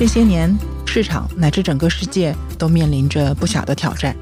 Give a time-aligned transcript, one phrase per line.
[0.00, 4.16] 这些年，市场乃至整个世界都面临着不小的挑战，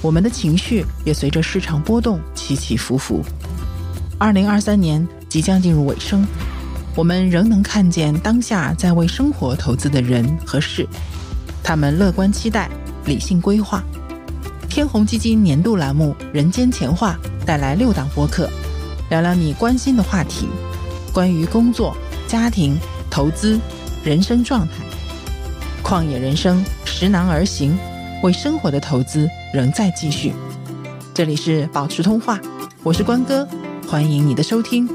[0.00, 3.20] 我们的情绪也随着市场波动起起伏伏。
[4.16, 6.24] 二零二三年即将进入尾声，
[6.94, 10.86] 我们仍能看见当下在为生活投资的人和事，
[11.64, 12.70] 他们乐观期待，
[13.04, 13.82] 理性规划。
[14.68, 18.48] 天弘基金年度栏目《人间钱话》带来六档播客，
[19.10, 20.46] 聊聊你关心的话题，
[21.12, 21.96] 关于工作、
[22.28, 22.78] 家庭、
[23.10, 23.58] 投资、
[24.04, 24.74] 人生状态。
[25.88, 27.74] 旷野人生，拾难而行，
[28.22, 30.34] 为生活的投资仍在继续。
[31.14, 32.38] 这里是保持通话，
[32.82, 33.48] 我是关哥，
[33.88, 34.86] 欢迎你的收听。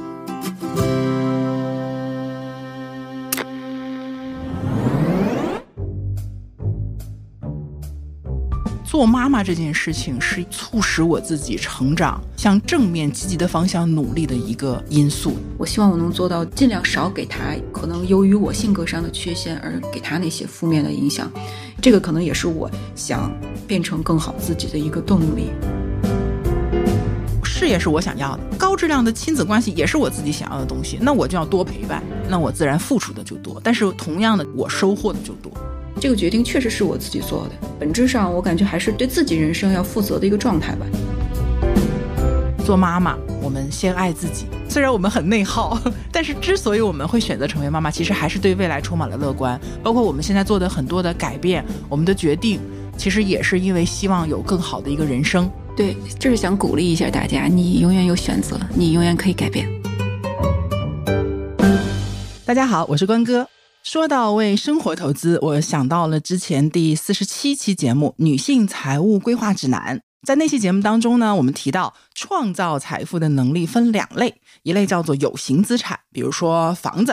[8.94, 15.36] 做妈妈这件事情是促使我自己成长、向正面积极的方向努力的一个因素。
[15.58, 17.40] 我希望我能做到尽量少给他
[17.72, 21.28] 可能由于我性格上的缺陷而给他那些负面的影响，
[21.82, 23.36] 这个可能也是我想
[23.66, 25.50] 变成更好自己的一个动力。
[27.44, 35.52] 事业是我想要的，高质量的亲子关系也是我自己想要的东西，那我就要多陪伴，那我自然付出的就多，但是同样的，我收获的就多。
[36.00, 40.86] 这个决定确实是我自己做的，本质上我感觉还是对自己人生要负责的一个状态吧。
[42.66, 44.46] 做妈妈，我们先爱自己。
[44.70, 45.78] 虽然我们很内耗，
[46.12, 49.60] 但是之所以我们会选择成为妈妈，其实还是对未来充满了乐观。
[49.82, 52.60] 包括我们现在做的很多的改变，我们的决定，
[52.98, 55.50] 其实也是因为希望有更好的一个人生。
[55.76, 59.68] 对，就是想鼓励一下大家，你永远有选择，你永远可以改变。
[62.46, 63.48] 大家好，我是关哥。
[63.84, 69.98] 说到为生活投资，我想到了之前第四十七期节目《女性财务规划指南》。
[70.26, 77.12] 在那期节目当中呢，我们提到创造财富的能力分两类，一类叫做有形资产，比如说房子；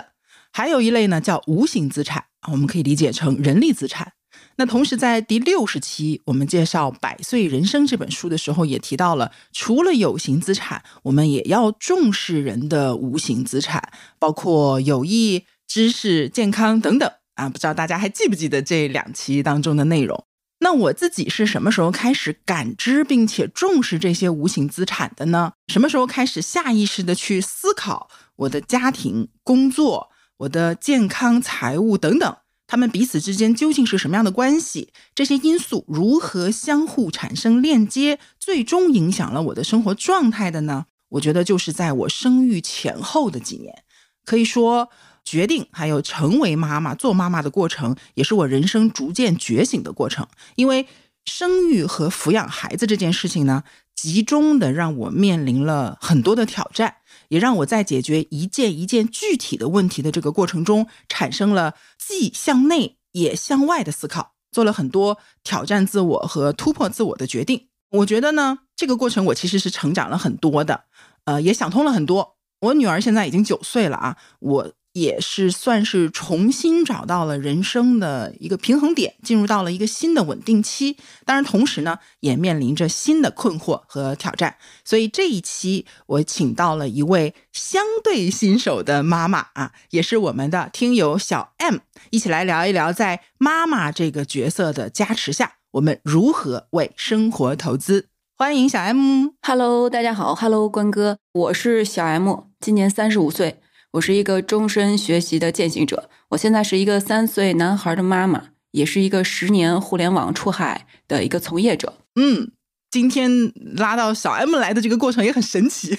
[0.52, 4.12] 还有一类呢叫无形资产，我们可以理解成人力资产。
[4.54, 15.46] 那同时在第六十期我们介绍《百岁人生》这本书的时候，也提到了除了有形资产，我们也要重视人的无形资产，包括友谊。
[15.70, 20.24] 知识、健康等等啊，不知道大家还记不记得这两期当中的内容？
[20.58, 25.52] 那我自己是什么时候开始感知并且重视这些无形资产的呢？
[25.68, 32.36] 什么时候开始下意识的去思考我的家庭、工作、我的健康、财务等等，
[32.66, 34.92] 他们彼此之间究竟是什么样的关系？
[35.14, 40.86] 这些因素如何相互产生链接，最终影响了我的生活状态的呢？
[41.10, 43.84] 我觉得就是在我生育前后的几年，
[44.24, 44.90] 可以说。
[45.30, 50.26] 决定还有成为妈妈、做妈妈的过程，也是我人生逐渐觉醒的过程。
[50.56, 50.88] 因为
[51.24, 53.62] 生育和抚养孩子这件事情呢，
[53.94, 56.96] 集中的让我面临了很多的挑战，
[57.28, 67.68] 也让我在解决一件一件具体的问题的这个过程中，产生了既向内也向外的思考，做了很多挑战自我和突破自我的决定。
[67.90, 70.86] 我觉得呢，这个过程我其实是成长了很多的，
[71.26, 72.34] 呃，也想通了很多。
[72.62, 74.72] 我女儿现在已经九岁了啊，我。
[74.92, 80.96] 也是算是重新找到了人生的一个平衡点，进入到了一个新的稳定期。
[81.24, 84.56] 当然，同时呢，也面临着新的困惑和挑战。
[84.84, 91.76] 所以这一期我请到了一位相对新手的妈妈啊，也是我们的听友小 M，
[92.10, 98.08] 一起来聊一聊在妈妈这个角色的加持下，我们如何为生活投资。
[98.36, 103.60] 欢迎小 M，Hello，大家好，Hello，关哥，我是小 M，今年三十五岁。
[103.92, 106.08] 我是一个终身学习的践行者。
[106.28, 111.94] 我现在是一个三岁男孩的妈妈，也是一个十年互联网出海的一个从业者。
[112.14, 112.52] 嗯，
[112.88, 115.98] 今天拉到小 M 来的这个过程也很神奇。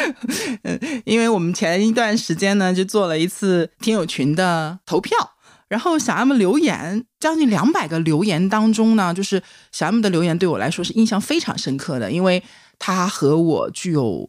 [0.64, 5.16] 嗯，因为我们前一段时间呢，就做了一次听友群的投票，
[5.68, 12.42] 然后小 M 留言将近两百个留言当中呢，就是小 M 的留言对我来说是印象非常深刻的，因为
[12.78, 14.28] 他和我具有。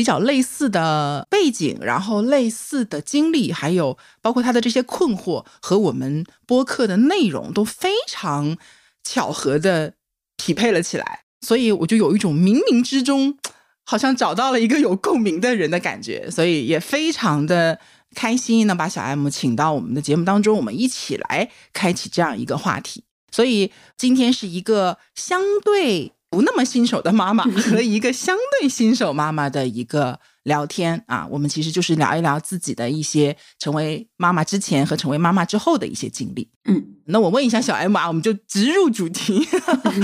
[0.00, 8.56] 比较类似的背景，然后类似的经历，还有包括他的这些困惑和我们播客的内容都非常
[9.04, 9.92] 巧合的
[10.38, 13.36] 匹配了起来，所以我就有一种冥冥之中
[13.84, 17.78] 好像找到了一个有共鸣的人的感觉，所以也非常的
[18.14, 23.04] 开心能把小 M 请到我们的节目当中，我们一起来开启这样一个话题。
[23.30, 26.14] 所以今天是一个相对。
[26.30, 36.48] 不那么新手的妈妈和一个相对新手妈妈的一个聊天啊，我们其实就是聊一聊自己的一些成为妈妈之前和成为妈妈之后的一些经历。
[36.66, 39.44] 嗯，那我问一下小 M 啊，我们就直入主题。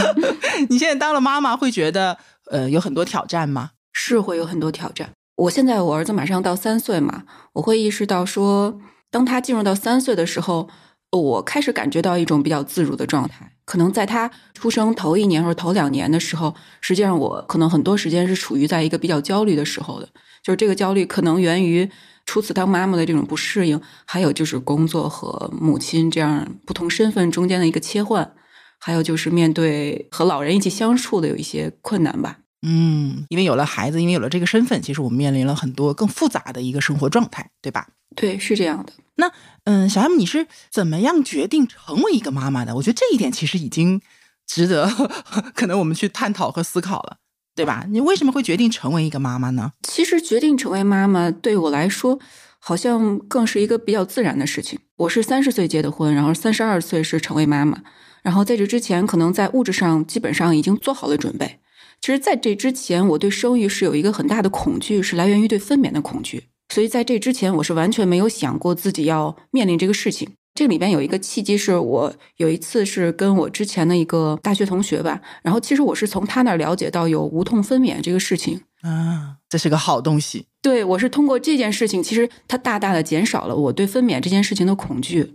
[0.68, 2.18] 你现在当了妈妈，会觉得
[2.50, 3.70] 呃有很多挑战吗？
[3.92, 5.12] 是会有很多挑战。
[5.36, 8.80] 我现在我儿子马上到三岁嘛，我会意识到说，
[9.10, 10.68] 当他进入到三岁的时候，
[11.12, 13.52] 我开始感觉到一种比较自如的状态。
[13.66, 20.08] 可能在他出生头一年或者头两年的时候，实际上我可能很多时间是处于在一个比较焦虑的时候的。
[20.42, 21.90] 就是这个焦虑可能源于
[22.24, 28.32] 初次当妈妈的这种不适应，还有就是工作和母亲这样不同身份中间的一个切换，
[28.78, 32.38] 还有就是面对和老人一起相处的有一些困难吧。
[32.64, 37.88] 嗯，因为有了孩子，因为有了这个身份，其实我们面临了很多更复杂的一个生活状态，对吧？
[38.16, 38.92] 对，是这样的。
[39.16, 39.30] 那，
[39.64, 42.74] 嗯，小 M，你是怎么样决定成为一个妈妈的？
[42.74, 44.02] 我觉得这一点其实已经
[44.46, 44.90] 值得
[45.54, 47.18] 可能我们去探讨和思考了，
[47.54, 47.86] 对吧？
[47.88, 49.72] 你为什么会决定成为一个妈妈呢？
[49.82, 52.18] 其实决定成为妈妈对我来说，
[52.58, 54.78] 好像更是一个比较自然的事情。
[54.96, 57.82] 我是三十岁结的婚，然后三十二岁是成为妈妈，
[58.22, 61.60] 然后在这之前，可能在物质上基本上已经做好了准备。
[62.00, 66.44] 其实，在这之前，我对生育是有一个很大的恐惧，是来源于对分娩的恐惧。
[66.68, 70.28] 所以在这之前，我是完全没有想过自己要面临这个事情。
[70.54, 80.46] 这里边有一个契机，是我有一次是跟我之前的一个大学同学吧，然后其实我是从他那儿了解到有无痛分娩这个事情啊，这是个好东西。
[80.62, 85.34] 对我是通过这件事情，其实它大大的减少了我对分娩这件事情的恐惧。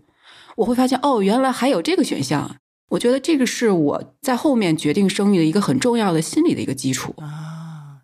[0.57, 2.57] 我会发现，哦，原来还有这个选项。
[2.89, 7.50] 我觉得这个是我在后面决定生育的一个很重要的心理的一个基础啊。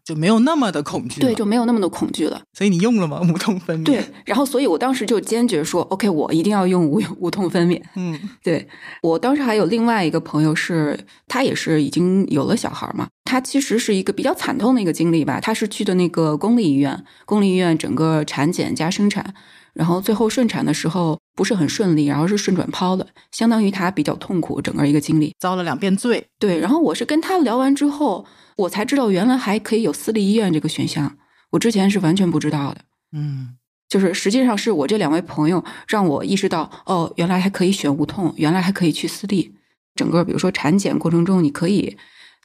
[0.07, 2.41] 就没有那么的恐惧，对，就没有那么的恐惧了。
[2.53, 3.19] 所以你用了吗？
[3.29, 3.83] 无痛分娩？
[3.83, 7.81] 对，然后所以我当时就坚决说，OK，我一定要用无无痛分娩。
[7.95, 8.65] 嗯， 对
[9.01, 15.41] 我当时还有另外一个朋友，是他也是已经有了小孩嘛，他其实是一个比较惨痛的一个经历吧。
[15.41, 19.33] 他是去的那个公立医院，公立医院整个产检加生产，
[19.73, 26.25] 然后最后顺产的时候不是很顺利，然后是顺转剖的，相当于他比较痛苦整个一个经历，遭了两遍罪。
[26.39, 28.25] 对，然后我是跟他聊完之后。
[28.57, 31.17] 我才知道原来还可以有私立医院这个选项，
[31.51, 32.81] 我之前是完全不知道的。
[33.13, 33.55] 嗯，
[33.87, 39.55] 就是实际上是我这两位朋友让我意识到，哦，原来还可以选无痛，原来还可以去私立。
[39.95, 41.97] 整个比如说产检过程中，你可以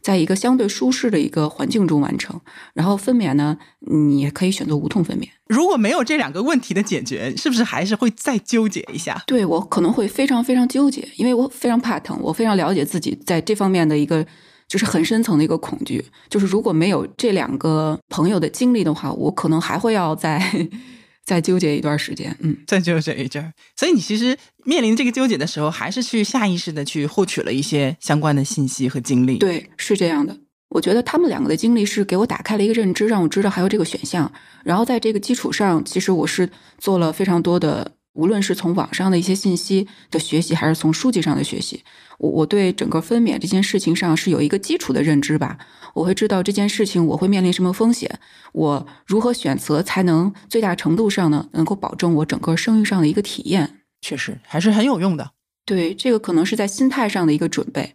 [0.03, 2.41] 在一个相对舒适的一个环境中完成，
[2.75, 5.29] 然后分娩呢，你也可以选择无痛分娩。
[5.49, 9.23] 如果没有这两个问题的解决，是不是还是会再纠结一下？
[9.27, 14.27] 对我可能会非常非常纠结，因为我非常怕疼，我非常了解自己在这方面的一个。
[14.73, 20.43] 就是很深层的一个恐惧，就是如果没有这两个朋友的经历的话，我可能还会要再
[21.23, 23.53] 再纠结一段时间，嗯，再纠结一阵儿。
[23.77, 24.35] 所以你其实
[24.65, 29.37] 面临这个纠结的时候，还是去下意识的去获取了一些相关的信息和经历。
[29.37, 30.35] 对，是这样的。
[30.71, 34.33] 我觉得他们两个的经历是给我打开了一个认知，让我知道还有这个选项。
[34.65, 36.49] 然后在这个基础上，其实我是
[36.79, 37.93] 做了非常多的。
[38.15, 41.83] 无论是从网上的一些信息的学习，还是从书籍上的学习，
[42.19, 45.59] 我我对整个分娩这件事情上是有一个基础的认知吧。
[45.95, 48.19] 我会知道这件事情我会面临什么风险，
[48.53, 53.81] 我如何选择才能最大程度上呢，能够保证我整个生育上的一个体验。
[54.01, 55.31] 确实还是很有用的。
[55.65, 57.95] 对，这个可能是在心态上的一个准备。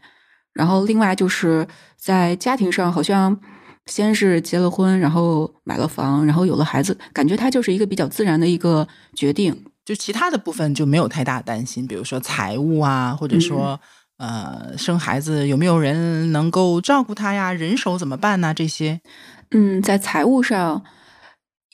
[0.54, 3.40] 然后另外就是在家庭上，好像
[3.86, 9.66] 先是结了婚，然后买了房，然后有了孩子，感觉它就是一个比较自然的一个决定。
[9.88, 13.80] 就其他的部分就没有太大担心，比如说财务啊，或者说
[14.18, 18.54] 呃生孩子有没有人能够照顾他呀，人手怎么办呢？
[18.54, 19.00] 这些，
[19.52, 20.84] 嗯，在财务上，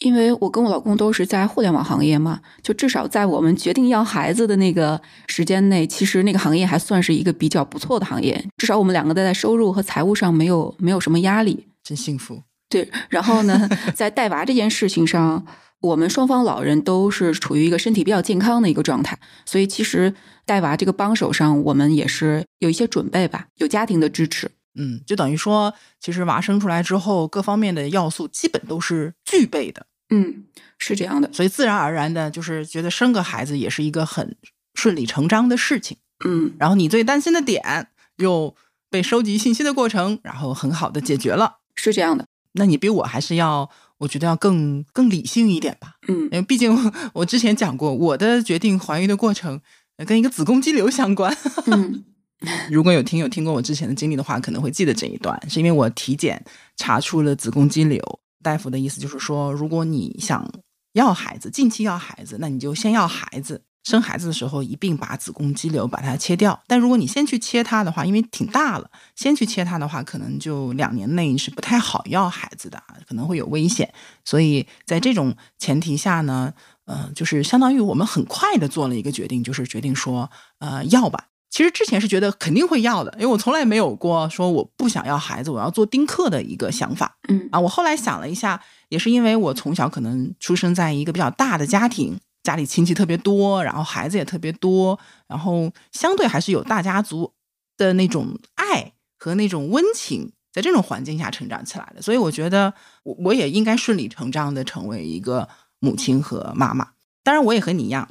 [0.01, 12.43] 因为我跟我老公都是在互联网行业嘛，就至少在我们决定要孩子的那个时间内，其实那个行业还算是一个比较不错的行业，至少我们两个在收入和财务上没有没有什么压力，真幸福。
[12.69, 15.43] 对，然后呢， 在带娃这件事情上。
[15.83, 24.49] 我们双方老人都是处于一个身体比较健康的一个状态，所以其实带娃这个帮手上，我们也是有一些准备吧，有家庭的支持。
[24.75, 29.85] 嗯，就等于说，其实娃生出来之后，各方面的要素基本都是具备的。
[30.09, 30.45] 嗯，
[30.79, 34.37] 是这样的，所以自然而然的，就是觉得生个孩子也是一个很
[34.75, 35.97] 顺理成章的事情。
[36.23, 38.55] 嗯，然后你最担心的点又
[38.89, 41.57] 被收集信息的过程，然后很好的解决了。
[41.75, 43.69] 是这样的，那你比我还是要。
[44.03, 46.77] 我觉得要更更理性一点吧，嗯，因为毕竟
[47.13, 49.61] 我之前讲过，我的决定怀孕的过程
[50.05, 51.33] 跟一个子宫肌瘤相关。
[51.67, 52.03] 嗯，
[52.69, 56.43] 如果有听友听过我之前的经历的话，可能会记得这一段，是因为我体检
[56.75, 58.01] 查出了子宫肌瘤，
[58.43, 60.51] 大夫的意思就是说，如果你想
[60.93, 63.61] 要孩子，近期要孩子，那你就先要孩子。
[63.83, 73.93] 生孩子的时候一并把子宫肌瘤把它切掉，但如果你先去切它的话，因为挺大了，先去切它的话，可能就两年内是不太好要孩子的，可能会有危险。
[74.23, 76.53] 所以在这种前提下呢，
[76.85, 81.25] 呃，就是相当于我们很快的做了一个决定，就是决定说，呃，要吧。
[81.49, 87.17] 其实之前是觉得肯定会要的，因为我从来没有过说我不想要孩子，我要做丁克的一个想法。
[87.27, 88.59] 嗯啊，我后来想了一下，
[88.89, 92.17] 也是因为我从小可能出生在一个比较大的家庭。
[92.43, 97.33] 家里亲戚特别多，然后孩子也特别多，然后相对还是有大家族
[97.77, 102.01] 的那种爱和那种温情，在这种环境下成长起来的。
[102.01, 102.73] 所以我觉得
[103.03, 105.47] 我我也应该顺理成章的成为一个
[105.79, 106.89] 母亲和妈妈。
[107.23, 108.09] 当然，我也和你一样。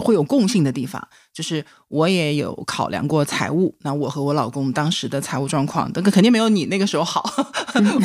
[0.00, 3.72] 会有共性的地方，就是我也有考量过财务。
[3.82, 7.24] 那我和我老公当时的财务状况，那个肯定没有你那个时候好。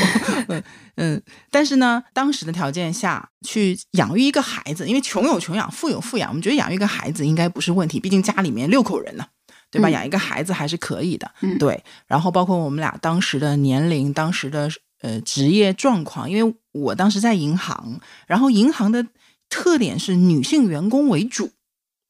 [0.98, 1.20] 嗯，
[1.50, 8.00] 但是呢，当时的条件下去养育一个孩子，因为穷有穷养，富有富养，我们觉得养育一个孩子应该不是问题。
[8.00, 9.26] 毕竟家里面六口人呢，
[9.72, 9.90] 对吧？
[9.90, 11.32] 养一个孩子还是可以的。
[11.58, 11.84] 对。
[12.06, 14.70] 然后包括我们俩当时的年龄、当时的
[15.02, 19.08] 呃职业状况，因为我当时在银行，然后银行的
[19.50, 21.50] 特点是女性员工为主。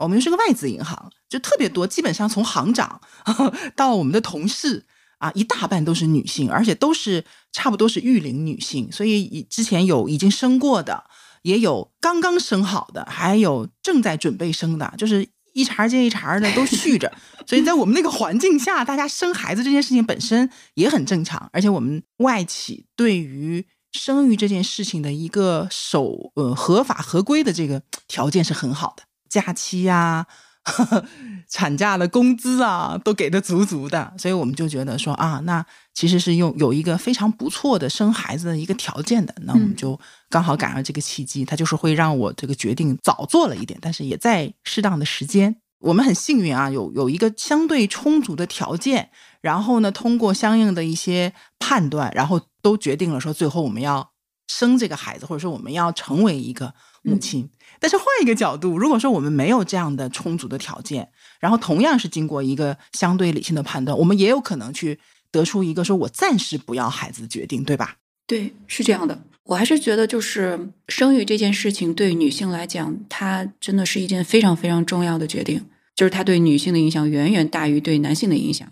[0.02, 3.00] 我们又是个外资银行，就特别多，基本上从行长
[3.76, 4.86] 到我们的同事
[5.20, 8.92] 啊，一大半都是女性，而且都是差不多是育龄女性。
[8.92, 11.04] 所以之前有已经生过的，
[11.44, 17.12] 也有刚刚生好的，还有正在准备生的，就是一茬接一茬的都续着。
[17.46, 29.04] 所以在我们那个环境下，大家生孩子这件事情本身也很正常，而且我们外企对于生育这件事情的一个守呃合法合规的这个条件是很好的。
[29.32, 30.28] 假期呀，
[31.50, 39.98] 产假的工资啊，都给的足足的，所以我们就觉得说啊，那其实是用有一个非常不错的生孩子的一个条件的，那我们就
[40.30, 45.56] 刚好赶上这个契机，它就是会让我这个决定早做了一点，但是也在适当的时间。
[45.80, 49.10] 我们很幸运啊，有有一个相对充足的条件，
[49.42, 54.12] 然后呢，通过相应的一些判断，然后都决定了说，最后我们要
[54.48, 57.50] 生这个孩子，或者说我们要成为一个母亲。
[57.82, 61.10] 但是换一个角度，如果说我们没有这样的充足的条件，
[61.40, 65.00] 然后同样是经过一个相对理性的判断，我们也有可能去
[65.32, 67.96] 得出一个说我暂时不要孩子的决定，对吧？
[68.28, 69.24] 对，是这样的。
[69.46, 78.72] 我还是觉得，就是生育这件事情对女性来讲，它真的是一件非常非常重要的决定，就是它对女性的影响远远大于对男性的影响。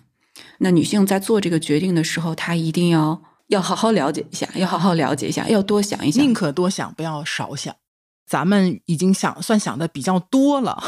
[0.59, 7.75] 那女性在做这个决定的时候，她一定要要好好了解一下，要好好了解一下，要多想一想，宁可多想，不要少想。
[8.29, 10.83] 咱们已经想算想的比较多了，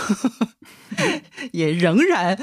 [1.52, 2.38] 也仍然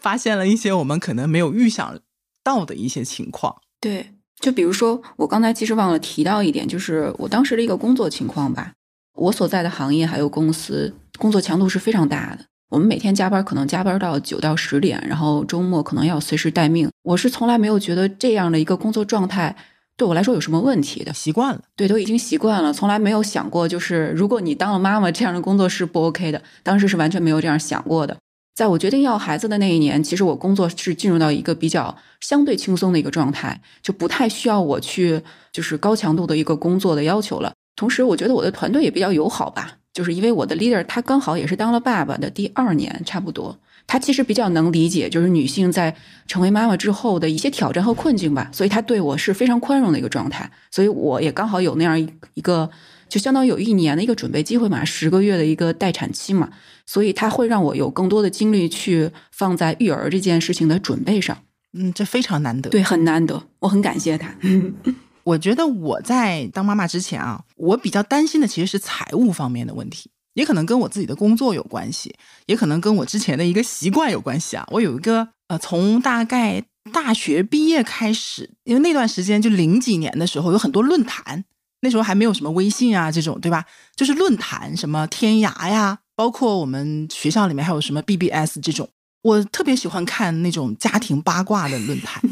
[0.00, 2.00] 发现了一些我们可能没有预想
[2.42, 3.54] 到的一些情况。
[3.78, 8.72] 对，就比如说我刚才其实忘了提到一点，就是我当时的一个工作情况吧。
[9.14, 16.88] 我所在的行业还有公司工作强度是非常大的，我们每天加班可能加班到九到十点，然后周末可能要随时待命。
[17.02, 19.54] 我是从来没有觉得这样的一个工作状态。
[19.96, 21.12] 对我来说有什么问题的？
[21.12, 26.42] 习惯了，对，都已经习惯了，从来没有想过，就是如果你当了妈妈，这样的工作是不 OK 的。
[26.62, 28.16] 当时是完全没有这样想过的。
[28.54, 35.22] 在我决定要孩子的那一年，其实我工作是进入到一个比较相对轻松的一个状态，就不太需要我去
[35.52, 37.52] 就是高强度的一个工作的要求了。
[37.76, 43.58] 同时，我觉得我的团队也比较友好吧，就是因为我的 leader 他刚好也是当了爸爸的第二年，差不多。
[43.86, 45.94] 他其实比较能理解，就是女性在
[46.26, 52.70] 成为妈妈之后的一些挑战和困境吧，所以他对我是非常宽容的一个状态，所以我也刚好有那样一个，
[53.08, 56.48] 就相当于有一年的一个准备机会嘛，十个月的一个待产期嘛，
[56.86, 61.36] 所以他会让我有更多的精力去放在育儿这件事情的准备上。
[61.74, 64.34] 嗯，这非常难得，对，很难得，我很感谢他。
[65.24, 70.10] 我觉得我在当妈妈之前啊，我比较担心的其实是财务方面的问题。
[70.34, 72.14] 也可能跟我自己的工作有关系，
[72.46, 74.66] 也可能跟我之前的一个习惯有关系啊。
[74.70, 76.62] 我有一个呃，从大概
[76.92, 81.44] 大学毕业开始，因为那段时间就零几年的时候，有很多论坛，
[81.80, 83.64] 那时候还没有什么微信啊这种，对吧？
[83.94, 88.88] 就是论坛，什么天涯呀，包括我们学校里面还有什么 BBS 这种，
[89.22, 92.22] 我特别喜欢看那种家庭八卦的论坛，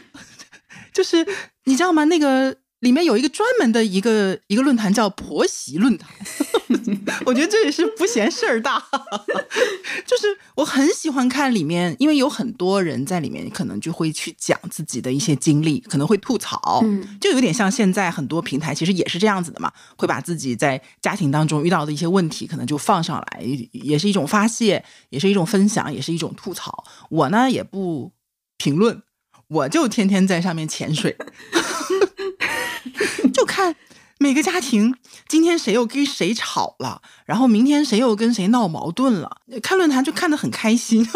[0.94, 1.26] 就是
[1.64, 2.04] 你知道吗？
[2.04, 2.56] 那个。
[2.80, 6.08] 里面有一个专门的一个一个论坛叫婆媳论坛，
[7.26, 8.82] 我觉得这也是不嫌事儿大，
[10.06, 16.82] 就是我很喜欢看里面，因为有很多人在里面，可能就会去讲自己的一些经历，可能会吐槽，
[17.20, 26.84] 就有点像现在很多平台其实也是这样子的嘛，会把自己在家庭当中遇到的一些问题，可能就放上来，也是一种发泄，也是一种分享，也是一种吐槽。
[27.10, 28.12] 我呢也不
[28.56, 29.02] 评论，
[29.48, 31.14] 我就天天在上面潜水。
[33.60, 33.76] 就看
[34.18, 34.94] 每个家庭
[35.28, 39.38] 今天谁又跟谁吵了，然后明天谁又跟谁闹矛盾了。
[39.62, 41.06] 看论坛就看得很开心，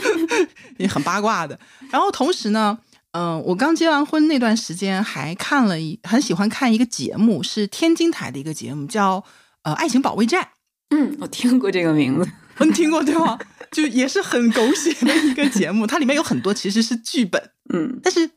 [0.78, 1.58] 也很八卦的。
[1.90, 2.78] 然后同时呢，
[3.12, 9.24] 嗯，我刚结完婚那段时间还看了一很喜欢看一个节目，是天津台的一个节目，叫
[9.62, 10.42] 呃《爱情保卫战》。
[10.90, 13.38] 嗯，我听过这个名字，你听过对吗？
[13.70, 18.30] 就也是很狗血的一个节目，它里面有很多其实是剧本，嗯，但是。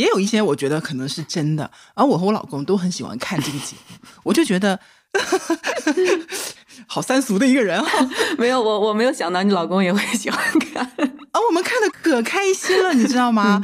[0.00, 4.80] 也有一些我觉得可能是真的，而我和我老公都很喜欢看这个节目， 我就觉得
[6.86, 8.08] 好三俗的一个人哈。
[8.38, 10.82] 没有，我我没有想到你老公也会喜欢看
[11.32, 13.60] 啊，我们看的可开心了，你知道吗？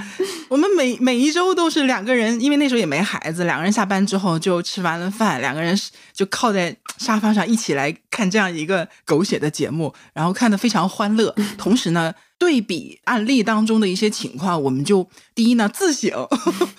[0.48, 5.76] 我们每每一周都是两个人，因为那时候也没孩子，两个人下班之后就吃完了饭，两个人
[6.12, 11.34] 就靠在沙发上一起来看这样一个狗血的节目，然后看的非常欢乐。
[11.58, 16.10] 同时呢，对比案例当中的一些情况，我们就第一呢自省。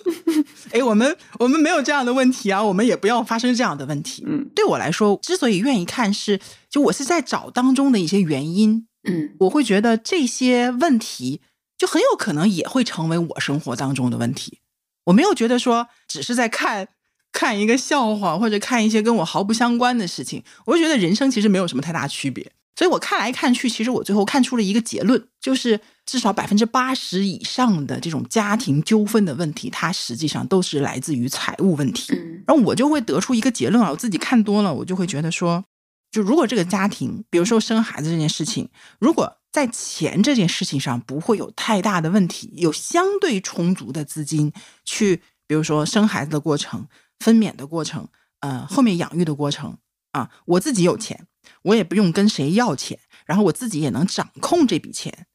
[0.72, 4.24] 哎，我们我们没有这样的问题啊，我们也不要发生这样的问题。
[4.28, 8.88] 嗯，对我来说，之所以愿意看，是就我是在找当中的一些原因。
[9.10, 11.42] 嗯，我会觉得这些问题
[11.78, 14.60] 就很有可能也会成为我生活当中的问题。
[15.06, 16.90] 我没有觉得说只是在看
[17.32, 22.52] 看一个笑话或者看一些跟我毫不相关的事情，我就觉得人生其实没有什么太大区别。
[22.78, 32.14] 所以我看来看去，其实我最后看出了一个结论，就是至少百分之八十以上的这种家庭纠纷的问题，它实际上都是来自于财务问题。
[32.46, 35.66] 然后我就会得出一个结论啊，我自己看多了，我就会觉得说，
[36.12, 38.70] 就如果这个家庭，比如说生孩子这件事情，
[39.00, 44.54] 如果在钱这件事情上不会有太大的问题，有相对充足的资金
[44.86, 46.86] 去，比如说生孩子的过程、
[47.18, 48.08] 分娩的过程，
[48.42, 49.76] 呃，后面养育的过程
[50.12, 51.26] 啊，我自己有钱。
[51.64, 55.28] 我也不用跟谁要钱，然后我自己也能掌控这笔钱，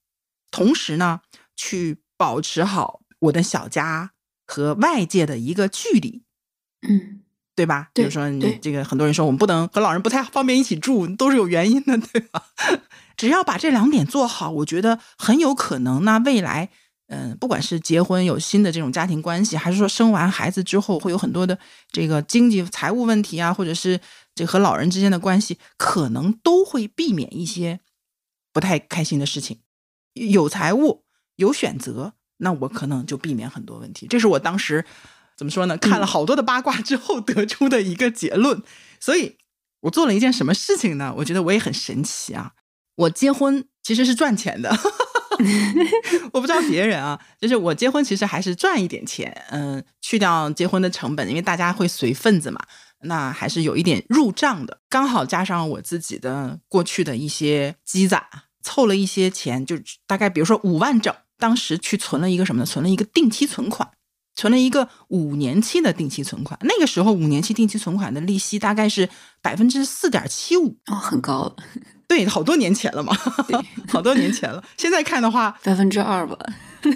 [0.51, 1.21] 同时呢，
[1.57, 4.13] 去保持好我的小家
[4.47, 6.23] 和外界的一个距离，
[6.89, 7.21] 嗯，
[7.55, 7.91] 对吧？
[7.95, 12.45] 比如说你这个很多人说我们不能和老人不太方便一起住，都是有原因的，对吧？
[13.17, 16.71] 只要把这两点做好，我觉得很有可能，那未来，
[17.09, 21.59] 嗯，不管是结婚有新的这种家庭关系，还是说生完孩子之后会有很多的
[21.91, 24.01] 这个经济财务问题啊，或者是。
[24.35, 27.81] 这和老人之间的关系，可能都会避免一些
[28.53, 29.61] 不太开心的事情。
[30.15, 31.05] 有财务，
[31.37, 34.07] 有选择，那我可能就避免很多问题。
[34.09, 34.85] 这是我当时
[35.37, 35.77] 怎么说呢？
[35.77, 38.63] 看了好多的八卦之后得出的一个结论。
[39.01, 39.37] 所以，
[39.81, 41.15] 我做了一件什么事情呢？
[41.19, 42.53] 我觉得我也很神奇啊！
[42.95, 44.71] 我结婚其实是赚钱的，
[46.33, 49.45] 我不知道别人啊，就是我结婚其实还是赚一点钱。
[49.51, 52.63] 嗯，去掉结婚的成本，因为大家会随份子嘛。
[53.05, 58.25] 那还是有一点入账的，刚好加上我自己的过去的一些积攒，
[58.63, 62.67] 凑了一些钱，就大概比如说五万整，当时去存了一个什么呢？
[62.67, 63.89] 存了一个定期存款，
[64.35, 66.59] 存了一个五年期的定期存款。
[66.63, 69.09] 那个时候五年期定期存款的利息大概是
[69.41, 71.57] 百分之四点七五，哦，很高了。
[72.07, 73.17] 对，好多年前了嘛，
[73.89, 74.63] 好多年前了。
[74.77, 76.37] 现在看的话，百分之二吧。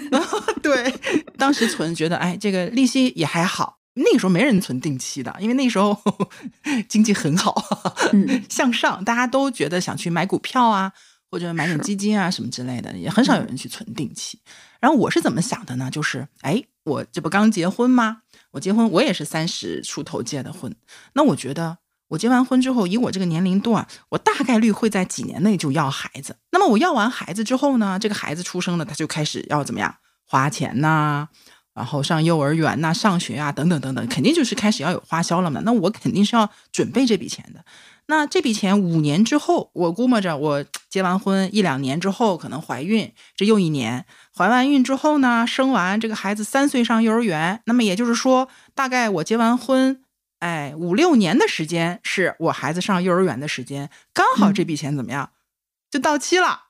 [0.61, 0.93] 对，
[1.37, 3.79] 当时存觉得，哎，这个利息也还好。
[3.97, 5.99] 那个时候没人存定期的，因为那时候
[6.87, 7.55] 经济很好，
[8.49, 10.91] 向上，大家都觉得想去买股票啊，
[11.31, 14.39] 或者买点基金啊什么之类的，也很少有人去存定期。
[14.79, 15.89] 然后我是怎么想的呢？
[15.89, 18.21] 就是，哎，我这不刚结婚吗？
[18.51, 20.73] 我结婚，我也是三十出头结的婚。
[21.13, 21.79] 那我觉得，
[22.09, 26.37] 我结完婚之后，以我这个年龄段，我大概率会在几年内就要孩子。
[26.51, 31.27] 那么我要完孩子之后呢，这个孩子出生了，他就开始要怎么样花钱呐？
[31.77, 35.61] 然后上幼儿园呐，上学啊，等等等等，肯定就是开始要有花销了嘛。
[35.63, 37.63] 那我肯定是要准备这笔钱的。
[38.07, 50.01] 那这笔钱五年之后，我估摸着我结完婚一两年之后可能怀孕，这又一年，怀完孕之后呢，生完这个孩子三岁上幼儿园，那么也就是说，大概我结完婚，
[50.39, 55.29] 哎，五六年的时间是我孩子上幼儿园的时间，刚好这笔钱怎么样，
[55.91, 56.61] 就到期了，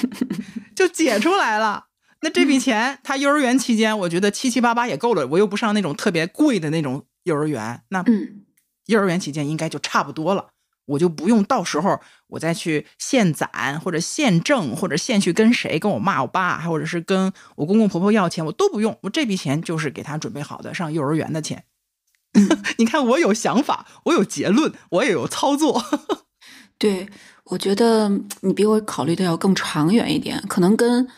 [0.76, 1.85] 就解出来了。
[2.22, 5.26] 那这笔钱，他幼儿园期间，我觉得七七八八也够了。
[5.28, 8.02] 我又不上那种特别贵的那种幼儿园，那
[8.86, 10.48] 幼儿园期间应该就差不多了。
[10.86, 18.96] 我就不用到时候我再去现攒或者现挣或者现去跟谁跟我妈我爸，或者是跟我公公婆婆要钱，我都不用。
[19.02, 21.64] 我这笔钱就是给他准备好的上幼儿园的钱。
[22.78, 25.84] 你看，我有想法，我有结论，我也有操作。
[26.78, 27.08] 对，
[27.44, 28.08] 我觉得
[28.40, 31.08] 你比我考虑的要更长远一点，可能跟。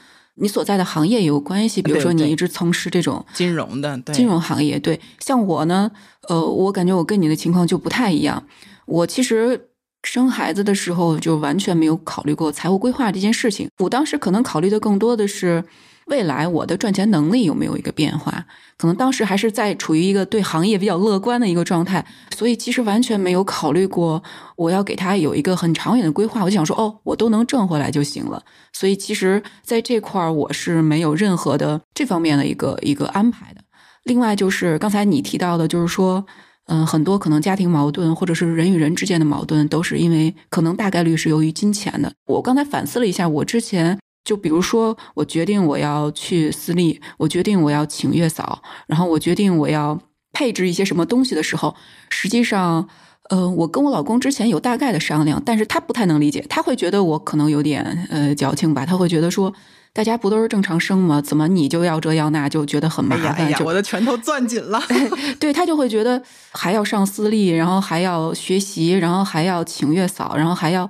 [0.40, 5.90] 你所在的行业也有关系，比如说你一直从事这种金融的金融行业，对，像我呢，
[6.28, 8.44] 呃，我感觉我跟你的情况就不太一样。
[8.86, 9.68] 我其实
[10.02, 15.64] 生孩子的时候就完全没有考虑过财务规划这件事情，我当时可能考虑的更多的是。
[16.08, 18.44] 未来我的赚钱能力有没有一个变化？
[18.76, 22.04] 可能当时还是在处于一个对行业比较乐观的一个状态，
[22.36, 24.22] 所以其实完全没有考虑过
[24.56, 26.42] 我要给他有一个很长远的规划。
[26.42, 28.42] 我就想说，哦，我都能挣回来就行了。
[28.72, 33.60] 所以其实在这块儿我是没有任何的这方面的一个一个安排的。
[34.04, 36.24] 另外就是刚才你提到的，就是说，
[36.66, 42.12] 嗯，很多可能家庭矛盾或者是人与人之间的矛盾，都是因为可能大概率是由于金钱的。
[42.26, 43.98] 我刚才反思了一下，我之前。
[44.28, 49.98] 就比如说，我决定我要去私立，我决定我要请月嫂，然后我决定我要
[50.34, 51.74] 配置一些什么东西的时候，
[52.10, 52.86] 实际上，
[53.30, 59.50] 呃，我跟我老公之前有大概的商量，但是他不太能理解，他会觉得我可能有点呃矫情吧，他会觉得说，
[59.94, 61.22] 大家不都是正常生吗？
[61.22, 64.78] 怎么你就要这要那，就觉得很麻哎呀哎呀，我的拳头攥紧了。
[65.40, 70.88] 对他就会觉得还要上私立，然后还要学习，然后还要请月嫂，然后还要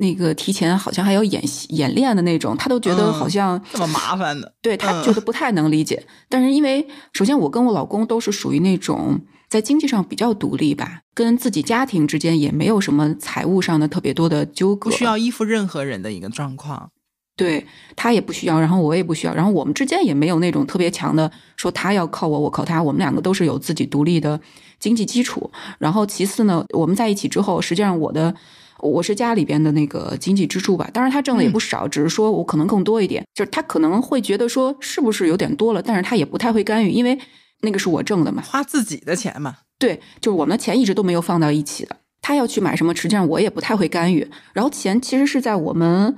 [0.00, 6.02] 那个提前好像还要演习演练的那种，他都觉得嗯好像、这么麻烦的，对他嗯觉得不太能理解。
[6.28, 16.90] 但是因为首先我跟我老公都是属于那种在经济上比较独立吧，跟自己家庭之间也没有什么财务上的特别多的纠葛，不需要依附任何人的一个状况。
[17.36, 24.38] 对他也不需要，然后我也不需要，然后我们之间也没有那种特别强的说他要靠我，我靠他，我们两个都是有自己独立的
[24.78, 25.50] 经济基础。
[25.78, 28.34] 然后其次呢，我们在一起之后，实际上我的
[28.82, 37.18] 我是家里边的那个经济支柱吧，当然他挣的也不少，只是说我可能更多一点，就是他可能会觉得说是不是有点多了，但是他也不太会干预，因为
[37.62, 41.96] 那个是我挣的嘛，花自己的钱嘛，对，就是我们的钱一直都没有放到一起的。
[42.22, 44.28] 他要去买什么，实际上我也不太会干预。
[44.52, 46.14] 然后钱其实是在我们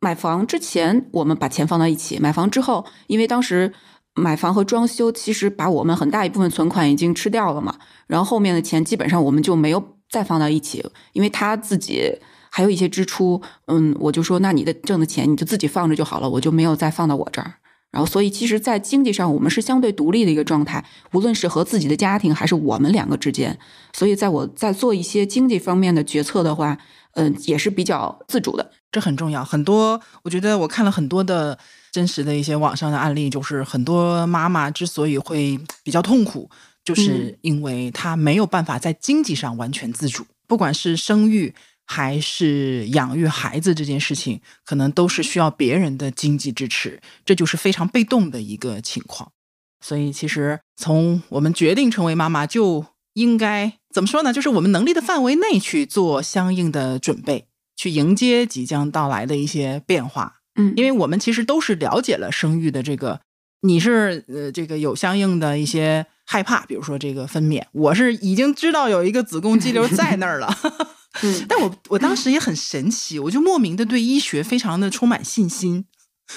[0.00, 3.72] 买房之前，我们把钱放到一起；买房之后，因为当时
[4.14, 7.76] 买房和装修其实把我们很大一部分存款已经吃掉了嘛，
[8.08, 9.80] 然后后面的钱基本上我们就没有
[10.14, 12.16] 再放到一起，因为他自己
[12.48, 17.54] 还有一些支出，嗯，我就说那你的挣的钱你就自己放着就好了，我就没有再放到我这儿。
[17.90, 23.56] 然后，所以其实，在经济上，我们是相对独立的一个状态，无论是和自己的家庭，还是我们两个之间。
[23.92, 26.76] 所以，在我在做一些经济方面的决策的话，
[27.12, 28.68] 嗯、也是比较自主的。
[28.90, 29.44] 这很重要。
[29.44, 31.56] 很多，我觉得我看了很多的
[31.92, 36.50] 真实的一些网上的案例，就是很多妈妈之所以会比较痛苦，
[36.84, 41.54] 就是因为他没有办法在经济上完全自主，不管是生育
[41.86, 49.32] 还是养育孩子这件事情，可能都是需要别人的经济支持，这就是非常被动的一个情况。
[49.80, 54.32] 所以，其实从我们决定成为妈妈，就应该怎么说呢？
[54.32, 60.40] 就是我们能力的范围内去做相应的准备，去迎接即将到来的一些变化。
[60.56, 63.20] 嗯，因为我们其实都是了解了生育的这个，
[63.60, 70.54] 你是呃这个有相应的一些害怕，比如说这个分娩，我是已经知道有一个子宫肌瘤在那儿了。
[71.22, 75.84] 嗯 但我我当时也很神奇，我就莫名的对医学非常的充满信心，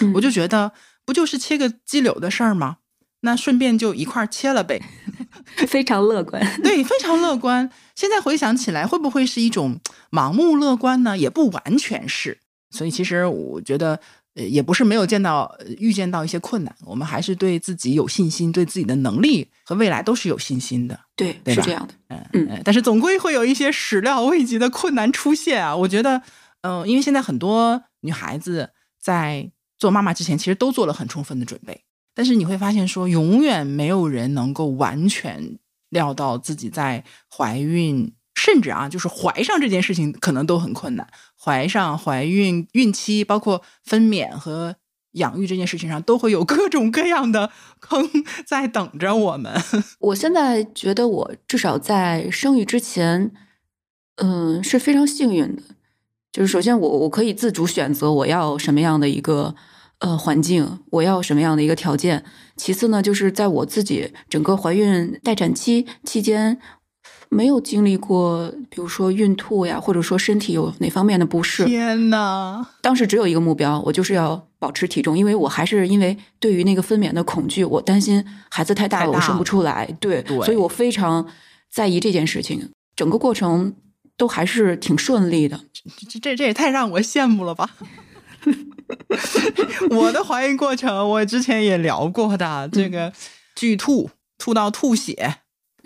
[0.01, 0.71] 嗯我就觉得
[1.03, 2.77] 不就是切个肌瘤的事儿吗？
[3.21, 4.79] 那顺便就一块儿切了呗。
[5.67, 6.61] 非常乐观。
[6.61, 7.67] 对，非常乐观。
[7.95, 9.79] 现在回想起来，会不会是一种
[10.11, 11.17] 盲目乐观呢？
[11.17, 12.37] 也不完全是。
[12.69, 13.99] 所以其实我觉得，
[14.37, 20.99] 呃，也不是没有见到、呃遇见到一些困难，我们还是对自己有信心，对自己的能力和未来都是有信心的。
[21.15, 21.93] 对，对是这样的。
[22.09, 25.75] 嗯嗯呃但是总归会有一些始料未及的困难出现啊。
[25.75, 26.21] 我觉得，
[26.61, 28.69] 嗯、因为现在很多女孩子
[29.01, 31.81] 在做妈妈之前，其实都做了很充分的准备，
[32.13, 35.57] 但是你会发现说，永远没有人能够完全
[35.89, 37.03] 料到自己在
[37.35, 41.07] 怀孕，甚至啊，就是怀上这件事情可能都很困难。
[41.35, 44.75] 怀上、怀孕、孕期，包括分娩和
[45.13, 48.07] 养育这件事情上，都会有各种各样的坑
[48.45, 49.59] 在等着我们。
[49.99, 53.31] 我现在觉得，我至少在生育之前，
[54.17, 55.63] 嗯，是非常幸运的。
[56.31, 59.55] 就是首先我，我可以自主选择我要什么样的一个
[59.97, 62.23] 呃环境，我要什么样的一个条件。
[62.55, 66.59] 其次呢，就是在我自己整个怀孕待产期期间，
[67.29, 71.65] 没有经历过，比如说孕吐呀，或者说身体有哪方面的不适。
[71.65, 72.65] 天呐！
[72.81, 79.85] 当时只有一个目标，我就是要保持体重，因为我还是因为对于那个分娩的恐惧，我担心孩子太大了，我生不出来。
[79.99, 81.27] 对，对所以我非常
[81.69, 82.69] 在意这件事情。
[82.95, 83.75] 整个过程
[84.15, 85.59] 都还是挺顺利的。
[86.09, 87.69] 这这这也太让我羡慕了吧！
[89.91, 93.11] 我的怀孕过程，我之前也聊过的，这个
[93.55, 95.35] 剧吐，吐到吐血，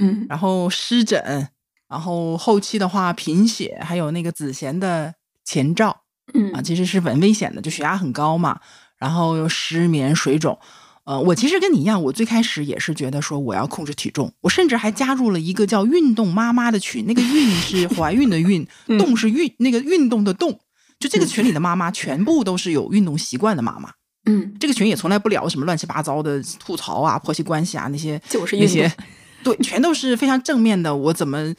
[0.01, 1.47] 嗯然后湿疹，
[1.87, 5.13] 然后后期的话贫血，还有那个子痫的
[5.45, 6.01] 前兆
[6.33, 8.59] 嗯啊，其实是很危险的，就血压很高嘛，
[8.97, 10.57] 然后又失眠、水肿。
[11.03, 20.59] 呃，我其实跟你一样，我最开始也是觉得说我要控制体重，我甚至还加入了一个叫“运动妈妈”的群，那个“运”是怀孕的 “孕”，嗯动是运那个运动的“动”，
[20.99, 23.89] 就这个群里的妈妈全部都是有运动习惯的妈妈。
[24.27, 29.05] 嗯，这个群也从来不聊什么乱七八糟的吐槽啊、婆媳关系啊那些，就是运那些动，
[29.43, 30.95] 对，全都是非常正面的。
[30.95, 31.54] 我怎么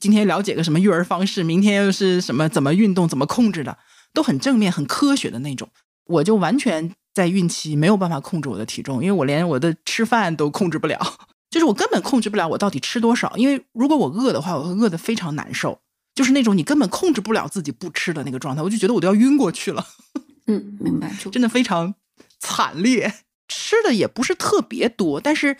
[0.00, 3.78] 今天了解个什么育儿方式，明天又是什么怎么运动、怎么控制的，
[4.12, 5.68] 都很正面、很科学的那种。
[6.06, 10.98] 我就完全在孕期没有办法控制我的体重，因为我连我的吃饭都控制不了，
[11.50, 13.36] 就是我根本控制不了我到底吃多少。
[13.36, 15.80] 因为如果我饿的话，我会饿得非常难受，
[16.14, 19.86] 就是那种你根本控制不了自己不吃的那个状态，我就觉得我都要晕过去了。
[20.46, 21.12] 嗯，明白。
[21.20, 21.94] 就真的非常
[22.38, 23.12] 惨烈。
[23.48, 25.56] 吃的也不是特别多，但是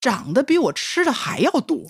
[0.00, 1.86] 长得比我吃的还要多。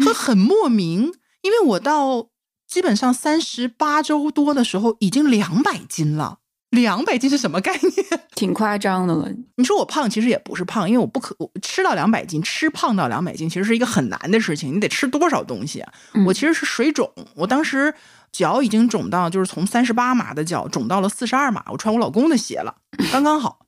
[0.00, 2.28] 这很莫名，因为我到
[2.66, 6.40] 基本上三十八周多的时候已经两百斤了。
[6.70, 8.20] 两百斤是什么概念？
[8.34, 9.30] 挺夸张的了。
[9.56, 14.74] 你说我胖，其实也不是胖，因为我不可我吃到两百斤，吃胖到两百斤，其实是一个很难的事情。
[14.74, 15.92] 你得吃多少东西啊？
[16.26, 17.94] 我其实是水肿，我当时
[18.32, 22.74] 脚已经肿到，就是从三十八码的脚肿到了四十二码，我穿我老公的鞋了，
[23.12, 23.60] 刚刚好。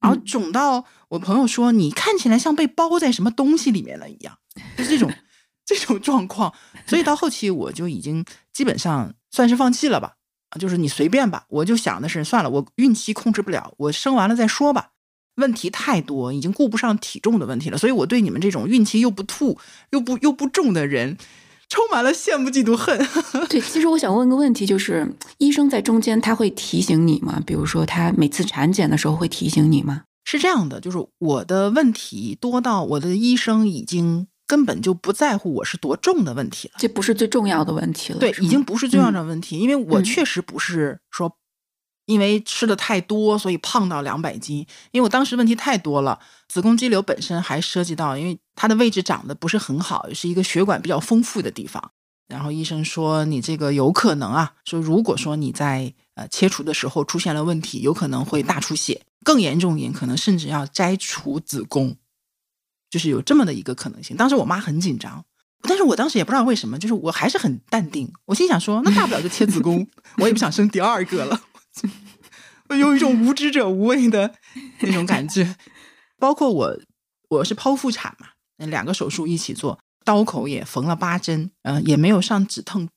[0.00, 4.38] 然后肿到我朋友说你看起来像被包在什么东西里面了一样，
[4.76, 5.12] 就是这种
[5.64, 6.52] 这种状况。
[6.86, 10.14] 所以到后期我就已经基本上算是放弃了吧。
[10.60, 14.92] 就是你随便吧，我就想的是算了，我孕期控制不了，我生完了再说吧。
[15.34, 19.58] 问题太多，已经顾不上体重的问题了，所以我对你们这种孕期又不吐
[19.90, 21.18] 又不又不重的人，
[21.68, 22.96] 充满了羡慕嫉妒恨。
[23.50, 27.42] 对，其实我想问个问题，就是医生在中间他会提醒你吗？
[27.44, 30.04] 比如说他每次产检的时候会提醒你吗？
[30.26, 34.28] 是这样的，就是我的问题多到我的医生已经。
[34.48, 38.20] 根本就不在乎我是多重的问题了，这不是最重要的问题了。
[38.20, 41.36] 对，已经不是最重要的问题，因为我确实不是说
[42.04, 44.58] 因为吃的太多所以胖到两百斤，
[44.92, 51.90] 因为我当时问题太多了，子宫肌瘤本身还涉及到，因为它的位置长得不是很好，是一个血管比较丰富的地方。
[52.28, 61.96] 然后医生说你这个有可能啊，说如果说你在呃切除的时候出现了问题，有可能会大出血，更严重一点，可能甚至要摘除子宫。
[62.88, 65.24] 就是有这么的一个可能性，当时我妈很紧张，
[65.62, 68.08] 但是我当时也不知道为什么，就是我还是很淡定。
[68.26, 69.84] 我心想说，那大不了就切子宫，
[70.18, 71.42] 我也不想生第二个了。
[72.78, 74.32] 有一种无知者无畏的
[74.80, 75.56] 那种感觉。
[76.18, 76.78] 包括我，
[77.28, 78.28] 我是剖腹产嘛，
[78.66, 82.88] 两个手术一起做，刀口也缝了八针，嗯，也没有上止痛。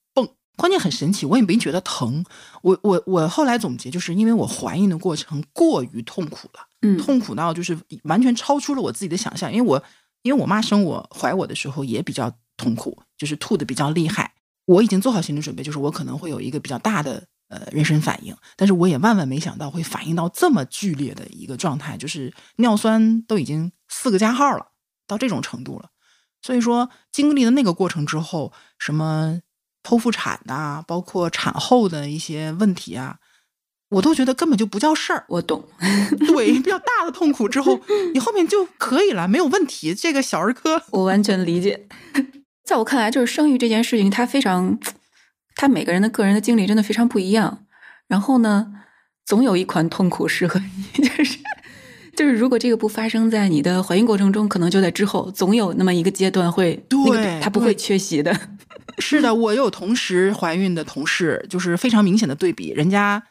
[0.59, 2.21] 关键很神奇，我也没觉得疼。
[2.61, 6.59] 我我我后来总结，就是因为我怀孕的过程过于痛苦了。
[6.81, 9.81] 嗯，痛苦到就是完全超出了我自己的想象，因为我
[10.21, 14.33] 因为我妈生我怀我的时候也比较痛苦，就是吐的比较厉害。
[14.65, 24.67] 我已经做好心理准备，就是我可能会有一个比较大的呃妊娠反应，但是我也万万没想到会反应到这么剧烈的一个状态，就是尿酸都已经四个加号了，
[25.07, 25.89] 到这种程度了。
[26.41, 29.41] 所以说，经历了那个过程之后，什么
[29.89, 33.17] 剖腹产呐，包括产后的一些问题啊。
[33.89, 35.63] 我都觉得根本就不叫事儿， 我懂。
[36.27, 37.79] 对，比较大的痛苦之后，
[38.13, 39.95] 你后面就可以了，没有问题。
[39.95, 41.87] 这个小儿科，我完全理解。
[42.63, 44.77] 在我看来，就是生育这件事情，它非常，
[45.55, 47.65] 它每个人的个人的经历真的非常不一样。
[48.07, 48.67] 然后呢，
[49.25, 51.39] 总有一款痛苦适合你，就是
[52.15, 58.31] 就是，如果这个不发生在你的怀孕过程中，可能就在之后，总有那么一个阶段会，对，它不会缺席的。
[58.97, 63.23] 是的，我有同时怀孕的同事，就是非常明显的对比，人家。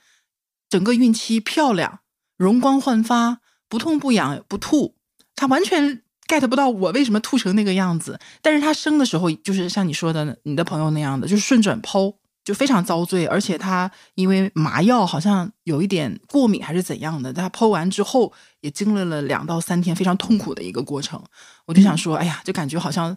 [0.71, 2.01] 整个孕期漂亮，
[2.37, 3.39] 容光焕发，
[3.71, 4.97] 不痛不痒不吐，
[5.35, 8.21] 她完全 get 不到我为什么吐成那个样子。
[8.43, 13.25] 但是她生的时候，就是像你说的，你的朋友那样的，就是顺转剖，就非常遭罪。
[13.25, 21.19] 而且她因为麻药好像有一点过敏还是怎样的，她剖完之后也经历了两到三天非常痛苦的一个过程。
[21.65, 23.17] 我就想说，哎呀，就感觉好像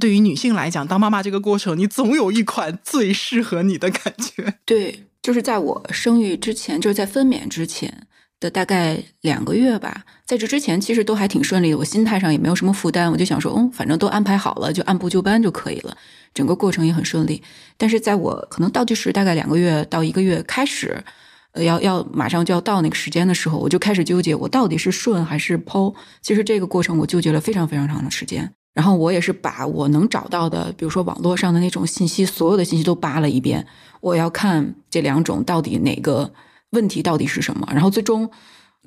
[0.00, 4.54] 对于女性来讲，当妈妈这个过程，你总有一款最适合你的感觉。
[4.64, 5.04] 对。
[5.22, 8.08] 就是在我生育之前，就是在分娩之前
[8.40, 15.96] 的大概两个月吧，在这之前其实都还挺顺利的，我心态上也没有什么负担，我就想说，嗯，反正都安排好了，就按部就班就可以了，
[16.34, 17.40] 整个过程也很顺利。
[17.76, 21.04] 但是在我可能倒计时大概两个月到一个月开始，
[21.52, 25.94] 呃，要要马上就要到那个时间的时候，我就开始纠结，我到底是顺还是剖。
[26.20, 28.52] 其实这个过程我纠结了非常非常长的时间。
[28.74, 33.66] 然后我也是把我能找到的，比如说网络上的那种信息，所有的信息都扒了一遍。
[34.00, 36.32] 我要看这两种到底哪个
[36.70, 37.68] 问题到底是什么。
[37.70, 38.30] 然后最终，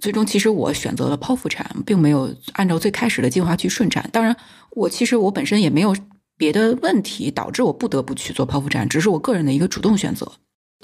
[0.01, 4.09] 最终其实我选择了剖腹产，并没有按照最开始的计划去顺产。
[4.11, 4.35] 当然，
[4.71, 5.95] 我其实我本身也没有
[6.35, 10.31] 别的问题导致我不得不去做剖腹产，只是我个人的一个主动选择。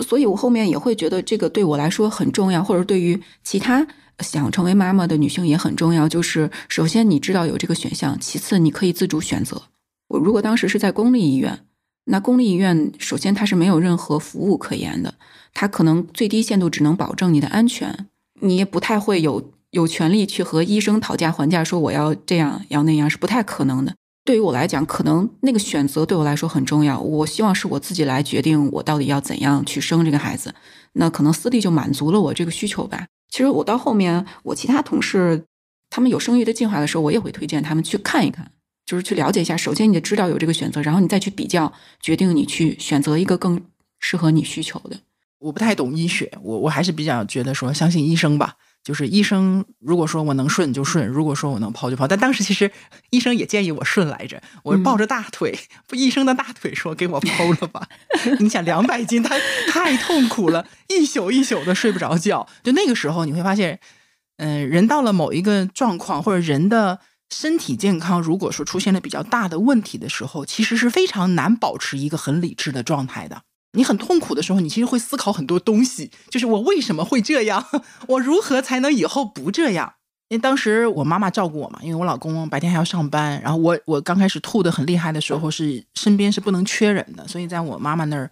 [0.01, 3.87] 所以我后面也会觉得这个对我来说很重要，或者对于其他。
[4.19, 9.63] 想成为妈妈的女性也很重要，就是首先你知道有这个选项，其次你可以自主选择。
[10.09, 11.61] 我如果当时是在公立医院，
[12.05, 15.15] 那公立医院首先它是没有任何服务可言的，
[15.55, 18.09] 它可能最低限度只能保证你的安全，
[18.41, 23.95] 你也不太会有有权利去和医生讨价还价，说我要这样要那样是不太可能的。
[24.23, 30.53] 对于我来讲，可能那个选择对我来说很重要，我希望是我自己来决定我到底要怎样去生这个孩子，
[30.93, 33.07] 那可能私立就满足了我这个需求吧。
[33.29, 35.45] 其实我到后面，我其他同事
[35.89, 38.51] 他们有生育的计划的时候，我也会推荐他们去看一看，
[38.85, 39.57] 就是去了解一下。
[39.57, 43.59] 首先，你得知道有这个选择，然后你再去比较，决定你去选择一个更
[43.99, 44.99] 适合你需求的。
[45.39, 48.57] 我不太懂医学，我我还是比较觉得说相信医生吧。
[48.83, 52.07] 就是医生如果说我能顺就顺，如果说我能抛就抛。
[52.07, 52.71] 但当时其实
[53.11, 57.87] 医生也建议我顺来着，我抱着大腿，不医生的大腿说给我剖了吧。
[58.39, 59.35] 你想两百斤，他
[59.69, 62.47] 太痛苦了，一宿一宿的睡不着觉。
[62.63, 63.79] 就那个时候你会发现，
[64.37, 73.43] 嗯，人到了某一个状况，或者人的身体健康，如果说出现了比较大的问题的时候，其实是非常难保持一个很理智的状态的。
[73.73, 77.65] 你很痛苦的时候，你其实会思考很多东西，就是我为什么会这样，
[78.07, 79.93] 我如何才能以后不这样？
[80.29, 88.31] 因为当时我妈妈照顾我嘛，因为我老公白天还要上班，然后我我刚开始吐的很厉害的时候，是身边是不能缺人的，所以在我妈妈那儿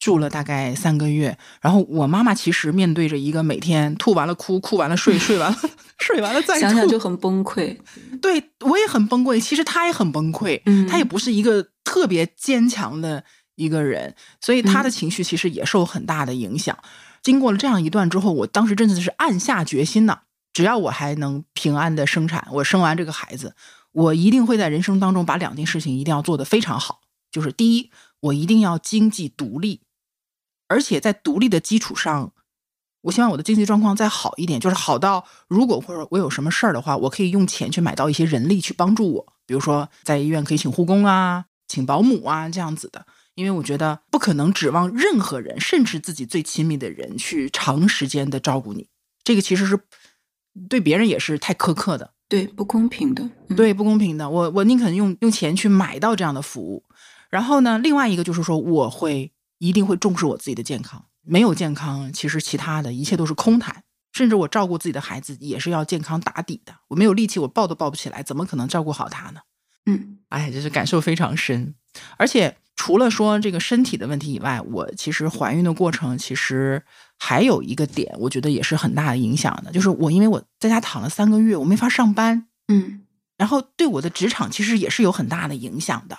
[0.00, 1.38] 住了大概三个月。
[1.60, 5.58] 然后我妈妈其实面对着一个每天吐完了哭，哭完了睡，睡完了
[5.98, 7.76] 睡完了再吐，想想就很崩溃。
[8.20, 13.22] 对我也很崩溃，其实她也很崩溃，嗯她也不是一个特别坚强的。
[13.56, 16.78] 一个人，所以他的情绪其实也受很大的影响。
[17.22, 20.20] 经过了这样一段之后，我当时真的是暗下决心呢，
[20.52, 23.56] 只要我还能平安的生产，我生完这个孩子，
[23.90, 27.00] 我一定会在人生当中把两件事情一定要做得非常好。
[27.32, 27.90] 就是第一，
[28.20, 29.80] 我一定要经济独立，
[30.68, 32.32] 而且在独立的基础上，
[33.02, 43.04] 我希望我的经济状况再好一点，就是好到如果或者我有什么事儿的话，我可以用钱去买到一些人力去帮助我，比如说在医院可以请护工啊，请保姆啊这样子的。
[43.36, 48.88] 因为我觉得不可能指望任何人，甚至自己最亲密的人去长时间的照顾你，
[49.22, 49.78] 这个其实是
[50.70, 54.28] 对别人也是太苛刻的，对不公平的，对不公平的。
[54.30, 56.84] 我我宁肯用用钱去买到这样的服务。
[57.28, 61.04] 然后呢，另外一个就是说，我会一定会重视我自己的健康。
[61.22, 63.84] 没有健康，其实其他的一切都是空谈。
[64.14, 66.74] 甚至我照顾自己的孩子也是要健康打底的。
[66.88, 69.40] 我没有力气，我抱都抱不起来，怎么可能照顾好他呢？
[69.84, 71.74] 嗯，哎，就是感受非常深，
[72.16, 72.56] 而且。
[72.86, 76.80] 除了说这个身体的问题以外，我其实怀孕的过程其实
[77.18, 83.00] 还有一个点，我觉得也是很大的影响的，就是我因为我在家躺了三个月，我没法上班，嗯，
[83.36, 86.16] 然后对我的职场其实也是有很大的影响的。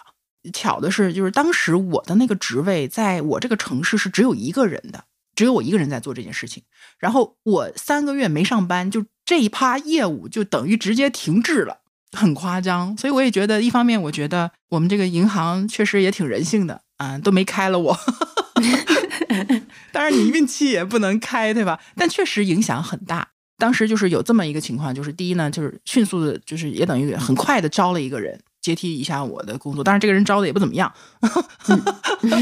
[0.52, 5.06] 巧的是，就是当时我的那个职位在我这个城市是只有一个人的，
[5.38, 6.64] 只有我一个人在做这件事情，
[7.00, 11.78] 然后我三个月没上班，就这一趴业务就等于直接停滞了。
[12.18, 17.98] 很夸张，所以我也觉得，一方面我觉得我们这个银行确实也挺人性的啊，都没开了我。
[19.94, 21.80] 当然你运气也不能开，对吧？
[21.96, 23.30] 但确实影响很大。
[23.60, 29.84] 当时就是有这么一个情况，就是第一呢，就是迅速的，就是也等于很快的招了一个人接替一下我的工作。
[29.84, 30.92] 当然这个人招的也不怎么样，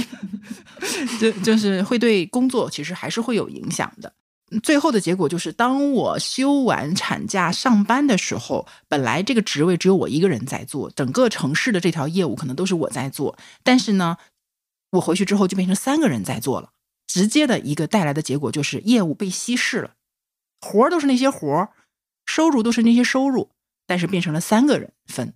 [1.20, 4.12] 就就是会对工作其实还是会有影响的。
[4.62, 13.38] 最后的结果就是，当我休完产假上班的时候，本来这个职位只有我一个人在做，整个城市的这条业务可能都是我在做。
[13.64, 14.18] 但是呢，
[14.92, 16.72] 我回去之后就变成三个人在做了。
[17.08, 19.96] 直接的一个带来的结果就是业务被稀释了，
[20.60, 21.70] 活儿都是那些活儿，
[22.26, 23.52] 收入都是那些收入，
[23.86, 25.34] 但是变成了三个人分。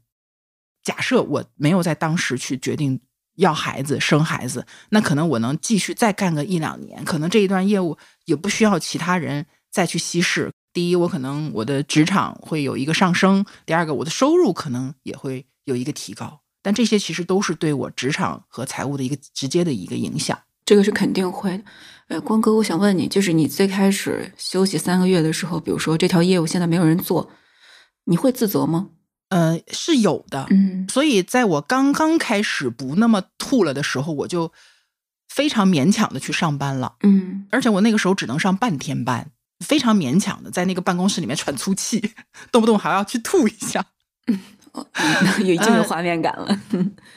[0.83, 3.01] 假设我没有在当时去决定。
[3.39, 10.51] 要孩子生孩子，那可能我能继续再干个一两年，可能这一段业务也不需要其他人再去稀释。
[10.73, 16.41] 第一，我可能我的职场会有一个上升；第二个，我的收入可能也会有一个提高。
[16.61, 20.37] 但这些其实都是对我职场和财务的一个直接的一个影响。
[20.65, 21.63] 这个是肯定会的。
[22.09, 27.31] 呃，光哥，我想问你，就是你最开始休息三个月的时候，比如说这条业务现在没有人做，
[28.03, 28.89] 你会自责吗？
[29.29, 34.51] 呃，是有的，嗯，所以在我刚刚开始不那么吐了的时候，我就
[35.27, 39.29] 非常勉强的去上班了，嗯，而且我那个时候只能上半天班，
[39.63, 42.13] 非常勉强的在那个办公室里面喘粗气，
[42.51, 43.85] 动不动还要去吐一下，
[44.25, 44.39] 嗯，
[45.45, 46.59] 已 经有画面感了，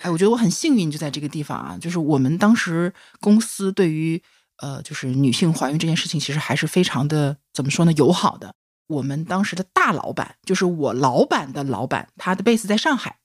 [0.03, 4.22] 哎，我觉得我很幸运，就在这个地方啊，就是我们当时公司对于
[4.59, 8.55] 呃，就是女性怀孕这件事情，其实还是非常的怎么说呢，友好的。
[8.92, 13.16] 我们当时的大老板就是我老板的老板，他的 base 在上海，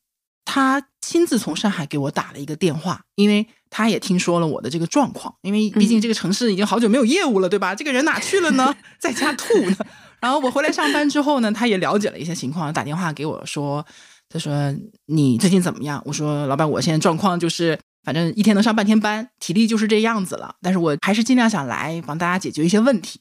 [0.45, 7.75] 他亲自从上海给我打了一个电话，因为他也听说了我的这个状况，因为毕竟这个城市已经好久没有业务了，对吧？
[7.75, 8.75] 这个人哪去了呢？
[8.99, 9.77] 在家吐呢。
[10.19, 13.85] 然后我回来上班之后呢，他也了解了一些情况，打电话给我说，
[14.29, 14.75] 他说
[15.05, 16.01] 你最近怎么样？
[16.05, 23.19] 我说老板，我现在状况就是反正一天能上半天班，体力就是这样子了，但是我还是尽量想来帮大家解决一些问题。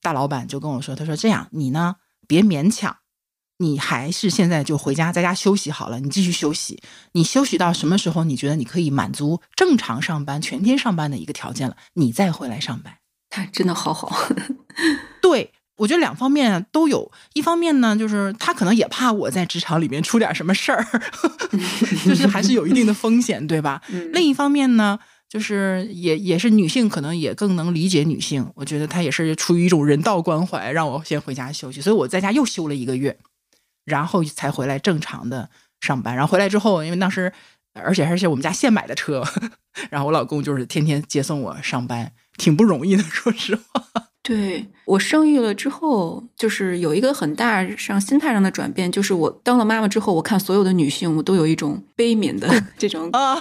[0.00, 1.96] 大老板就跟我说：“他说这样，你呢
[2.26, 2.96] 别勉强，
[3.58, 6.00] 你还是现在就回家在家休息好了。
[6.00, 6.80] 你继续休息，
[7.12, 12.98] 你休息到什么时候你觉得你可以满足正常上班、全天上班的一个条件了，你再回来上班。
[13.30, 14.28] 他真的好好。
[15.20, 20.84] 对我觉得两方面都有，一方面呢就是他可能也怕我在职场里面出点什么事儿，
[22.04, 23.82] 就是还是有一定的风险，对吧？
[24.12, 28.50] 另一方面呢，就是也也是女性，可能也更能理解女性。
[28.54, 33.18] 我觉得她也是出于一种人道关怀，让我先回家休息，所以我在家又休了一个月，
[33.84, 35.50] 然后才回来正常的
[35.80, 36.16] 上班。
[36.16, 37.32] 然后回来之后，因为当时
[37.74, 39.22] 而且而且我们家现买的车，
[39.90, 43.84] 然后我老公就是天天接送我上班，挺不容易的， 说实话。
[44.22, 53.34] 对我生育了之后，就是有一个很大上心态上的转变，就是我当了妈妈之后，我看所有的女性，我都有一种悲悯的 这种啊，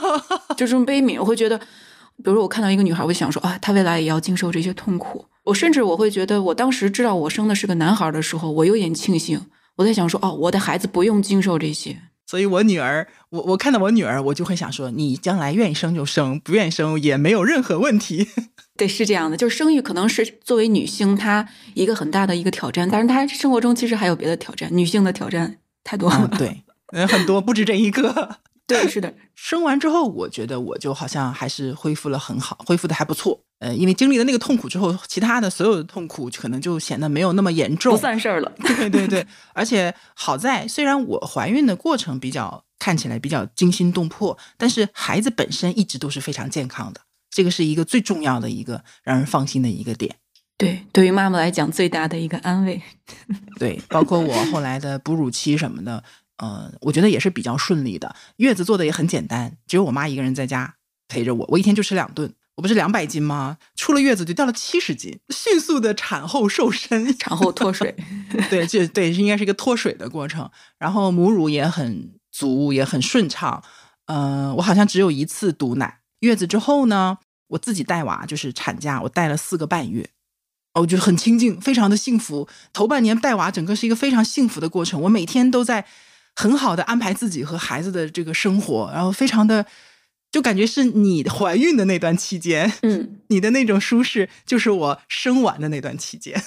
[0.55, 5.25] 就这种悲悯，我会觉得，比如说我看到一个女孩，我就想说啊，她未来也要经受这些痛苦。
[5.43, 9.41] 我甚至我会觉得，我当时知道我生的是个男孩的时候，我有点庆幸，
[9.75, 11.99] 我在想说，哦，我的孩子不用经受这些。
[12.27, 18.27] 所以我女儿，我我看到我女儿，我就会想说，你将来愿意生就生，不愿意生也没有任何问题。
[18.77, 26.29] 对，是这样的，就是生育可能是作为女性她一个很大的一个挑战，但是她生活中其实还有别的挑战，女性的挑战太多了。
[26.37, 26.63] 对，
[26.93, 28.37] 嗯，很多不止这一个。
[28.67, 29.13] 对，是的。
[29.33, 33.41] 生完之后，我觉得我就好像还是恢复了很好，恢复的还不错。
[33.59, 38.51] 呃，因为经历了那个痛苦之后，其他的所有的痛苦可能就显得没有那么严重，不算事儿了。
[38.59, 47.01] 对对对， 而且好在虽然我怀孕的过程比较看起来比较惊心动魄，但是孩子本身一直都是非常健康的。
[47.31, 50.15] 这个是一个最重要的一个让人放心的一个点，
[50.57, 52.81] 对，对于妈妈来讲最大的一个安慰。
[53.59, 56.03] 对，包括我后来的哺乳期什么的，
[56.37, 58.15] 呃，我觉得也是比较顺利的。
[58.37, 60.75] 月子做的也很简单，只有我妈一个人在家
[61.07, 62.33] 陪着我，我一天就吃两顿。
[62.55, 63.57] 我不是两百斤吗？
[63.75, 67.95] 出了月子就掉了七十斤，迅速的产后瘦身，产后脱水。
[68.49, 70.49] 对，这对应该是一个脱水的过程。
[70.79, 73.63] 然后母乳也很足，也很顺畅。
[74.05, 75.99] 嗯，我好像只有一次堵奶。
[76.21, 77.19] 月子之后呢？
[77.49, 80.09] 我自己带娃就是产假，我带了四个半月，
[80.73, 82.45] 哦，我觉得很清静，非常的幸福。
[82.73, 84.99] 头半年带娃，整个是一个非常幸福的过程。
[85.03, 85.85] 我每天都在
[86.39, 89.65] 很好的安排自己和孩子的这个生活，然后非常的
[90.31, 96.39] 就感觉是你怀孕的那段期间，嗯， 你的那种舒适就是我生完的那段期间，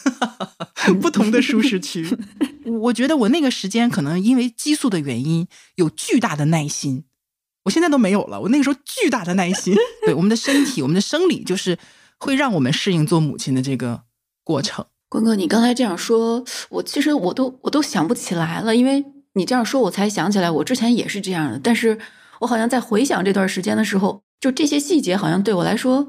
[1.02, 2.06] 不同的舒适区。
[2.82, 7.02] 我觉得我那个时间可能因为激素的原因，有巨大的耐心。
[7.64, 8.40] 我现在都没有了。
[8.40, 9.74] 我那个时候巨大的耐心，
[10.06, 11.76] 对我们的身体、我们的生理，就是
[12.18, 14.02] 会让我们适应做母亲的这个
[14.44, 14.86] 过程。
[15.08, 19.04] 关哥，你刚才这样说，我其实我都我都想不起来了，因为
[19.34, 21.60] 你这样说，我才想起来，我之前也是这样的。
[21.62, 21.98] 但是
[22.40, 26.08] 我好像在回想这段时间的时候，就这些细节好像对我来说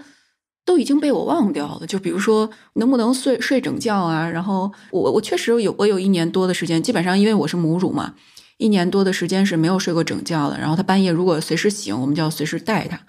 [0.66, 1.86] 都已经被我忘掉了。
[1.86, 4.28] 就比如说能不能睡睡整觉啊？
[4.30, 8.16] 然后我我确实有我有一年多的时间，基本上因为我是母乳嘛。
[8.58, 13.00] 一年多的时间是没有睡过整觉的，然后他半夜如果随时醒，我们就要随时带他。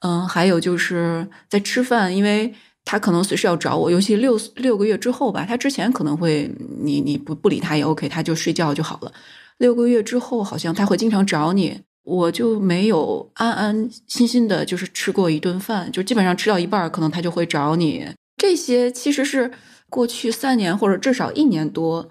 [0.00, 6.50] 嗯，还有就是在吃饭，因为他可能随时要找我，尤其六六个月之后吧，他之前可能会
[6.82, 9.12] 你你不不理他也 OK，他就睡觉就好了。
[9.58, 18.08] 六个月之后，好像他会经常找你，我就没有安安心心的，就是吃过一顿饭，就基本上吃到一半，可能他就会找你。
[18.36, 19.50] 这些其实是
[19.88, 22.10] 过去三年或者至少一年多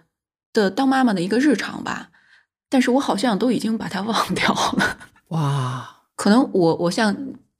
[0.51, 2.09] 的当妈妈的一个日常吧。
[2.67, 4.97] 但是我好像都已经把它忘 掉了。
[5.29, 7.15] 哇，可能我我像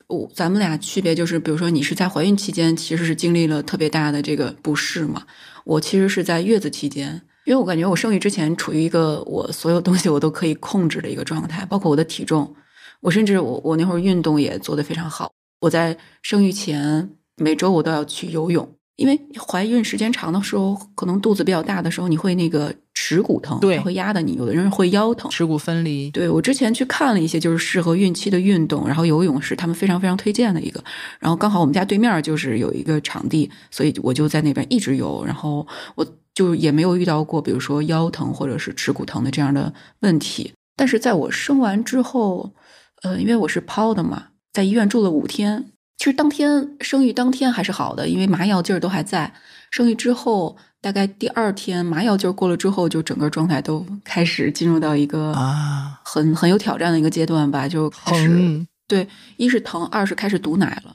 [0.08, 5.24] 我咱们俩区别就是，比如说你是在怀孕期间其实是经历了特别大的这个不适嘛，
[5.64, 12.54] 我其实是在月子期间，因为我感觉我生育之前处于一个我所有东西我都可以控制的一个状态，包括我的体重，
[13.02, 15.32] 我甚至我我那会儿运动也做得非常好。
[15.62, 18.70] 我在生育前每周我都要去游泳。
[18.98, 24.36] 因为怀孕时间长的时候，可能肚子比较大的时候，你会那个耻骨疼，对，会压的你。
[24.36, 26.10] 有的人会腰疼，耻骨分离。
[26.12, 30.82] 对我之前去看了一些，就是适合孕期的运动，然后游泳是他们非常非常推荐的一个。
[31.20, 35.22] 然后刚好我们家对面就是有一个场地，所以我就在那边一直游。
[35.26, 40.54] 然后我就也没有遇到过，比如说腰疼或者是耻骨疼的这样的问题。
[40.76, 42.54] 但是在我生完之后，
[43.02, 45.72] 呃，因为我是剖的嘛，在医院住了五天。
[45.98, 49.34] 其实当天生育当天还是好的，因为麻药劲儿都还在。
[49.72, 59.08] 生育之后，大概第二天麻药劲儿过了之后，就整个状态都 开始进入到一个啊很很有挑战的一个阶段吧，就开始对，
[59.38, 60.94] 一是疼，二是开始堵奶了。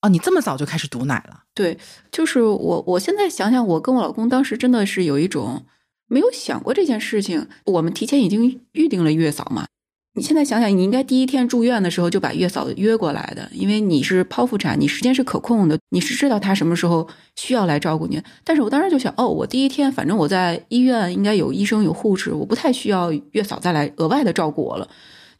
[0.00, 1.42] 哦，你这么早就开始堵奶了？
[1.58, 1.76] 对，
[2.12, 5.64] 就是我我现在想想，我跟我老公当时真的是有一种
[6.06, 7.48] 没有想过这件事情。
[7.64, 9.66] 我们提前已经预定了月嫂嘛。
[10.14, 18.22] 你现在想想，你应该第一天住院的时候就把月嫂约过来的，因为你是剖腹产，你时间是可控的，你是知道她什么时候需要来照顾你。
[18.44, 24.88] 但是我当时就想，哦，我第一天反正我在医院应该有医生有护士，我不太需要月嫂再来额外的照顾我了。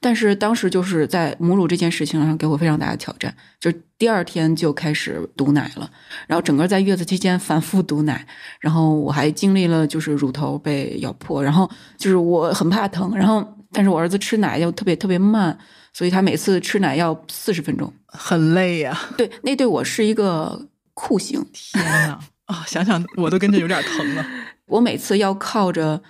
[0.01, 5.91] 但是当时就是在母乳这件事情上给我非常大的挑战，就第二天就开始堵奶了，
[6.27, 8.27] 然后整个在月子期间反复堵奶，
[8.61, 13.55] 然后我还经历了就是乳头被咬破，然后就是我很怕疼，然后。
[13.71, 15.57] 但是我儿子吃奶又特别特别慢，
[15.93, 18.99] 所以他每次吃奶要四十分钟，很累呀。
[19.15, 21.45] 对，那对我是一个酷刑。
[21.53, 22.19] 天呐！
[22.47, 24.25] 啊，想想我都跟着有点疼了。
[24.69, 26.03] 我每次要靠着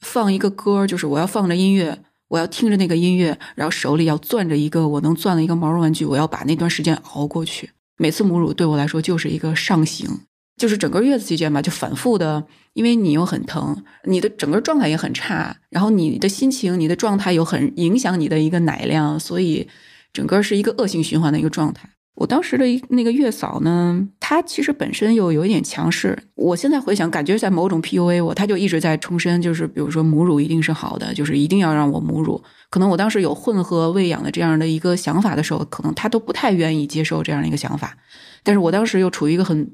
[0.00, 7.70] 放一个歌，就是我要放着音乐，我要听着那个音乐，然后手里要攥着一个我能攥的一个毛绒玩具，我要把那段时间熬过去。
[7.96, 10.08] 每次母乳对我来说就是一个上行，
[10.56, 19.68] 就是整个月子期间吧，就反复的，因为你又很疼，你的整个状态也很差，然后你的心情、你的状态又很影响你的一个奶量，所以
[20.12, 21.90] 整个是一个恶性循环的一个状态。
[22.14, 26.16] 我当时的那个月嫂呢，她其实本身又有一点强势。
[26.36, 32.40] 我现在回想，感觉在某种 PUA 我，她就一直在重申，就是比如说母乳一定是好的，就是一定要让我母乳。
[32.70, 37.96] 可能我当时有混合喂养的这样的一个想法的时候，可能她都不太愿意接受这样的一个想法。
[38.44, 39.72] 但是我当时又处于一个很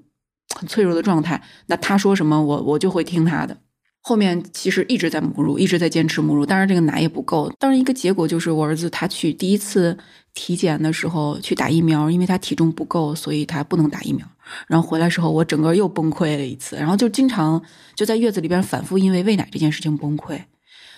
[0.58, 3.58] 很脆弱的状态，那她说什么，我我就会听她的。
[4.02, 7.52] 后面其实一直在母乳，一直在坚持母乳，当然这个奶也不够。
[7.58, 9.96] 当然一个结果就是我儿子他去第一次
[10.34, 14.26] 体检的时候去打疫苗，因为他体重不够，所以他不能打疫苗。
[14.66, 17.62] 然后回来时候我整个又崩溃了一次，然后就经常
[17.94, 20.40] 就在月子里边反复因为喂奶这件事情崩溃。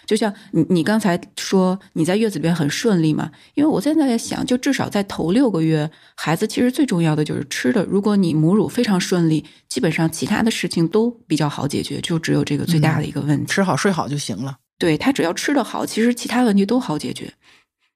[0.04, 3.30] 就像你你刚才说你在月子里边很顺利嘛？
[3.54, 7.84] 因为我现在在想，就至少在头六个月，孩子其实最重要的就是吃的。
[7.84, 14.56] 如果你母乳非常顺利，基本上其他的事情都比较好解决，就只有这个最大的一个问题，吃好睡好就行了。
[14.78, 17.32] 对他只要吃得好，其实其他问题都好解决。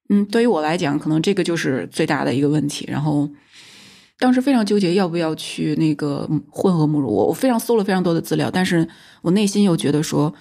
[0.08, 2.86] 嗯，对于我来讲，可能这个就是最大的一个问题。
[2.88, 3.28] 然后
[4.20, 8.88] 当时非常纠结要不要去那个混合母乳，我我非常搜了非常多的资料，但是
[9.22, 10.32] 我内心又觉得说。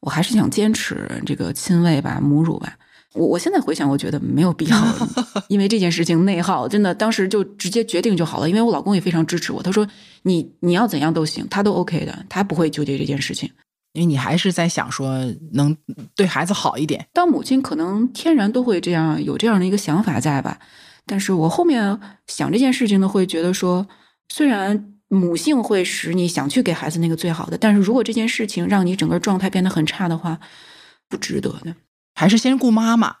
[0.00, 2.76] 我还是想坚持这个亲喂吧，母乳吧。
[3.14, 4.76] 我我现在回想，我觉得没有必要，
[5.48, 8.48] 因为这件事情内耗，真的当时就直接决定就好了。
[8.48, 9.88] 因为我老公也非常支持我，他说
[10.22, 13.50] 你你要怎样都行，他都 OK 的，他不会纠结这件事情。
[13.94, 15.24] 因为你还是在想说
[15.54, 15.76] 能
[16.14, 17.04] 对孩子好一点。
[17.12, 20.58] 当母亲可能天然都会这样有这样的一个想法在吧，
[21.06, 23.88] 但是我后面想这件事情呢，会觉得说
[24.28, 24.94] 虽然。
[25.08, 30.38] 母性会使你想去给孩子那个最好的，但是如果这件事情让你整个状态变得很差的话，
[31.08, 31.74] 不值得的。
[32.14, 33.16] 还是先顾妈妈，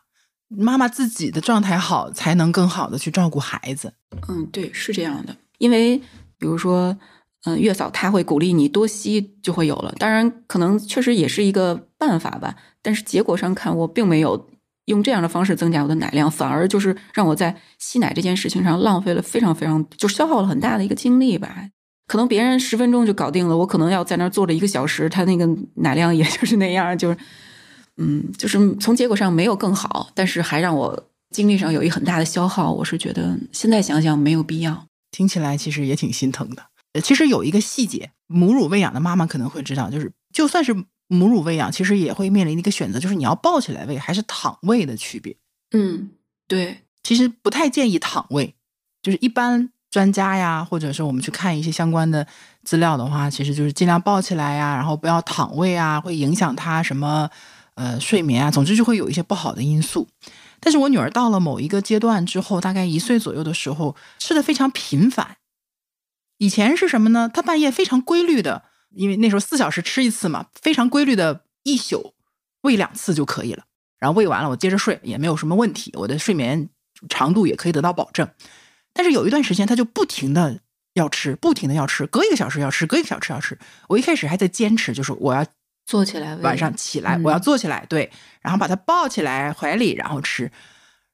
[0.48, 3.94] 妈妈自己的状态好，才能更好的去照顾孩子。
[4.28, 5.36] 嗯，对，是这样的。
[5.58, 5.96] 因为
[6.36, 6.98] 比如说，
[7.44, 9.94] 嗯，月嫂她会鼓励你多吸，就会有了。
[9.98, 12.56] 当然，可能确实也是一个办法吧。
[12.82, 14.48] 但是结果上看，我并没有
[14.86, 21.70] 用这样的方式增加我的奶量，反而就是让我在吸奶这件事情上浪费了非常非常，就消耗了很大的一个精力吧。
[22.08, 27.18] 可能别人十分钟就搞定了，我可能要在那儿坐着一个小时，他那个奶量也就是那样，就是，
[27.98, 32.72] 嗯，就是从结果上没有更好，但是还让我精力上有一很大的消耗。
[32.72, 34.86] 我是觉得现在想想没有必要。
[35.10, 36.66] 听起来其实也挺心疼的。
[37.02, 40.74] 其实有一个细节，母乳喂养的妈妈可能会知道，就是就算是
[41.08, 45.36] 母乳喂养，其实也会面临一个选择，就是你要抱起来喂还是躺喂的区别。
[45.72, 46.08] 嗯，
[46.46, 48.54] 对，其实不太建议躺喂，
[49.02, 49.70] 就是一般。
[49.90, 52.26] 专家呀，或者是我们去看一些相关的
[52.62, 57.30] 资料的话，其实就是尽量抱起来呀，然后不要躺喂啊，会影响他什么
[57.74, 60.08] 呃睡眠啊，总之就会有一些不好的因素。
[60.60, 65.36] 但是我女儿到了某一个阶段之后，大概一岁左右的时候，吃的非常频繁。
[66.38, 67.30] 以前是什么呢？
[67.32, 72.14] 她半夜非常规律的，因为那时候四小时吃一次嘛，非常规律的一宿
[72.62, 73.64] 喂两次就可以了。
[73.98, 76.68] 然后喂完了，我接着睡也没有什么问题，我的睡眠
[77.08, 78.28] 长度也可以得到保证。
[78.98, 80.58] 但是有一段时间，他就不停的
[80.94, 83.56] 要吃，不停的要吃，隔一个小时要吃，隔一个小时要吃。
[83.86, 85.46] 我一开始还在坚持，就是我要
[85.86, 90.50] 坐起来，晚上起来我要坐起来，对，然后把他抱起来怀里，然后吃。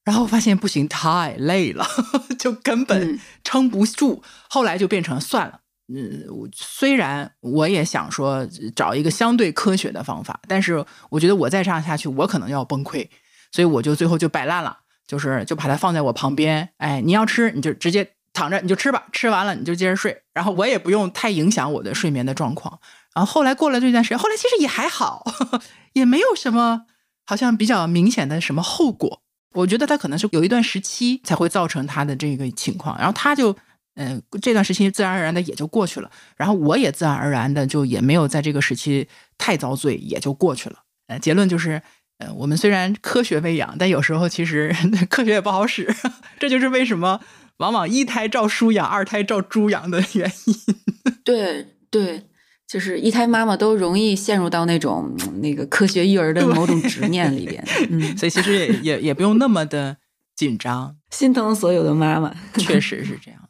[0.02, 1.86] 然后发现不行，太累了，
[2.40, 4.22] 就根本撑不住。
[4.48, 5.60] 后来就变成算了，
[5.94, 6.24] 嗯，
[6.54, 13.08] 虽然我也想说找一个相对科学的方法，但是我觉得我再这样下去，我可能要崩溃，
[13.52, 14.78] 所以我就最后就摆烂了。
[15.06, 22.80] 就是就把它放在我旁边，哎，你要吃你就直接躺着你就吃吧，吃完了你就接着睡，然后我也不用太影响我的睡眠的状况。
[23.14, 25.24] 然后后来过了这段时间，后来其实也还好，
[25.92, 26.86] 也没有什么
[27.26, 29.20] 好像比较明显的什么后果。
[29.52, 33.54] 我觉得他可能是有一段时期才会造成他的这个情况，然后他就
[33.94, 39.06] 嗯这段时期自然而然的也就过去了，然后我也自然而然的就也没有在这个时期
[39.38, 40.78] 太遭罪，也就过去了。
[41.06, 41.82] 呃，结论就是。
[42.18, 44.74] 呃，我们虽然科学喂养，但有时候其实
[45.10, 45.92] 科学也不好使。
[46.38, 47.20] 这就是为什么
[47.56, 50.54] 往往一胎照书养，二胎照猪养的原因。
[51.24, 52.22] 对对，
[52.68, 57.64] 就是一胎妈妈都容易陷入到那种那个科学育儿的某种执念里边。
[57.90, 59.96] 嗯，所以其实也也也不用那么的
[60.36, 62.34] 紧张，心疼所有的妈妈。
[62.56, 63.40] 确实是这样。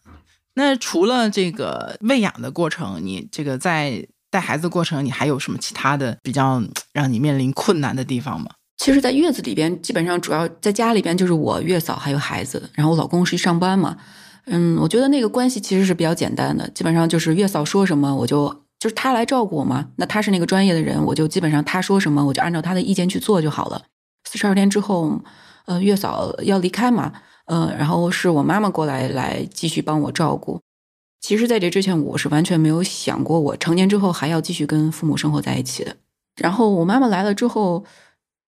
[0.57, 6.61] 那除了这个喂养的过程，你这个在带孩子过程，你还有什么其他的比较
[6.93, 8.49] 让你面临困难的地方吗？
[8.79, 13.97] 其实，在月子里边，基本上主要在家里边就是我月嫂还有孩子，然后我老公是上班嘛。
[14.47, 18.49] 嗯，我觉得那个关系其实是比较简单的，基本上就是月嫂说什么，我就
[18.81, 19.87] 就是他来照顾我嘛。
[19.99, 23.81] 那他是那个专业的人，我就基本上他说什么，我就按照他的意见去做就好了。
[24.29, 25.23] 四十二天之后，
[25.67, 27.13] 呃，月嫂要离开嘛，
[27.47, 30.61] 呃，然后是我妈妈过来来继续帮我照顾。
[31.27, 35.97] 其实，在这之前，我是完全没有想过我成年之后还要继续跟父母生活在一起的。
[36.37, 37.83] 然后我妈妈来了之后，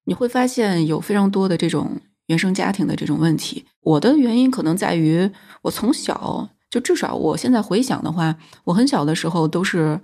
[0.05, 3.65] 你会发现有非常多的这种原生家庭的这种问题。
[3.81, 5.31] 我的原因可能在于，
[5.63, 9.99] 我从小就至少我现在回想的话，我很小的时候都是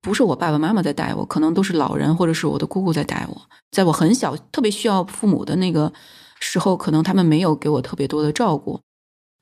[0.00, 3.42] 不是我爸爸妈妈在带我，可能都是老人或者是我的姑姑在带我。
[3.72, 5.92] 在我很小特别需要父母的那个
[6.38, 8.78] 时候，可能他们没有给我特别多的照顾。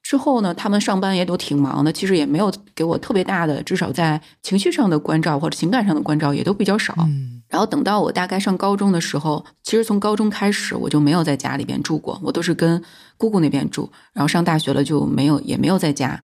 [0.09, 6.97] 之后呢，他们上班也都挺忙的，其实也没有给我特别大的，至少在情绪上的关照或者情感上的关照也都比较少。
[7.47, 12.83] 然后等到我大概上高中的时候，其实从高中开始我就没有在家里边住过，我都是跟
[13.19, 13.93] 姑姑那边住。
[14.15, 16.19] 然后上大学了就没有，也没有在家。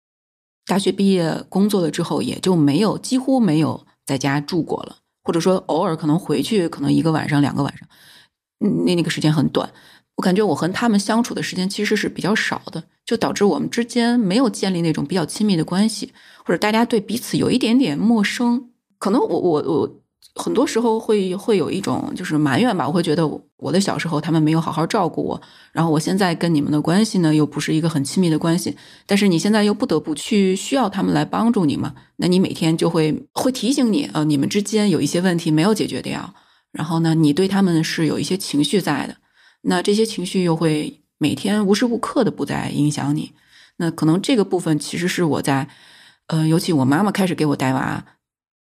[0.65, 7.89] 大学毕业工作了之后，也就没有几乎没有在家住过了，或者说偶尔可能回去，可能一个晚上、两个晚上，
[8.61, 9.69] 那那个时间很短。
[10.17, 16.13] 我感觉我和他们相处的时间其实是比较少的，就导致我们之间没有建立那种比较亲密的关系，
[16.45, 18.71] 或者大家对彼此有一点点陌生。
[18.99, 19.99] 可能我我我。
[20.35, 25.39] 很多时候会会有一种就是埋怨吧，我会觉得我的小时候他们没有好好照顾我，
[25.73, 36.33] 然后我现在跟你们的关系呢又不是一个很亲密的关系，但是你现在又不得不去需要他们来帮助你嘛，那你每天就会会提醒你，呃，你们之间有一些问题没有解决掉，
[36.71, 39.17] 然后呢，你对他们是有一些情绪在的，
[39.63, 43.33] 那这些情绪又会每天无时无刻的不在影响你，
[43.79, 45.69] 那可能这个部分其实是我在，
[46.27, 48.05] 呃，尤其我妈妈开始给我带娃。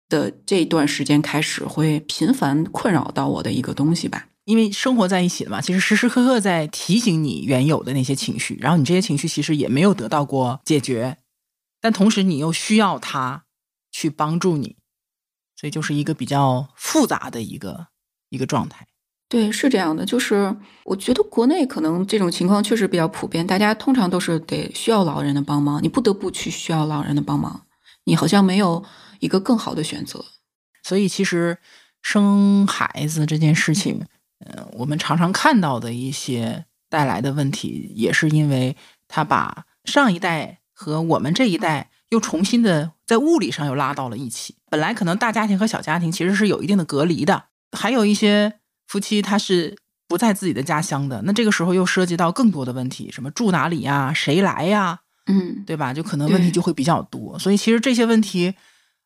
[0.08, 11.16] 的这段时间开始会频繁困扰到我的一个东西吧，因为生活在一起了嘛，其实时时刻刻在提醒你原有的那些情绪，然后你这些情绪其实也没有得到过解决，
[11.80, 13.44] 但同时你又需要他
[13.90, 14.76] 去帮助你，
[15.56, 17.86] 所以就是一个比较复杂的一个
[18.28, 18.86] 一个状态。
[19.32, 20.54] 对，是这样的，就是
[20.84, 27.62] 我觉得国内可能这种情况确实比较普遍，大家通常都是得需要老人的帮忙，你不得不去需要老人的帮忙，
[28.04, 28.84] 你好像没有。
[29.22, 30.24] 一个更好的选择，
[30.82, 31.56] 所以其实
[32.02, 34.04] 生孩子这件事情，
[34.44, 38.76] 嗯，我们常常看到的一些带来的问题，也是因为
[39.06, 44.56] 他把上一代和我们这一代又重新的在物理上又拉到了一起。
[44.68, 48.54] 本来可能大家庭和小家庭其实是有一定的隔离的，还有一些
[48.92, 49.74] 夫妻他是
[50.06, 55.94] 不在自己的家乡的，那这个时候又涉及到更多的问题，什么住哪里呀，谁来呀，嗯，对吧？
[55.94, 58.54] 就可能问题就会比较多，所以其实这些问题。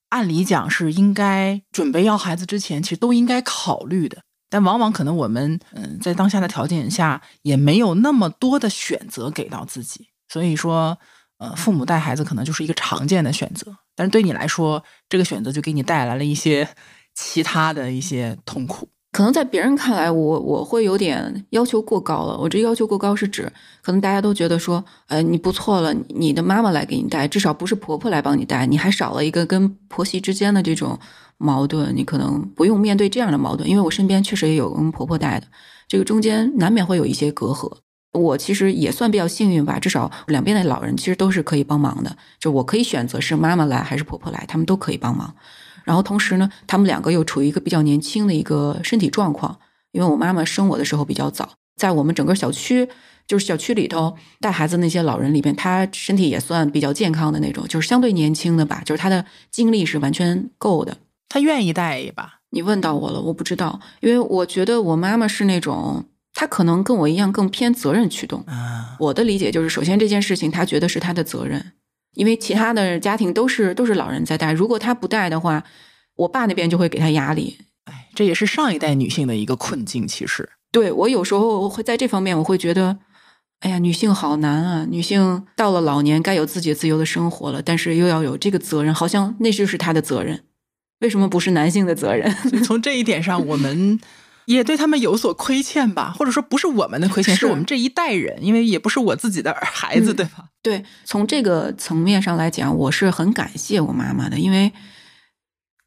[0.09, 10.97] 按理讲是应该准备要孩子之前，其实都应该考虑的，但往往可能我们嗯在当下的条件下也没有那么多的选择给到自己，所以说
[11.39, 16.69] 呃父母带孩子可能就是一个常见的选择，但是对你来说，这个选择就给你带来了一些
[17.17, 18.89] 其他的一些痛苦。
[19.17, 22.37] 可能在别人看来，我我会有点要求过高了。
[22.37, 23.51] 我这要求过高是指，
[23.81, 30.99] 可能大家都觉得说，呃，你不错了，你的妈妈来给你带，至少不是婆婆来帮你带，你还少了一个跟婆媳之间的这种
[31.39, 33.67] 矛盾，你可能不用面对这样的矛盾。
[33.67, 35.47] 因为我身边确实也有跟婆婆带的，
[35.89, 37.73] 这个中间难免会有一些隔阂。
[38.13, 45.35] 我其实也算比较幸运吧，至少两边的老人其实都是可以帮忙的，就我可以选择是妈妈来还是婆婆来，他们都可以帮忙。
[45.87, 49.61] 然后同时呢，他们两个又处于一个比较年轻的一个身体状况，
[49.93, 52.89] 因为我妈妈生我的时候比较早，在我们整个小区，
[53.29, 60.99] 就是小区里头带孩子那些老人里边，她身体也算比较健康的那种，就是相对年轻的吧，就是她的精力是完全够的。
[61.29, 62.41] 她愿意带吧？
[62.51, 68.45] 你问到我了，我不知道，因为我觉得我妈妈是那种，她可能跟我一样更偏责任驱动。
[68.99, 71.73] 我的理解就是，首先这件事情她觉得是她的责任。
[72.17, 75.63] 因为其他的家庭都是都是老人在带，如果他不带的话，
[76.17, 77.59] 我爸那边就会给他压力。
[77.85, 80.09] 哎，这也是上一代女性的一个困境。
[80.09, 82.99] 其实，对我有时候会在这方面，我会觉得，
[83.61, 84.87] 哎呀，女性好难啊！
[84.91, 90.43] 女性到了老年该有自己自由的生活了，但是又要有这个责任，好像那就是她的责任。
[91.01, 92.35] 为什么不是男性的责任？
[92.65, 94.01] 从这一点上，我们。
[94.47, 100.49] 也对他们有所亏欠吧，或者说不是我们的亏欠，是我们这一代人，因为也不是我自己的孩子，对吧？
[100.63, 104.73] 对，从这个层面上来讲，我是很感谢我妈妈的，因为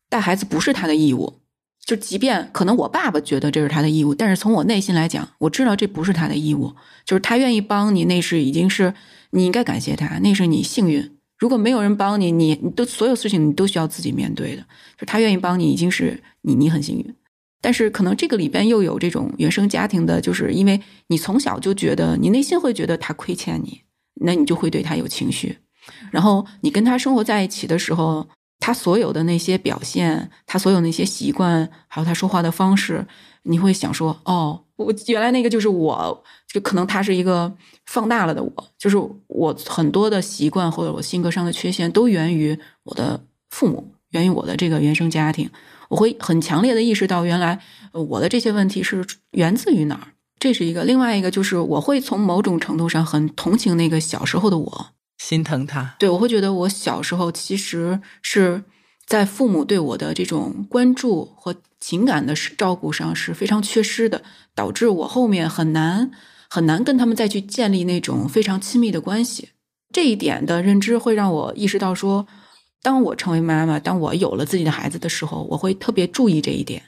[0.10, 1.42] 带孩子不是她的义务，
[1.86, 8.94] 就即便可能我爸爸觉得这是他的义务，但是从我内心来讲，我知道这不是他的义务，就是他愿意帮你，那是已经是
[9.32, 11.18] 你应该感谢他，那是你幸运。
[11.38, 14.66] 如果没有人帮你，你你都所有事情你都需要自己面对的，
[15.00, 17.16] 就他愿意帮你，已经是你你很幸运。
[17.62, 23.82] 但是可能这个里边又有这种原生家庭的，就是因为你从小就觉得你内心会觉得他亏欠你，
[24.22, 25.58] 那你就会对他有情绪。
[26.12, 28.28] 然后你跟他生活在一起的时候，
[28.60, 33.06] 他所有的那些表现，他所有那些习惯，还有他说话的方式，
[33.44, 37.52] 你会想说：哦，我原来那个就是我，就可能他是一个
[37.86, 38.98] 放大了的我，就是
[39.28, 45.50] 我很多的习惯或者我性格上的缺陷都源于我的父母，源于我的这个原生家庭。
[45.90, 47.60] 我会很强烈的意识到，原来
[47.92, 50.84] 我的这些问题是源自于哪儿，这是一个。
[50.84, 54.88] 另外一个就是，我会从某种程度上很同情那个小时候的我，
[55.18, 55.96] 心疼他。
[56.00, 58.64] 对，我会觉得我小时候其实是
[59.06, 64.22] 在父母对我的这种关注和情感的照顾上是非常缺失的，
[64.54, 66.12] 导致我后面很难
[66.50, 69.50] 很难跟他们再去建立那种非常亲密的关系。
[69.92, 72.28] 这一点的认知会让我意识到说。
[72.82, 76.84] 当我成为妈妈，当我有了自己的孩子的时候，我会特别注意这一点。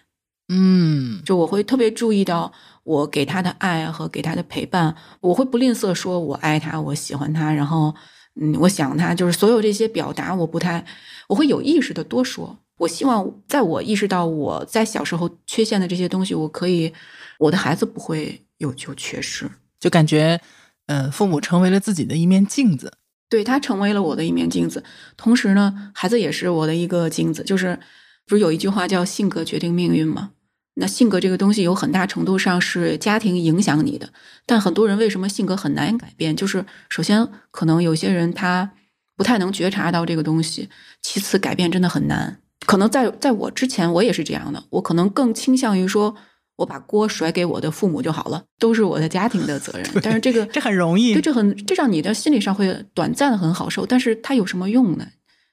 [0.48, 2.52] 嗯，就我会特别注意到
[2.84, 7.96] 我给他的爱和给他的陪伴，我会不吝啬说我爱他，我喜欢他，然后
[8.40, 10.86] 嗯，我想他，就是所有这些表达，我不太，
[11.30, 12.58] 我会有意识的多说。
[12.78, 16.92] 我希望在我意识到我在小时候缺陷的这些东西，我可以，
[17.38, 20.42] 我的孩子不会有就缺失，就感觉，
[20.88, 22.92] 嗯，父母成为了自己的一面镜子。
[23.32, 24.84] 对他成为了我的一面镜子，
[25.16, 27.42] 同时呢，孩子也是我的一个镜子。
[27.44, 27.80] 就是，
[28.28, 30.32] 不是有一句话叫“性格决定命运”吗？
[30.74, 34.10] 那性格这个东西有很大程度上是家庭影响你的。
[34.46, 36.36] 但很多人为什么性格很难改变？
[36.36, 38.74] 就是首先，可能有些人他
[39.16, 40.68] 不太能觉察到这个东西；
[41.02, 42.42] 其次，改变真的很难。
[42.66, 44.62] 可能在在我之前，我也是这样的。
[44.72, 46.16] 我可能更倾向于说。
[46.62, 49.86] 我把锅甩给我的父母就好了，都是我的家庭的责任。
[50.02, 53.86] 但是这个这很容易，对，这很这让你的心理上会短暂的很好受。
[53.86, 55.08] 但是它有什么用呢？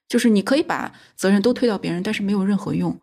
[0.07, 2.99] 就是你可以把责任都推到别人，但是没有任何用。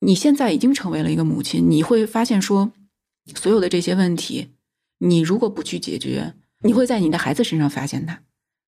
[0.00, 2.72] 你现在已经成为了一个母亲，你会发现说，
[3.34, 4.48] 所有的这些问题，
[4.98, 6.34] 你如果不去解决，
[6.64, 8.22] 你会在你的孩子身上发现它。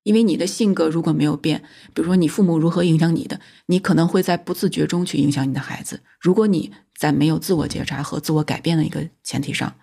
[0.05, 1.63] 因为你的性格如果没有变，
[1.95, 5.99] 比如说你父母如何影响你的，你可能会在不自觉中去影响你的孩子。
[6.19, 9.73] 如果你在没有自我觉察和自我改变的一个前提上，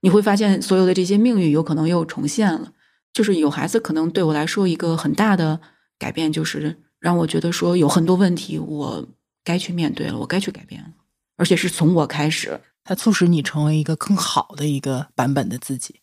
[0.00, 2.72] 你会发现所有的这些命运有可能又重现了。
[3.12, 5.60] 就是有孩子，可能对我来说一个很大的
[5.98, 9.08] 改变，就是让我觉得说有很多问题我
[9.42, 10.88] 该去面对了，我该去改变了，
[11.36, 16.00] 而且是从我开始，它促使你成为一个更好的一个版本的自己。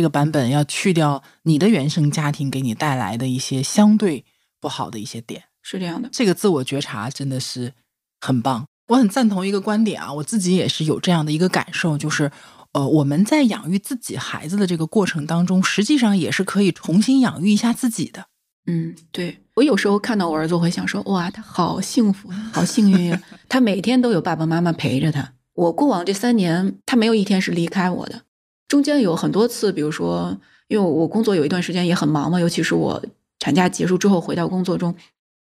[0.00, 4.24] 这个版本要去掉你的原生家庭给你带来的一些相对
[4.58, 6.08] 不好的一些点，是这样的。
[6.10, 7.74] 这个自我觉察真的是
[8.18, 12.32] 很棒，我很赞同一个观点啊，我自己也是有这样的一个感受，就是
[12.72, 18.24] 呃，我们在养育自己孩子的这个过程当中，实际上也是可以重新养育一下自己的。
[18.66, 25.34] 嗯，对我有时候看到我儿子，我会想说，哇，他好幸福，好幸运呀，他每天都有爸爸妈妈陪着他。
[25.52, 28.22] 我过往这三年，他没有一天是离开我的。
[28.70, 33.02] 中间有很多次，比如说，因为我工作有一段时间也很忙嘛，尤其是我
[33.40, 34.94] 产假结束之后回到工作中，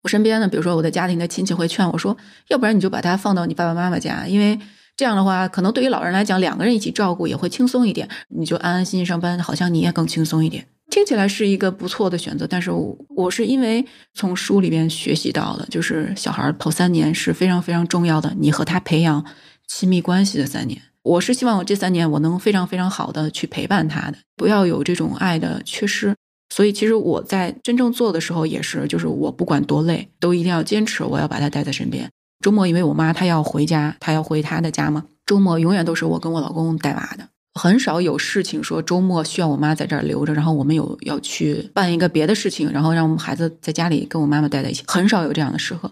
[0.02, 2.18] 我身边呢，比如说我的家庭的亲戚会劝我说，
[2.48, 4.58] 要不然你就把他放到你爸爸妈妈家，因为
[4.98, 10.66] 这样的话，可能对于老人来讲，两个人一起照顾也会轻松一点，你就安安心心上班，好像你也更轻松一点。
[10.90, 12.72] 听起来是一个不错的选择，但是
[13.10, 19.24] 我是因为从书里边学习到的，就是小孩头三年是非常非常重要的，你和他培养
[19.68, 20.82] 亲密关系的三年。
[21.04, 26.16] 我是希望我这三年我能非常非常好的去陪伴他的，不要有这种爱的缺失。
[26.54, 32.10] 所以其实我在真正做的时候也是，就是我不管多累，都一定要坚持，我要把他带在身边。
[32.44, 45.90] 周末因为我妈她要回家，她要回她的家嘛，周末永远都是我跟我老公带娃的，很少有事情说周末需要我妈在这儿留着，然后我们有要去办一个别的事情，然后让我们孩子在家里跟我妈妈待在一起，很少有这样的时候。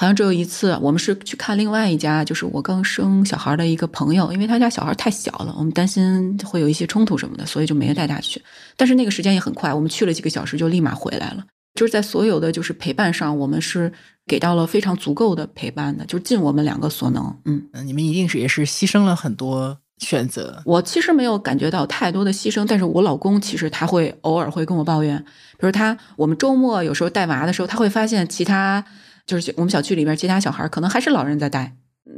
[0.00, 8.40] 好像只有一次，我们是去看另外一家，就是我刚生小孩的一个朋友，因为他家小孩太小了，我们担心会有一些冲突什么的，所以就没带他去。
[8.76, 11.44] 但是那个时间也很快，我们去了几个小时就立马回来了。
[11.74, 13.92] 就是在所有的就是陪伴上，我们是
[14.24, 17.36] 给到了非常足够的陪伴的，就尽我们两个所能。
[17.46, 20.62] 嗯嗯，你们一定是也是牺牲了很多选择。
[20.64, 25.18] 我其实没有感觉到太多的牺牲，但是我老公其实他会偶尔会跟我抱怨，
[25.58, 28.84] 比如他我们周末有时候带娃的时候，他会发现其他。
[29.28, 31.76] 就是我们小区里边其他小孩可能还是老人在带，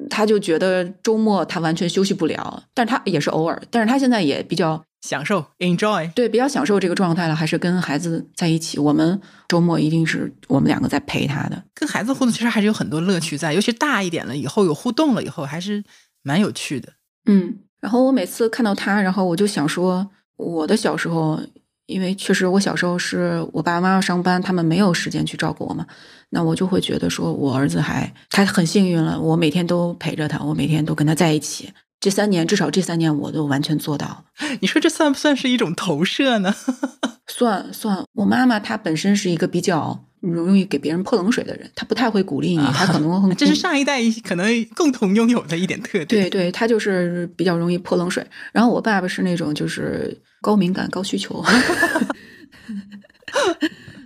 [0.08, 8.78] 他就觉得周末他完全休息不了，但是他也是偶尔，但是他现在也比较享受，enjoy，对，比较享受这个状态了，还是跟孩子在一起。
[8.78, 15.82] 我们周末一定是我们两个在陪他的，跟孩子互动其实还是有很多乐趣在，尤其大一点了以后有互动了以后，还是
[16.22, 16.92] 蛮有趣的。
[17.26, 21.40] 嗯，然后我每次看到他，然后我就想说，我的小时候。
[21.86, 25.84] 因为确实，我小时候是我爸爸妈妈上班，他们没有时间去照顾我嘛，
[26.31, 31.70] 那我就会觉得说，我儿子还他很幸运了，我每天都陪着他，我每天都跟他在一起。
[31.99, 34.24] 这三年，至少这三年我都完全做到了。
[34.61, 36.55] 你说这算不算是一种投射呢？
[37.28, 46.07] 算算，我妈妈她本身是一个比较容易给别人泼冷水的人，她不太会鼓励你，她可能会这是上一代可能共同拥有的一点特点。
[46.07, 48.26] 对对，她就是比较容易泼冷水。
[48.53, 51.45] 然后我爸爸是那种就是高敏感、高需求，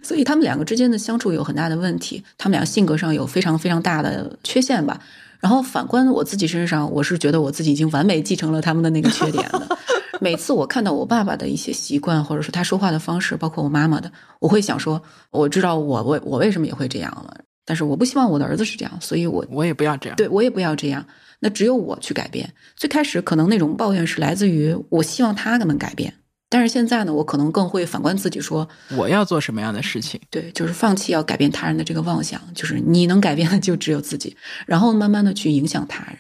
[0.05, 5.01] 所以他们两个之间的相处有很大的问题，他们俩性格上有非常非常大的缺陷吧。
[5.41, 9.79] 然后反观我自己身上，我是觉得我自己已经完美继承了他们的那个缺点了。
[10.21, 17.37] 每次我看到我爸爸的一些习惯，或者说他说话的方式，包括我妈妈的，我会想说，我知道我我我为什么也会这样了，
[17.67, 21.05] 但是我不希望我的儿子是这样，所以我我也不要这样，对我也不要这样。
[21.41, 22.55] 那只有我去改变。
[22.75, 26.15] 最开始可能那种抱怨是来自于我希望他能改变。
[26.55, 30.21] 但是现在呢，我可能更会反观自己，说我要做什么样的事情？
[30.31, 36.17] 对，就是放弃要改变他人的这个妄想，就是你能改变的就只有自己，然后慢慢的去影响他人。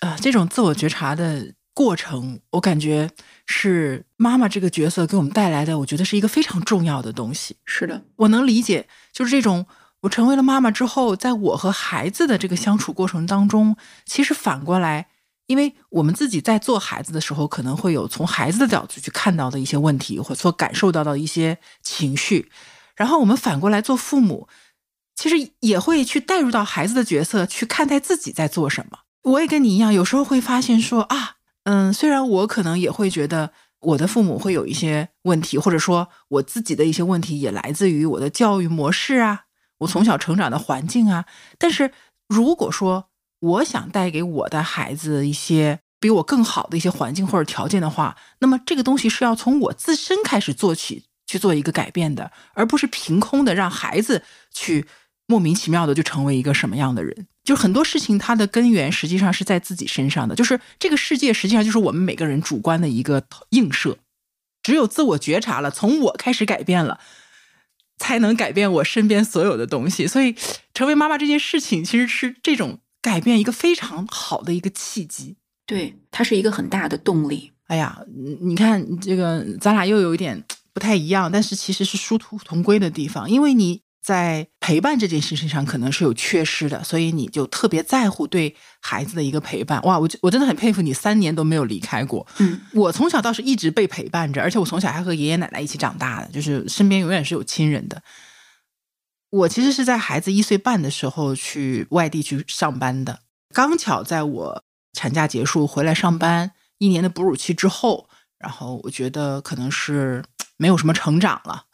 [0.00, 3.10] 啊，这种自我觉察的过程，我感觉
[3.44, 7.56] 是妈妈这个角色给我们带来的，我觉得是一个非常重要的东西。
[7.66, 9.66] 是的，我能理解，就是这种
[10.00, 13.76] 我成为了妈妈之后，在我和孩子的这个相处过程当中，
[14.06, 15.08] 其实反过来。
[15.46, 22.50] 因为我们自己在做孩子的时候，可能会有从孩子的角度去看到的一些问题，或所感受到的一些情绪，
[22.96, 24.48] 然后我们反过来做父母，
[25.14, 29.00] 其实也会去带入到孩子的角色去看待自己在做什么。
[29.22, 39.42] 我也跟你一样，有时候会发现说啊，嗯，虽然我可能也会觉得我的父母会有一些问题，或者说我自己的一些问题也来自于我的教育模式啊，
[39.80, 41.26] 我从小成长的环境啊，
[41.58, 41.92] 但是
[42.28, 43.10] 如果说。
[43.44, 54.22] 我想带给我的孩子一些比我更好的一些环境或者条件的话，那么这个东西是要从我自身开始做起，去做一个改变的，而不是凭空的让孩子
[54.52, 54.86] 去
[55.26, 57.26] 莫名其妙的就成为一个什么样的人。
[57.42, 60.34] 就很多事情，它的根源实际上是在自己身上的。
[60.34, 63.98] 就是这个世界实际上就是我们每个人主观的一个映射，
[64.62, 66.98] 只有自我觉察了，从我开始改变了，
[67.98, 70.06] 才能改变我身边所有的东西。
[70.06, 70.34] 所以，
[70.72, 72.78] 成为妈妈这件事情其实是这种。
[73.04, 75.36] 改变一个非常好的一个契机，
[75.66, 77.52] 对，它是一个很大的动力。
[77.66, 78.00] 哎呀，
[78.40, 80.42] 你看这个，咱俩又有一点
[80.72, 83.30] 不太一样，但是其实是殊途同归的地方。
[83.30, 89.82] 因为你在陪伴这件事情上可能是有缺失的，所以你就特别在乎对孩子的一个陪伴。
[89.82, 92.26] 哇，我我真的很佩服你，三年都没有离开过。
[92.38, 98.02] 嗯，我从小倒是一直被陪伴着，而且我从小还和爷爷奶奶一起长大的，就是身边永远是有亲人的。
[99.34, 103.18] 我其实是在孩子一岁半的时候去外地去上班的，
[103.52, 108.08] 刚巧在我产假结束回来上班一年的哺乳期之后，
[108.38, 110.24] 然后我觉得可能是
[110.56, 111.64] 没有什么成长了，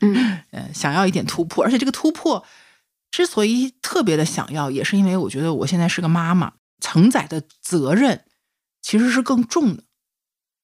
[0.00, 0.42] 嗯，
[0.74, 2.44] 想要一点突破，而且这个突破
[3.12, 8.24] 之所以特别的想要，也是因为我觉得我现在是个妈妈，承载的责任
[8.82, 9.84] 其实是更重的，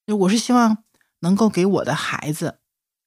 [0.08, 0.78] 就我是希望
[1.20, 2.58] 能够给我的孩子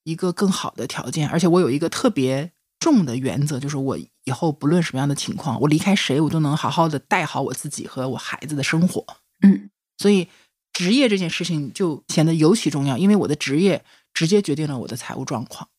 [0.06, 2.53] 一个更好的条件，而且我有一个特别。
[2.84, 9.06] 重的原则就是，我以后不论什么样的情况，我离开谁，我都能好好的带好我自己和我孩子的生活。
[9.42, 10.28] 嗯，所以
[10.74, 15.70] 职业这件事情就显得尤其重要，因为我的职业直接决定了我的财务状况。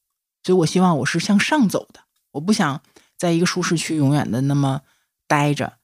[0.43, 2.01] 所以我希望我是向上走的，
[2.33, 2.81] 我不想
[3.19, 4.81] 在一个舒适区永远的那么
[5.29, 5.75] 待着。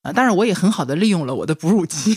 [0.00, 2.16] 啊，当然我也很好的利用了我的哺乳期，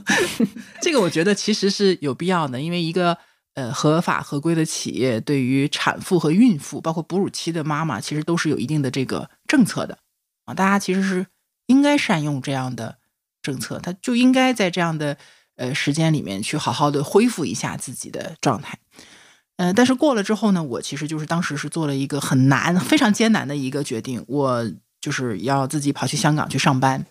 [0.82, 3.16] 这个我觉得其实是有必要的，因为一个。
[3.54, 9.98] 呃，合法合规的企业对于产妇和孕妇，包括哺乳期的妈妈，其实都是有一定的这个政策的
[10.46, 10.54] 啊。
[10.54, 11.26] 大家其实是
[11.66, 12.96] 应该善用这样的
[13.42, 15.18] 政策，他就应该在这样的
[15.56, 18.78] 呃时间里面去好好的恢复一下自己的状态。
[19.56, 24.64] 嗯，但是过了之后呢，我其实就是当时是做了一个很难、非常艰难的一个决定，我
[25.00, 27.04] 就是要自己跑去香港去上班。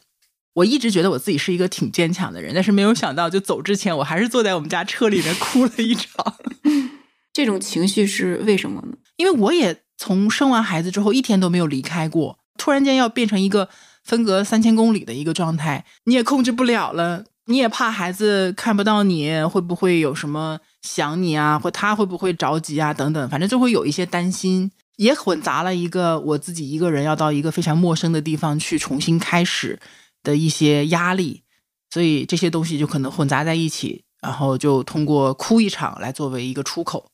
[0.53, 6.35] 我一直觉得我自己是一个挺坚强的人，但是没有想到，就走之前，我还是坐在我们家车里面哭了一场。
[7.31, 8.97] 这种情绪是为什么呢？
[9.15, 13.69] 因为我也从生完孩子之后一天都没有离开过，突然间要变成一个
[14.03, 29.79] 分隔三千公里的一个状态，你也控制不了了，你也怕孩子看不到你会不会有什么想你啊，或他会不会着急啊等等，反正就会有一些担心，也混杂了一个我自己一个人要到一个非常陌生的地方去重新开始。
[30.23, 31.43] 的一些压力，
[31.89, 37.09] 所以这些东西就可能混杂在一起，然后就通过哭一场来作为一个出口。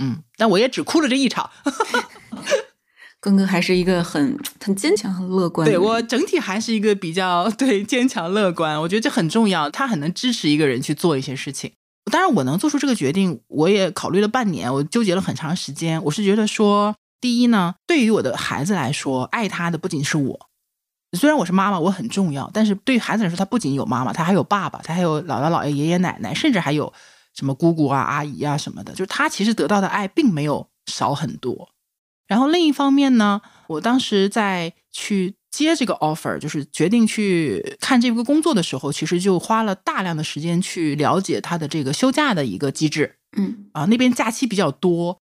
[0.00, 1.50] 嗯，但我也只哭了这一场。
[3.20, 5.68] 根哥还是一个很很坚强、很乐观。
[5.68, 9.68] 对我整体还是一个比较对坚强乐观，我觉得这很重要。
[9.68, 11.72] 他很能支持一个人去做一些事情。
[12.12, 16.02] 当然，我能做出这个决定，我也考虑了半年，我纠结了很长时间。
[16.04, 20.48] 我是觉得说，第一呢，对于我的孩子来说，爱他的不仅是我。
[21.16, 26.92] 虽然我是妈妈，我很重要，但是对孩子来说，他不仅有妈妈，他还有爸爸，他还有姥姥姥爷、爷爷奶奶，甚至还有
[27.34, 28.92] 什么姑姑啊、阿姨啊什么的。
[28.92, 31.70] 就是他其实得到的爱并没有少很多。
[32.26, 43.16] 然后另一方面呢，我当时在去接这个 offer，就是决定去看这个工作的时候，其实就花了大量的时间去了解他的这个休假的一个机制。
[43.34, 45.20] 嗯啊，那边假期比较多，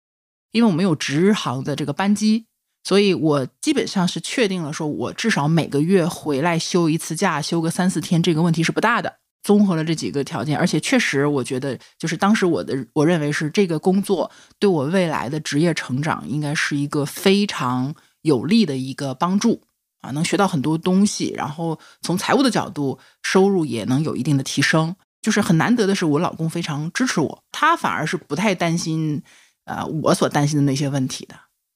[0.52, 2.48] 因为我们有直航的这个班机，
[2.86, 9.16] 所以我基本上是确定了，说我至少每个月回来休一次假，休个三四天，这个问题是不大的。
[9.42, 19.62] 综合了这几个条件，而且确实，我觉得就是当时我的我认为是这个工作对我未来的职业成长应该是一个非常有利的一个帮助
[20.02, 24.96] 啊，能学到很多东西，然后从财务的角度，收入也能有一定的提升。
[25.22, 29.24] 就是很难得的是，我老公非常支持我，他反而是不太担心，
[29.66, 31.36] 呃，我所担心的那些问题的。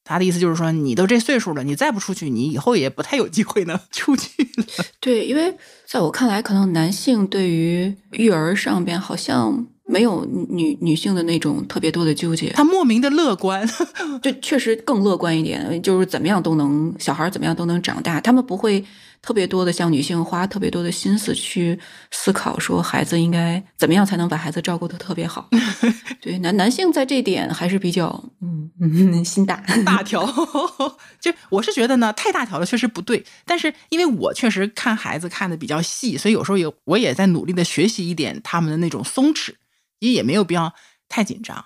[0.09, 4.65] 他的意思就是说，你都这岁数了，你再不出去，你以后也不太有机会能 出去了。
[4.99, 5.55] 对，因为
[5.85, 13.69] 在我看来，可能男性对于育儿上边好像没有女女性的那种特别多的纠结，他莫名的乐观，
[14.23, 18.83] 就确实更乐观一点，就是怎么样都能小孩怎么样都能长大，他们不会。
[19.21, 21.79] 特别多的像女性花特别多的心思去
[22.11, 25.49] 思考，说孩子应该怎么样才能把孩子照顾的特别好。
[26.21, 29.55] 对男男性在这点还是比较嗯嗯心大
[29.85, 30.25] 大条。
[31.19, 33.25] 就我是觉得呢，太大条了确实不对。
[33.45, 39.53] 但是因为我确实看孩子看的比较细，所以有时候也我也在努力的学习一点他们的那种松弛，
[39.99, 40.73] 也也没有必要
[41.07, 41.65] 太紧张。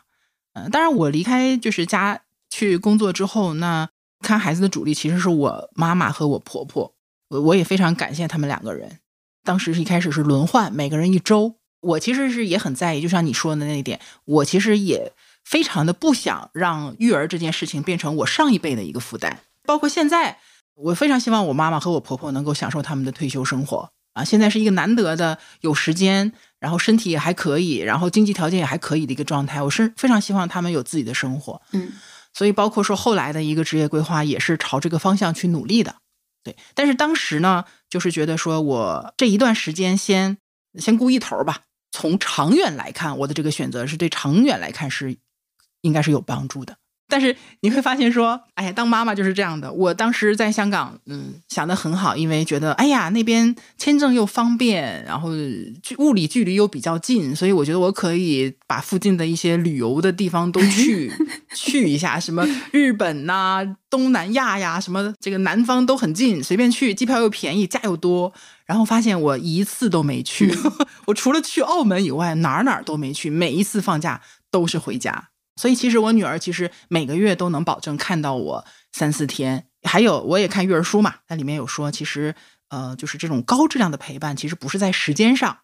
[0.53, 3.89] 嗯，当然我离开就是家去工作之后，那
[4.21, 6.92] 看孩子的主力其实是我妈妈和我婆婆。
[7.34, 8.99] 我我也非常感谢他们两个人，
[9.43, 11.55] 当时是一开始是轮换，每个人一周。
[11.81, 15.11] 我其实是也很在意，就像你说的那一点，我其实也
[15.43, 19.39] 非常的不想让育儿这件事情变成我上一辈的一个负担。
[19.65, 20.38] 包括现在，
[20.75, 24.23] 我非常希望我妈妈和我婆婆能够享受他们的退休生活啊。
[24.23, 29.61] 现在是一个难得的有时间，然后身体也还可以，然后经济条件也还可以的一个状态。
[29.61, 31.91] 我是非常希望他们有自己的生活，嗯，
[32.34, 35.95] 所以包括说后来的一个职业规划也是朝这个方向去努力的。
[36.43, 40.37] 对，但是当时呢，就是觉得说我这一段时间先
[40.75, 41.61] 先顾一头吧。
[41.91, 45.17] 从长远来看，我的这个选择是对长远来看是
[45.81, 46.77] 应该是有帮助的。
[47.14, 49.72] 但是你会发现说，哎呀，当妈妈就是这样的。
[49.72, 55.30] 我当时在香港，嗯，想的很好，因为觉得，哎呀，那边签证又方便，然后
[55.84, 61.11] 距物理距离又比较近，所以我觉得我可以把附近的一些旅游的地方都去
[61.53, 68.34] 去一下，什么日本呐、东南亚呀，什么这个南方都很近，随便去，机票又便宜，假又多。
[68.66, 70.51] 然后发现我一次都没去，
[71.05, 75.30] 我除了去澳门以外，哪儿哪儿都没去，每一次放假都是回家。
[75.55, 79.67] 所以其实我女儿其实每个月都能保证看到我三四天。
[79.83, 82.33] 还有我也看育儿书嘛，它里面有说，其实
[82.69, 85.57] 呃，就是这种高质量的陪伴，其实不是在时间上，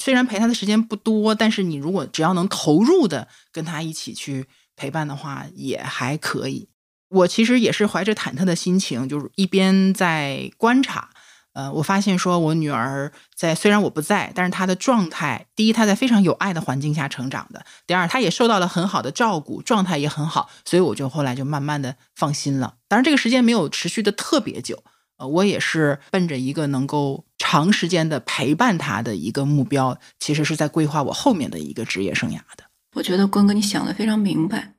[0.00, 6.68] 虽然陪他的时间不多，但是你如果只要能投入的跟他一起去陪伴的话，也还可以。
[7.08, 11.09] 我其实也是怀着忐忑的心情，就是一边在观察。
[11.52, 22.74] 呃，我发现说，我女儿在虽然我不在，但是她的状态，第一，她在非常有爱的环境下成长的；第二，她也受到了很好的照顾，状态也很好，所以我就后来就慢慢的放心了。
[22.86, 24.84] 当然，这个时间没有持续的特别久，
[25.18, 32.64] 呃，我也是奔着一个能够长时间的陪伴她的一个目标，其实是在规划我后面的一个职业生涯的。
[32.94, 34.74] 我觉得关哥你想的非常明白，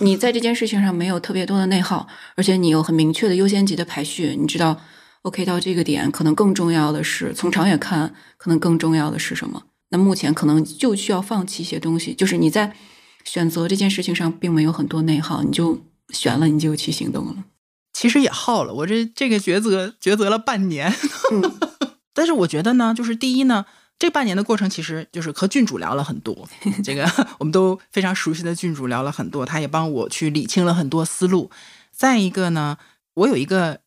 [0.00, 4.80] 你在这件事情上没有特别多的内耗，而且你有很明确的优先级的排序，你知道。
[5.22, 9.64] OK，到这个点，可能更重要的是从长远看，可能更重要的是什么？
[9.90, 12.74] 那目前可能就需要放弃一些东西，就是你在
[13.24, 17.44] 选择这件事情上并没有很多内耗，你就选了，你就去行动了。
[17.92, 20.90] 其实也耗了，我这这个抉择抉择了半年。
[22.14, 23.66] 但是我觉得呢，就是第一呢，
[23.98, 26.48] 这半年的过程其实就是和郡主聊了很多，
[26.82, 27.06] 这个
[27.38, 31.50] 我们都非常熟悉的郡主聊了很多，他也帮我去理清了很多思路。
[31.92, 32.78] 再一个呢，
[33.12, 33.80] 我有一个。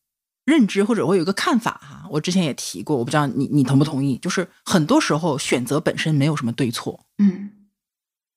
[0.45, 4.17] 认知或者我有一个看法哈，我之前也提过，我不知道你你同不同意？
[4.17, 7.67] 就是很多时候选择本身没有什么对错，嗯，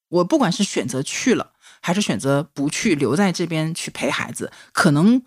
[0.08, 5.22] 我不管是选择去了，还是选择不去，留在这边去陪孩子，可能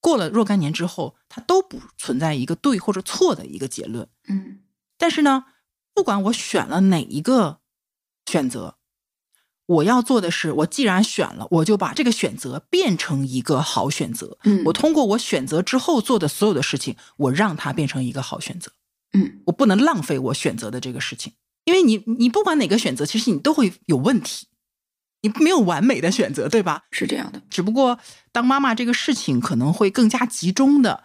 [0.00, 4.60] 过了若干年之后，它都不存在一个对或者错的一个结论，嗯，
[4.96, 5.44] 但是呢，
[5.94, 7.60] 不管我选了哪一个
[8.26, 8.77] 选择。
[9.68, 14.38] 我要做的是，我既然选了，我就把这个选择变成一个好选择。
[14.44, 18.72] 嗯，我通过我选择之后做的所有的事情，我让它变成一个好选择。
[19.12, 24.46] 嗯，我不能浪费我选择的这个事情，因为你你不管哪个选择，其实你都会有问题，
[25.20, 26.84] 你没有完美的选择，对吧？
[26.90, 27.42] 是这样的。
[27.50, 27.98] 只不过
[28.32, 31.02] 当妈妈这个事情可能会更加集中的，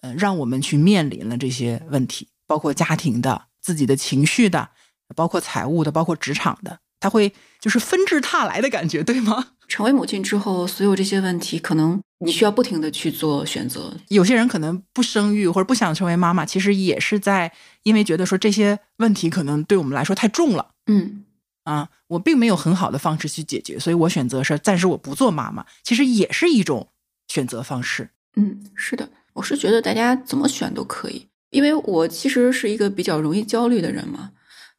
[0.00, 4.70] 呃，让我们去面临了这些问题，包括家庭的、自己的情绪的，
[5.14, 9.48] 包括财务的，包括职场的，他会就是纷至沓来的感觉，对吗？
[9.68, 13.92] 成为母亲之后，所有这些问题，可能你需要不停的去做选择。
[14.08, 20.70] 有些人可能不生育或者不想成为妈妈，其实也是在因为觉得说这些问题可能对我们来说太重了。
[20.86, 21.24] 嗯，
[21.64, 26.88] 啊，我并没有很好的方式去解决，所以我选择是暂时我不做妈妈，其实也是一种
[27.26, 28.10] 选择方式。
[28.36, 34.30] 嗯，是的，我是觉得大家怎么选都可以，因为我其实是一个比较容易焦虑的人嘛。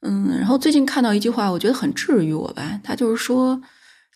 [0.01, 3.61] 嗯，然后最近看到一句话，我觉得很治愈我吧，他就是说。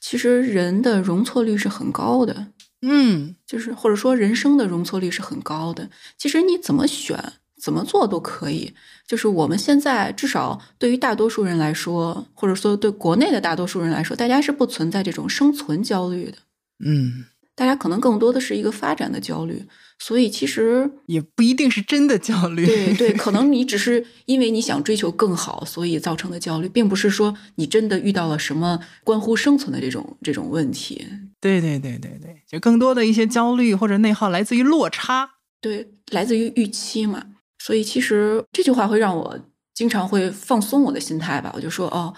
[0.03, 2.47] 其实人的容错率是很高的，
[2.81, 5.87] 嗯，就是或者说人生的容错率是很高的。
[6.17, 8.73] 其实你怎么选、怎么做都可以。
[9.07, 16.37] 就是我们现在至少对于大多数人来说，或者说对国内的大多数人来说，大家是不存在这种生存焦虑的。
[16.83, 17.25] 嗯。
[17.53, 19.63] 大家可能更多的是一个发展的焦虑，
[20.03, 22.65] 所以其实也不一定是真的焦虑。
[22.65, 31.05] 对对，可能 你只是因为你想追求更好，所以造成的焦虑，并不是说你真的遇到了什么关乎生存的这种这种问题。
[31.39, 35.29] 对对对对对，就更多的一些焦虑或者内耗来自于落差，
[35.61, 37.23] 对，来自于预期嘛。
[37.59, 39.39] 所以其实这句话会让我
[39.75, 42.11] 经常会放松我的心态吧，我就说哦。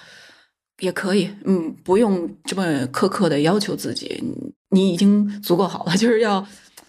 [0.79, 4.21] 也可以，嗯，不用这么苛刻的要求自己，
[4.71, 5.95] 你已经足够好了。
[5.95, 6.45] 就是要，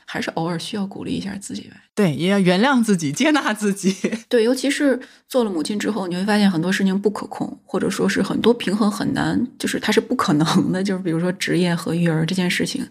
[0.06, 1.76] 还是偶尔需要鼓励一下自己呗。
[1.94, 3.94] 对，也要原谅自己，接纳自己。
[4.28, 10.82] 对，尤其是做了母亲之后，你会发现很多事情不可控，或者说是很多平衡很难，就是它是不可能的。
[10.84, 12.86] 就是比如说职业和育儿这件事情，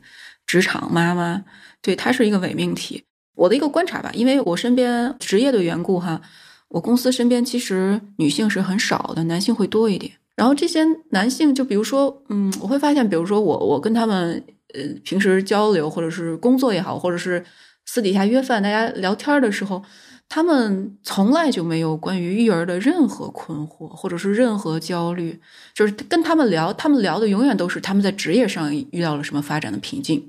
[0.45, 1.43] 职场妈妈，
[1.82, 3.03] 对，它是一个伪命题。
[3.36, 6.22] 我的一个观察吧，因为我身边职业的缘故哈，
[6.70, 10.14] 我公司身边其实女性是很少的，男性会多一点。
[10.36, 14.43] 然后这些男性，就比如说，嗯，我会发现，比如说我我跟他们，
[14.74, 17.43] 呃，平时交流或者是工作也好，或者是
[17.86, 19.84] 私底下约饭，大家聊天的时候，
[20.28, 25.39] 他们从来就没有关于育儿的任何困惑，或者是任何焦虑。
[25.74, 30.28] 就是跟他们聊，他们聊的永远都是他们在职业上遇到了什么发展的瓶颈，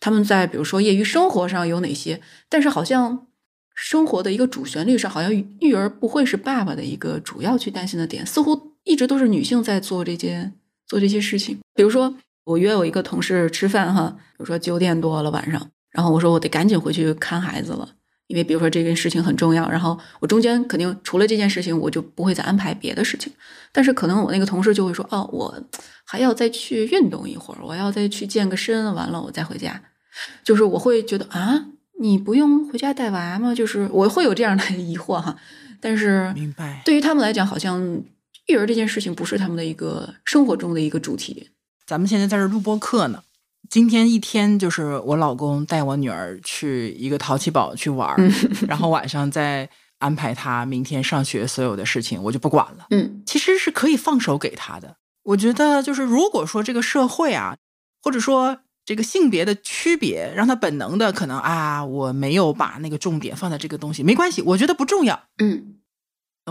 [0.00, 3.26] 他们在比如说业余生活上有哪些，但是好像
[3.74, 8.72] 生活的一个主旋律上，好像育儿不会是爸爸的一个主要去担心的点，似乎。
[8.84, 10.54] 一直都是女性在做这件
[10.88, 11.60] 做这些事情。
[11.72, 17.88] 比如说，我约我一个同事吃饭哈，比如说九点多了晚上，然后我说我得赶紧回去看孩子了，
[18.26, 19.70] 因为比如说这件事情很重要。
[19.70, 23.32] 然后我中间肯定除了这件事情，我就不会再安排别的事情。
[23.70, 25.62] 但是可能我那个同事就会说，哦，我
[26.04, 29.82] 还要再去运动一会儿，我要再去健个身，完了我再回家。
[30.42, 31.66] 就是我会觉得啊，
[32.00, 33.54] 你不用回家带娃吗？
[33.54, 35.36] 就是我会有这样的 疑惑哈。
[35.80, 38.02] 但是明白，对于他们来讲，好像。
[38.48, 41.50] 育儿这件事情不是他们的一个生活中的一个主题。
[41.92, 43.22] 咱们现在在这录播课呢，
[43.68, 48.16] 今天一天就是我老公带我女儿去一个淘气堡去玩，
[48.66, 49.68] 然后晚上再
[49.98, 52.86] 安排她明天上学所有的事情，我就不管了。
[52.88, 54.96] 嗯，其实是可以放手给她的。
[55.24, 57.58] 我觉得就是如果说这个社会啊，
[58.02, 65.24] 或者说这个性别的区别，让他本能的可能啊，我没有把那个重点放在这个东西，没关系，我觉得不重要。
[65.36, 65.74] 嗯。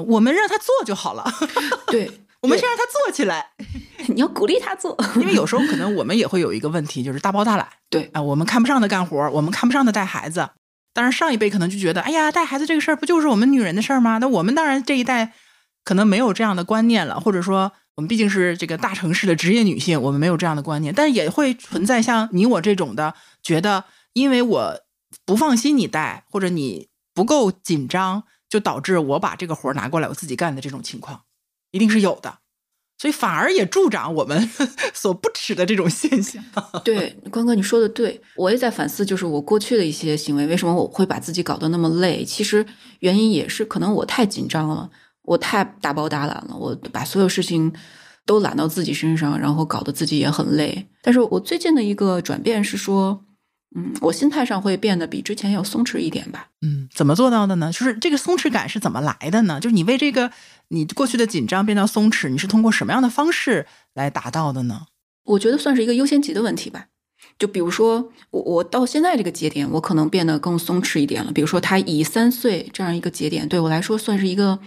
[0.06, 1.26] 我们让他做就好了。
[1.88, 2.10] 对，
[2.42, 3.52] 我们先让他做起来。
[4.14, 7.68] 你要鼓励他做， 因为有时候可能我们也会有一个问题，就是大包大揽。
[7.90, 10.50] 对啊，我们看不上的干活，我们看不上的带孩子。
[10.94, 14.18] 当然，上一辈可能就觉得，哎呀，带孩子这个事儿不就是我们女人的事儿吗？
[14.18, 15.34] 那我们当然这一代
[15.84, 20.94] 可能没有这样的观念了，或者说我们毕竟是这个大城市的职业女性，我们没有这样的观念。
[20.94, 23.14] 但是也会存在像你我这种的，
[23.44, 24.82] 觉得因为我
[25.26, 28.24] 不放心你带，或者你不够紧张。
[28.52, 31.22] 就导致我把这个活拿过来我自己干的这种情况，
[31.72, 32.40] 一定是有的，
[33.02, 34.48] 所以反而也助长我们
[34.94, 36.44] 所不耻的这种现象。
[36.86, 42.24] 对，关哥你说的对，我也在反思，就是我过去的一些行为，为什么我会把自己搞得那么累？
[42.24, 42.64] 其实
[43.00, 44.88] 原因也是可能我太紧张了，
[45.24, 47.74] 我太大包大揽了，我把所有事情
[48.24, 50.88] 都揽到自己身上，然后搞得自己也很累。
[51.02, 53.26] 但是我最近的一个转变是说。
[53.74, 56.50] 嗯，我心态上会变得比之前要松弛一点吧。
[56.62, 57.72] 嗯，怎么做到的呢？
[57.72, 59.62] 就是这个松弛感是怎么来的呢？
[59.62, 60.30] 就是你为这个
[60.72, 64.88] 你过去的紧张变到松弛，你是通过什么样的方式来达到的呢？
[65.26, 66.88] 我觉得算是一个优先级的问题吧。
[67.38, 71.32] 就比如说，我我到现在这个节点，我可能变得更松弛一点了。
[71.32, 74.58] 比如说，他以三岁这样一个节点，对我来说算是一个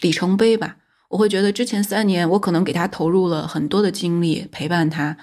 [0.00, 0.76] 里程碑吧。
[1.08, 5.16] 我会觉得之前三年，我可能给他投入了很多的精力陪伴他。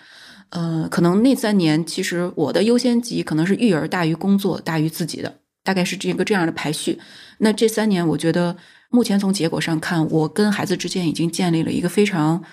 [0.50, 7.00] 呃，可能那三年，其实我的优先级可能是育儿大于工作大于自己的，大概是这个这样的排序。
[7.40, 8.56] 那这三年，我觉得
[8.92, 12.44] 目前从结果上看，我跟孩子之间已经建立了一个非常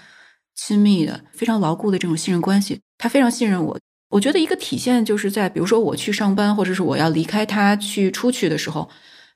[0.55, 2.81] 亲密的、非常牢固的这种信任关系。
[2.97, 3.77] 他非常信任我，
[4.11, 8.89] 我觉得一个体现就是在，比如说我去上班，或者是我要离开他去出去的时候，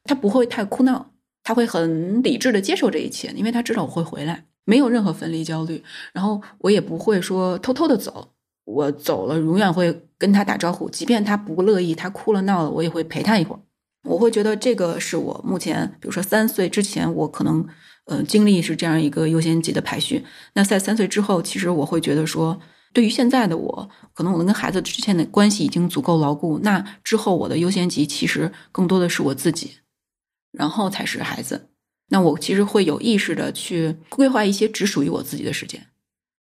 [0.05, 1.11] 他不会太哭闹，
[1.43, 5.83] 他会很理智的接受这一切，因为他知道我会回来，没有任何分离焦虑。
[6.12, 8.33] 然后我也不会说偷偷的走，
[8.65, 13.61] 我走了永远会跟他打招呼，即便他不乐意，他哭了闹了，我也会陪他一会儿。
[14.05, 17.66] 我会觉得这个是我目前，比如说三岁之前，我可能
[18.07, 20.24] 呃经历是这样一个优先级的排序。
[20.55, 22.61] 那在三岁之后，其实我会觉得说。
[22.95, 26.59] 对于现在的我，可能我能跟孩子之间的关系已经足够牢固。
[26.62, 29.79] 那之后我的优先级其实更多的是我自己，
[30.51, 31.70] 然后才是孩子。
[32.11, 35.87] 那我其实会有意识的去规划一些只属于我自己的时间。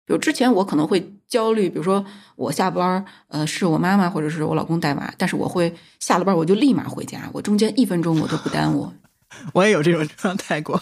[0.06, 2.03] 比如之前我可能会焦虑，比如说
[2.36, 8.91] 我下班呃，是我妈妈或者是我老公带娃，但是我会下了班我就立马回家，我中间一分钟我都不耽误。
[9.53, 10.82] 我也有这种状态过。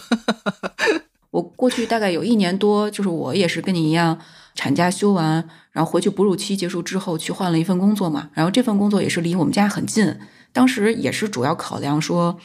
[1.30, 4.18] 我过去大概有一年多，就是我也是跟你一样。
[4.56, 8.28] 产假休完，然后回去哺乳期结束之后，去换了一份工作嘛。
[8.34, 10.18] 然后这份工作也是离我们家很近，
[10.52, 12.36] 当时也是主要考量说，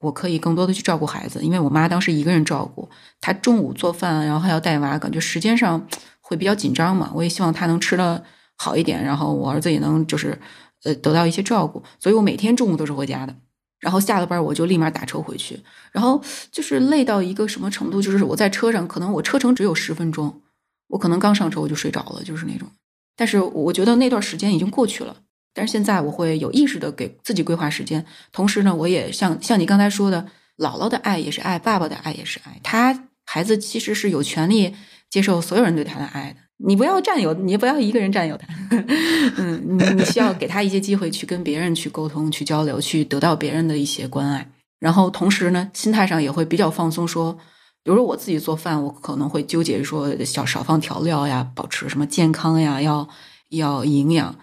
[0.00, 2.88] 我可以更多的去照顾孩子，因为我妈当时一个人照顾，
[3.20, 5.86] 她中午做饭，然后还要带娃，感觉时间上
[6.20, 7.10] 会比较紧张嘛。
[7.14, 8.22] 我也希望她能吃的
[8.56, 10.38] 好一点，然后我儿子也能就是
[10.84, 13.34] 呃得到一些照顾，所以我每天中午都是回家的，
[13.80, 15.60] 然后下了班我就立马打车回去，
[15.92, 16.22] 然后
[16.52, 20.42] 就是累到一个什么程度，就是我在车上，可能我车程只有十分钟。
[20.88, 22.66] 我可能刚上车我就睡着了，就是那种。
[23.14, 25.16] 但是我觉得那段时间已经过去了。
[25.58, 30.24] 但是现在我会有意识的给自己规划时间，同时呢，我也像像你刚才说的，
[30.56, 32.60] 姥姥的爱也是爱，爸爸的爱也是爱。
[32.62, 34.72] 他孩子其实是有权利
[35.10, 36.36] 接受所有人对他的爱的。
[36.64, 38.46] 你不要占有，你不要一个人占有他。
[39.36, 44.48] 嗯，你你需要给他一些机会去跟别人去沟通、去交流、去得到别人的一些关爱。
[44.78, 47.36] 然后同时呢，心态上也会比较放松，说。
[47.84, 53.08] 比如说我自己做饭，我可能会纠结说小少放调料呀，保持什么健康呀，要
[53.48, 54.36] 要营养。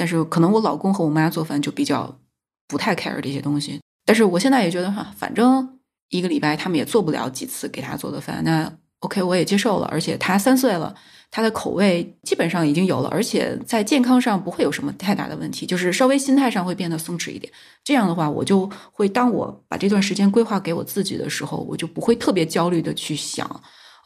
[0.00, 2.18] 但是可能我老公和我妈做饭就比较
[2.66, 3.78] 不太 care 这些东西。
[4.06, 5.78] 但是我现在也觉得哈，反正
[6.08, 9.86] 一个礼拜他们也做不了几次给他做的饭，那 OK 我也接受了。
[9.92, 10.94] 而且他三岁了。
[11.32, 17.52] 他的口味基本上已经有了，而且在健康上不会有什么太大的问题，就是稍微心态上会变得松弛一点。
[17.84, 23.48] 这样的话，我就会当我把这段时间规划给我自己的时候，我就不会特别焦虑的去想，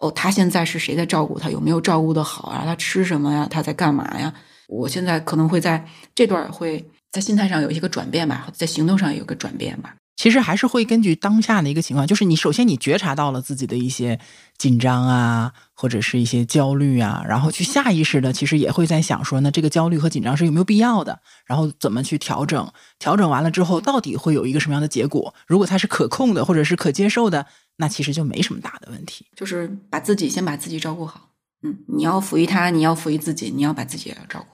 [0.01, 2.61] 哦，他现在是谁在照顾他，有没有照顾的好啊？
[2.67, 3.49] 他吃什么呀？
[3.51, 4.31] 他在干嘛呀？
[4.69, 9.95] 我现在可能会在这段会在心态上有一个转变吧，在行动上有个转变吧。
[10.17, 14.21] 其实还是会根据当下的一个情况，就是你首先你觉察到了自己的一些
[14.57, 21.19] 紧张啊，或者是一些焦虑啊，然后去下意识的，其实也会在想说，那这个焦虑和紧张是有没有必要的？
[21.45, 22.73] 然后怎么去调整？
[23.01, 25.35] 调整完了之后，到底会有一个什么样的结果？
[25.49, 27.47] 如果它是可控的，或者是可接受的，
[27.79, 29.27] 那其实就没什么大的问题。
[29.35, 31.31] 就是把自己先把自己照顾好，
[31.65, 34.54] 嗯，你要抚育他，你要抚育自己，你要把自己也要照顾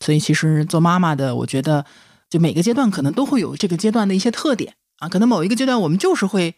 [0.00, 1.84] 所以其实做妈妈的，我觉得
[2.28, 4.74] 就每个阶段可能都会有这个阶段的一些特点。
[4.98, 6.54] 啊，可能某一个阶段我们就是会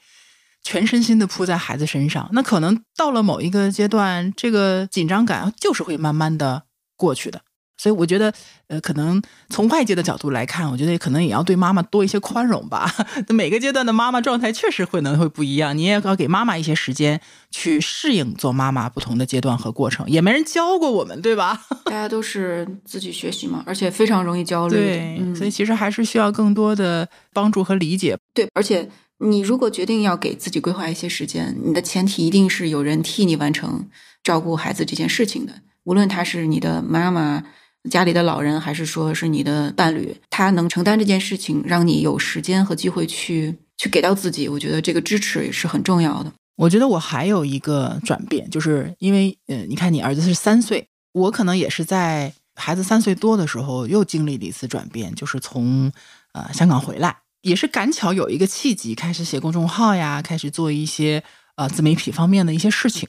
[0.65, 6.65] 全身心的扑在孩子身上，那可能到了某一个阶段，这个紧张感就是会慢慢的
[6.97, 7.43] 过去的。
[7.83, 8.33] 所以我觉得，
[8.69, 12.89] 呃，可能从外界的角度来看，我觉得可能也要对妈妈多一些宽容吧。
[13.29, 20.09] 每个阶段的妈妈状态确实会能会不一样，你也要给妈妈一些时间去适应做妈妈不同的阶段和过程。
[20.09, 21.61] 也没人教过我们，对吧？
[21.87, 24.77] 大家都是自己学习嘛，而且非常容易焦虑。
[24.77, 28.17] 对，所以其实还是需要更多的帮助和理解。
[28.33, 28.89] 对，而且
[29.19, 33.89] 你如果决定要给自己规划一些时间，你的前提一定是有人替你完成
[34.23, 35.53] 照顾孩子这件事情的，
[35.83, 37.43] 无论他是你的妈妈。
[37.91, 46.33] 家里的老人，还是说是你的伴侣，他能承担这件事情，让你有时间和机会去去给到自己，我觉得这个支持也是很重要的。
[46.57, 55.91] 我觉得我还有一个转变，就是因为，嗯，你看你儿子是三岁，我可能也是在孩子三岁多的时候又经历了一次转变，就是从
[56.35, 61.25] 呃香港回来，也是赶巧有一个契机，开始写公众号呀，开始做一些
[61.57, 63.09] 呃自媒体方面的一些事情。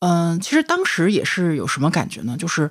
[0.00, 2.36] 嗯，其实当时也是有什么感觉呢？
[2.38, 2.70] 就是。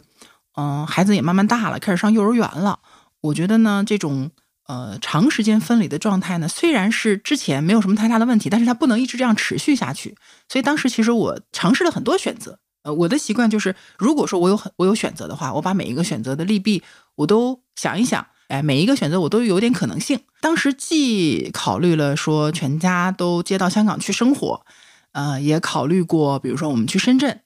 [0.55, 2.79] 嗯，孩子也慢慢大了，开始上幼儿园了。
[3.21, 4.31] 我觉得呢，这种
[4.67, 10.15] 呃长时间分离的状态呢，虽然是之前没有什么太大的问题，但是它不能一直这样持续下去。
[10.49, 12.59] 所以当时其实我尝试了很多选择。
[12.83, 16.83] 呃，我的习惯就是，如果说我有很我有选择的话，我把每一个选择的利弊
[17.15, 18.27] 我都想一想。
[18.49, 20.19] 哎，每一个选择我都有点可能性。
[20.41, 24.65] 当时既考虑了说全家都接到香港去生活，
[25.13, 27.39] 呃，也考虑过，比如说我们去深圳。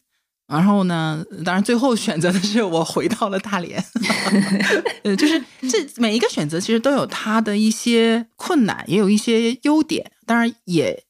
[0.48, 1.24] 然后呢？
[1.44, 3.84] 当然，最后选择的是我回到了大连。
[5.04, 11.04] 呃，就是这每一个选择其实都有它的一些困难，也有一些优点，当然也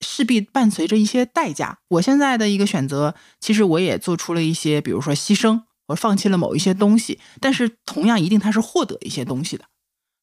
[0.00, 1.78] 势必伴随着一些代价。
[1.88, 5.62] 我现在的一个选择，其实我也做出了一些，比如说牺牲。
[5.88, 9.64] 我放弃了某一些东西，但是同样一定它是获得一些东西的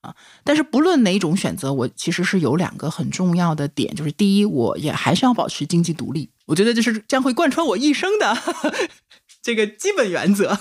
[0.02, 0.16] 啊。
[0.44, 8.38] 但是不论哪种选择，我其实是有两个很重要的点，就是第一，我也还是要保持经济独立，我觉得这是将会贯穿我一生的
[9.42, 10.60] 这个基本原则。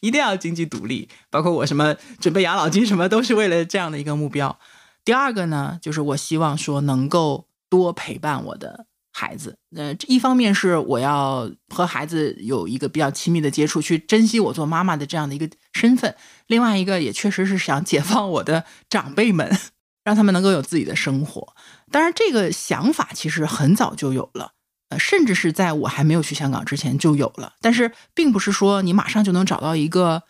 [0.00, 4.58] 一定要经济独立，包括我什么准备养老金什么，都是为了这样的一个目标。
[5.02, 8.84] 第二个呢，就是我希望说能够多陪伴我的
[9.14, 9.56] 孩子。
[9.76, 16.12] 呃，一方面是我要和孩子有一个比较亲密的接触，去珍惜我做妈妈的这样的一个身份；
[16.48, 19.56] 另外一个也确实是想解放我的长辈们，
[20.04, 21.54] 让他们能够有自己的生活。
[21.90, 24.50] 当然，这个想法其实很早就有了。
[24.90, 30.22] 呃甚至是在我还没有去香港之前就有了，但是并不是说你马上就能找到一个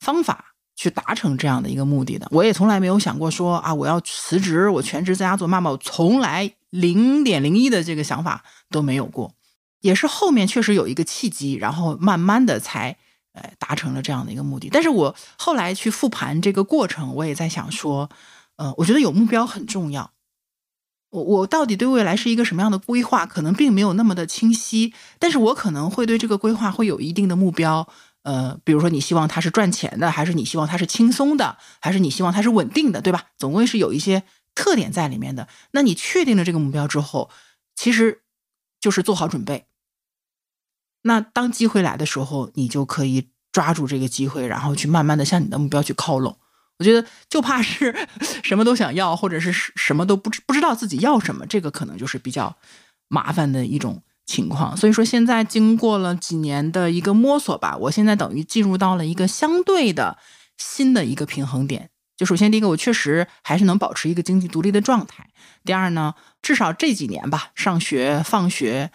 [0.00, 0.49] 方法
[0.80, 2.26] 去达成这样的一个目的的。
[2.30, 9.34] 我也从来没有想过说啊，我要辞职，我全职在家做妈妈，我从来零点零一的这个想法都没有过。
[9.82, 12.96] 也是后面确实有一个契机，然后慢慢的才
[13.34, 14.70] 呃达成了这样的一个目的。
[14.72, 18.08] 但是我后来去复盘这个过程，我也在想说，
[18.56, 20.12] 呃，我觉得有目标很重要。
[21.10, 27.86] 我我到底对未来是一个什么样的规划，可能并没有那么的清晰，但是我可能会对这个规划会有一定的目标。
[28.22, 33.26] 呃，比如说你希望它是赚钱的，还是你希望它是轻松的，还是你希望它是稳定的，对吧？
[33.38, 34.24] 总归是有一些
[34.54, 35.48] 特点在里面的。
[35.72, 37.30] 那你确定了这个目标之后，
[37.74, 38.22] 其实
[38.78, 39.66] 就是做好准备。
[41.02, 46.38] 那当机会来的时候，你就可以抓住这个机会，然后去慢慢的向你的目标去靠拢。
[46.78, 48.06] 我觉得就怕是
[48.44, 52.56] 什么都想要，或者是什么都不知不知道自己要什么，这个可能就是比较
[53.08, 54.76] 麻烦的一种情况。
[54.76, 60.18] 所以说，现在经过了几年的一个摸索吧，我现在等于进入到了一个相对的
[60.56, 61.90] 新的一个平衡点。
[62.16, 65.28] 就首先第一个，我确实还是能保持一个经济独立的状态。
[65.64, 68.90] 第二呢，至少这几年吧，上学放学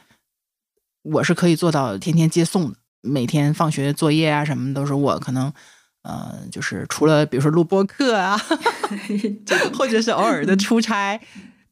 [1.01, 5.51] 我是可以做到天天接送的，每天放学作业啊什么都是我可能。
[6.03, 8.39] 呃，就是除了比如说录播课啊，
[9.73, 11.19] 或者是偶尔的出差，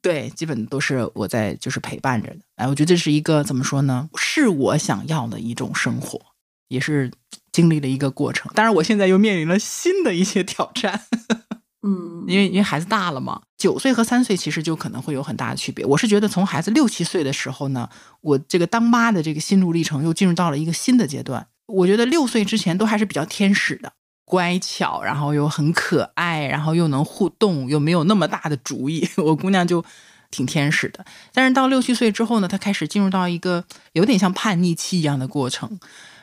[0.03, 2.39] 对，基本都是我在就是陪伴着的。
[2.57, 4.09] 哎，我觉得这是一个怎么说呢？
[4.17, 6.19] 是我想要的一种生活，
[6.67, 7.09] 也是
[7.53, 8.51] 经历了一个过程。
[8.53, 11.05] 当然，我现在又面临了新的一些挑战。
[11.88, 15.85] 嗯，因为因为孩子大了嘛，九岁和三岁其实就可能会有很大的区别。
[15.85, 17.89] 我是觉得从孩子六七岁的时候呢，
[18.19, 21.47] 我这个当妈的这个心路历程又进入到了一个新的阶段。
[21.67, 23.93] 我觉得六岁之前都还是比较天使的。
[24.26, 29.08] 乖巧，然后又很可爱，然后又能互动，又没有那么大的主意。
[29.18, 29.84] 我姑娘就
[30.32, 31.06] 挺天使的。
[31.34, 35.80] 但是到六七岁之后呢，她开始进入到一个有点像叛逆期一样的过程。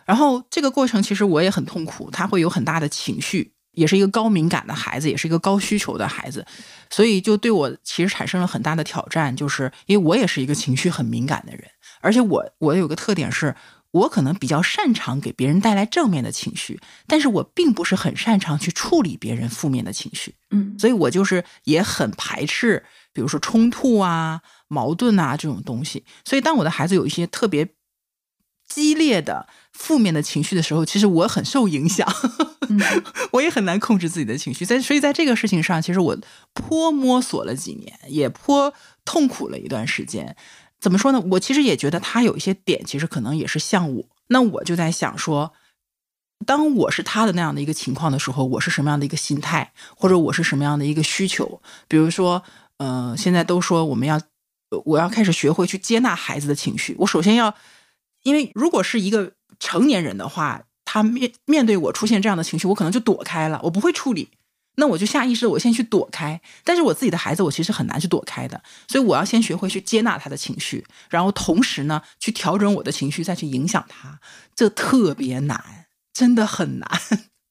[0.07, 6.45] 然后这个过程其实我也很痛苦，她会有很大的情绪，也是一个高敏感的孩子，也是一个高需求的孩子，
[6.89, 11.65] 所以就对我其实产生了很大的挑战，就是因为我也是一个情绪很敏感的人，
[12.01, 13.55] 而且我我有个特点是。
[13.93, 20.35] 我可能比较擅长给别人带来正面的情绪，但是我并不是很擅长去处理别人负面的情绪。
[20.51, 26.05] 嗯，所以我就是也很排斥，比如说冲突啊、矛盾啊这种东西。
[26.25, 27.71] 所以当我的孩子有一些特别
[28.69, 32.07] 激烈的负面的情绪的时候，其实我很受影响，
[33.33, 34.65] 我也很难控制自己的情绪。
[34.65, 36.17] 在所以在这个事情上，其实我
[36.55, 38.73] 颇摸索了几年，也颇
[39.05, 40.37] 痛苦了一段时间。
[40.81, 41.21] 怎么说呢？
[41.33, 44.05] 我其实也觉得他有一些点，其实可能也是像我。
[44.29, 45.53] 那我就在想说，
[46.47, 51.61] 当我是他的那样的一个情况的时候，我是什么样的一个心态，或者我是什么样的一个需求？
[51.87, 52.43] 比如说，
[52.79, 54.21] 呃，现在都说我们要，
[54.87, 56.97] 我要开始学会去接纳孩子的情绪。
[57.01, 57.55] 我首先要，
[58.23, 64.31] 因为如果是一个成年人的话，他面面对我出现这样的情绪，我可能就躲开了，我不会处理。
[64.77, 74.21] 那我就下意识的我先去躲开，但是我自己的孩子我其实很难去躲开的，所以我要先学会去接纳他的情绪，然后同时呢去调整我的情绪，再去影响他，
[74.55, 76.89] 这特别难，真的很难。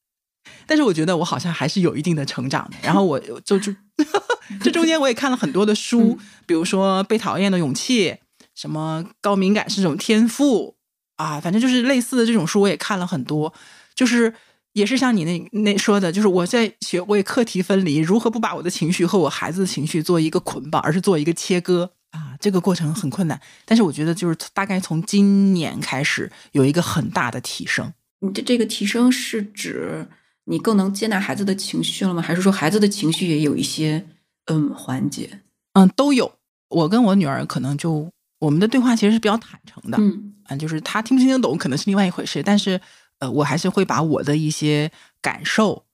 [0.66, 2.76] 但是我觉得我好像还是有一定的成长的。
[2.82, 3.74] 然后我就就
[4.62, 8.10] 这中间我也看了很多的书，比如说《被讨厌的勇气》，
[8.54, 10.76] 什么高敏感是种天赋
[11.16, 13.52] 啊，反正就是类似的这种书我也看了很多，
[13.94, 14.34] 就是。
[14.72, 22.36] 也是像你那那说的，就是我在学会课题分离，如何不把我的情绪和我孩子的情绪做一个捆绑，而是做一个切割啊？
[22.38, 27.92] 这个过程很困难，但是我觉得就是大概从今年开始有一个很大的提升。
[28.20, 30.06] 你的这个提升是指
[30.44, 32.22] 你更能接纳孩子的情绪了吗？
[32.22, 34.06] 还是说孩子的情绪也有一些
[34.46, 35.40] 嗯缓解？
[35.72, 36.32] 嗯，都有。
[36.68, 42.80] 我跟我女儿可能就我们的对话其实是比较坦诚的，嗯，啊，就是她听不听得懂可能是另外一回事，但是。
[43.20, 44.90] 呃，我还是会把我的一些
[45.22, 45.84] 感受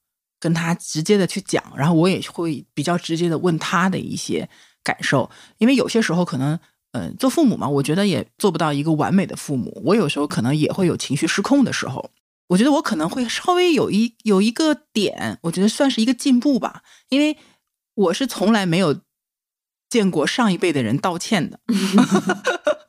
[0.40, 4.48] 跟他直接的去讲，然后我也会比较直接的问他的一些
[4.82, 6.58] 感受，因为有些时候可能，
[6.92, 12.10] 呃，做父母嘛，我觉得也做不到一个完美的父母，我有时候可能也会有情绪失控的时候，
[12.48, 17.36] 我觉得我可能会稍微有一有一个点，我觉得算是一个进步吧，因为
[17.94, 19.00] 我是从来没有
[19.90, 21.58] 见过上一辈的人道歉的。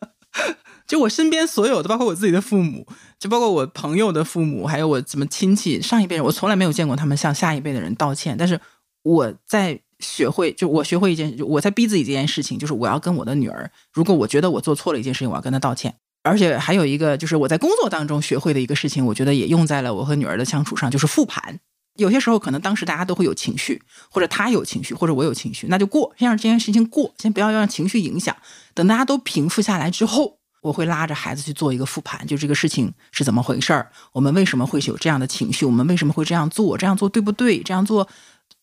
[0.88, 2.88] 就我身边所有的，包括我自己的父母，
[3.20, 8.38] 就包括我朋友的父母，还有我什么亲戚，上一辈人，我从来没有见过他们向下一辈的人道歉。
[8.38, 8.60] 但是
[9.04, 15.96] 我在学会，就我学会一件，我在逼自己这件事情，就是我要跟我的女儿，如果我觉得我做错了一件事情，我要跟她道歉。
[16.24, 21.60] 而且还有一个，就是我在工作当中学会的一个事情，我觉得也用在了我和女儿的相处上，就是复盘。
[21.98, 28.36] 有些时候可能当时大家都会有情绪，或者他有情绪，或者我有情绪，那就过，先让这件事情过，先不要让情绪影响。
[28.74, 30.37] 等大家都平复下来之后。
[30.68, 37.62] 我会拉着孩子去做一个复盘，就这个事情是怎么回事儿，我们为什么会有这样的情绪，我们为什么会这样做，这样做对不对？
[37.64, 38.08] 这样做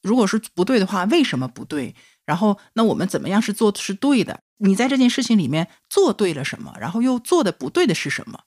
[0.03, 1.95] 如果是不对的话，为什么不对？
[2.27, 4.41] 然后那我们怎么样是做是对的？
[4.59, 6.75] 你在这件事情里面做对了什么？
[6.79, 8.41] 然后又做的不对的是什么？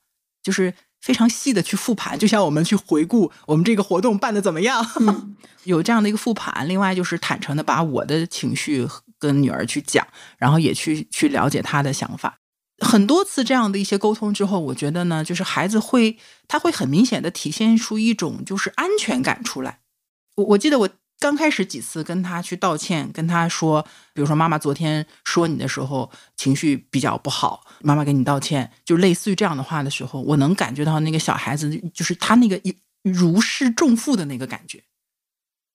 [0.43, 4.85] 就是非常细的去复盘，就像我们去回顾我们这个活动办的怎么样，
[5.65, 6.67] 有这样的一个复盘。
[6.69, 8.87] 另外就是坦诚的把我的情绪
[9.19, 10.07] 跟女儿去讲，
[10.37, 12.37] 然后也去去了解她的想法。
[12.79, 16.17] 很多次这样的一些沟通之后，我觉得呢，就是孩子会，
[16.47, 19.79] 他会很明显的体现出一种就是安全感出来。
[20.35, 20.89] 我我记得我
[21.19, 23.81] 刚开始几次跟他去道歉，跟他说，
[24.13, 32.61] 比如说妈妈昨天说你的时候情绪比较不好，妈妈给你道歉，就类似于这样的话的时候，我能感觉到那个小孩子就是他那个
[33.01, 34.83] 如释重负的那个感觉，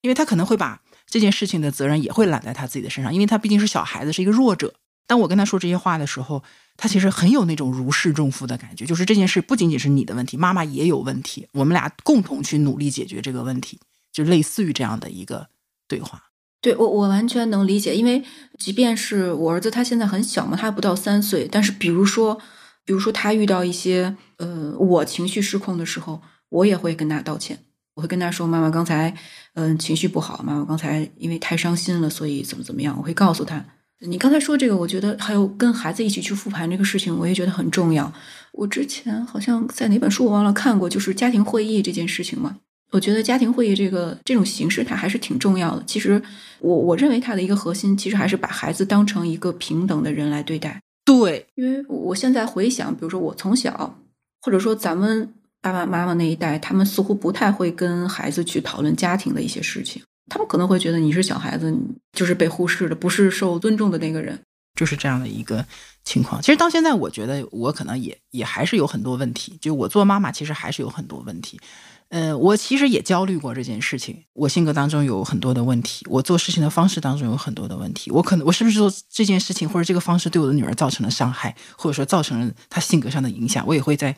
[0.03, 4.73] 因为他可能会把这件事情的责任也会揽在他自己的身上，因为他毕竟是小孩子，是一个弱者。
[5.09, 6.45] 当我跟他说这些话的时候。
[6.77, 13.79] 他其实很有那种如释重负的感觉，就是这件事不仅仅是你的问题，妈妈也有问题，我们俩共同去努力解决这个问题，
[14.13, 15.49] 就类似于这样的一个
[15.87, 16.31] 对话。
[16.61, 18.23] 对我，我完全能理解，因为
[18.59, 22.41] 即便是我儿子，他现在很小嘛，他还不到三岁，但是比如说，
[22.85, 27.59] 比如说他遇到一些呃我情绪失控的时候，我也会跟他道歉，
[27.95, 29.15] 我会跟他说：“妈妈刚才
[29.55, 33.65] 嗯情绪不好，妈妈刚才因为太伤心了，所以怎么怎么样。”我会告诉他。
[34.05, 38.13] 你刚才说这个，我觉得还有跟孩子一起去复盘这个事情，我也觉得很重要。
[38.53, 42.57] 我之前好像在哪本书我忘了看过，就是家庭会议这件事情嘛。
[42.91, 45.83] 我觉得家庭会议这个这种形式它还是挺重要的。
[45.87, 46.21] 其实
[46.59, 50.81] 我我认为它的一个核心，其实还是把孩子当成一个平等的人来对待。
[51.05, 53.99] 对，因为我现在回想，比如说我从小，
[54.43, 60.03] 或者说咱们爸爸妈妈那一代，他们似乎不太会跟孩子去讨论家庭的一些事情。
[60.29, 61.79] 他们可能会觉得你是小孩子，你
[62.13, 64.41] 就是被忽视的，不是受尊重的那个人，
[64.75, 65.67] 就是这样的一个
[66.05, 66.41] 情况。
[66.41, 69.59] 其实到现在，我觉得我可能也也还是有很多问题。
[69.61, 71.61] 就我做妈妈，其实还是有很多问题。
[72.09, 74.25] 呃，我其实也焦虑过这件事情。
[74.35, 78.11] 我性格当中有很多的问题，我做事情的方式当中有很多的问题。
[78.11, 84.15] 我可能我是不是做这件事情或者这个方式对我的女儿造成了伤害，或者说造成了她性格上的影响，我也会在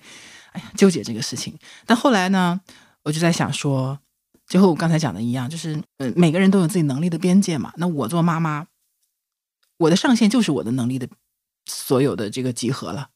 [0.52, 1.56] 哎呀纠结这个事情。
[1.86, 2.60] 但后来呢，
[3.04, 3.98] 我就在想说。
[4.46, 7.72] 就和我刚才讲的一样，就是呃，每个人都有自己能力的边界嘛。
[7.76, 8.66] 那我做妈妈，
[9.78, 11.08] 我的上限就是我的能力的
[11.66, 13.08] 所有的这个集合了。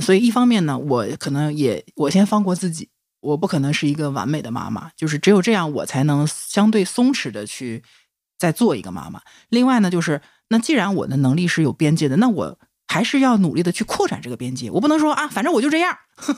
[0.00, 2.88] 所以一方面呢，我可能也我先放过自己，
[3.20, 7.82] 我不可能是一个完美的妈妈，就是只有这样，我才能相对松弛的去
[8.38, 9.20] 再做一个妈妈。
[9.48, 14.70] 另外呢，就是那既然我的能力是有边界的，那我还是要努力的去扩展这个边界。
[14.70, 15.96] 我不能说啊，反正我就这样，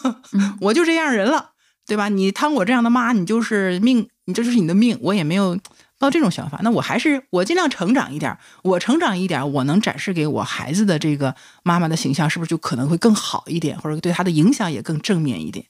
[0.62, 1.52] 我就这样人了。
[1.86, 2.10] 对吧？
[2.10, 4.96] 你当我这样的妈，你就是命，你这就是你的命。
[5.00, 5.58] 我也没有
[5.98, 6.60] 抱这种想法。
[6.62, 11.34] 那我还是我尽量成长一点，我成长一点，我能展示给我孩子的这个
[11.64, 15.66] 妈妈的形象，是不是就可能会更好一点，或者对他的影响也更正面一点？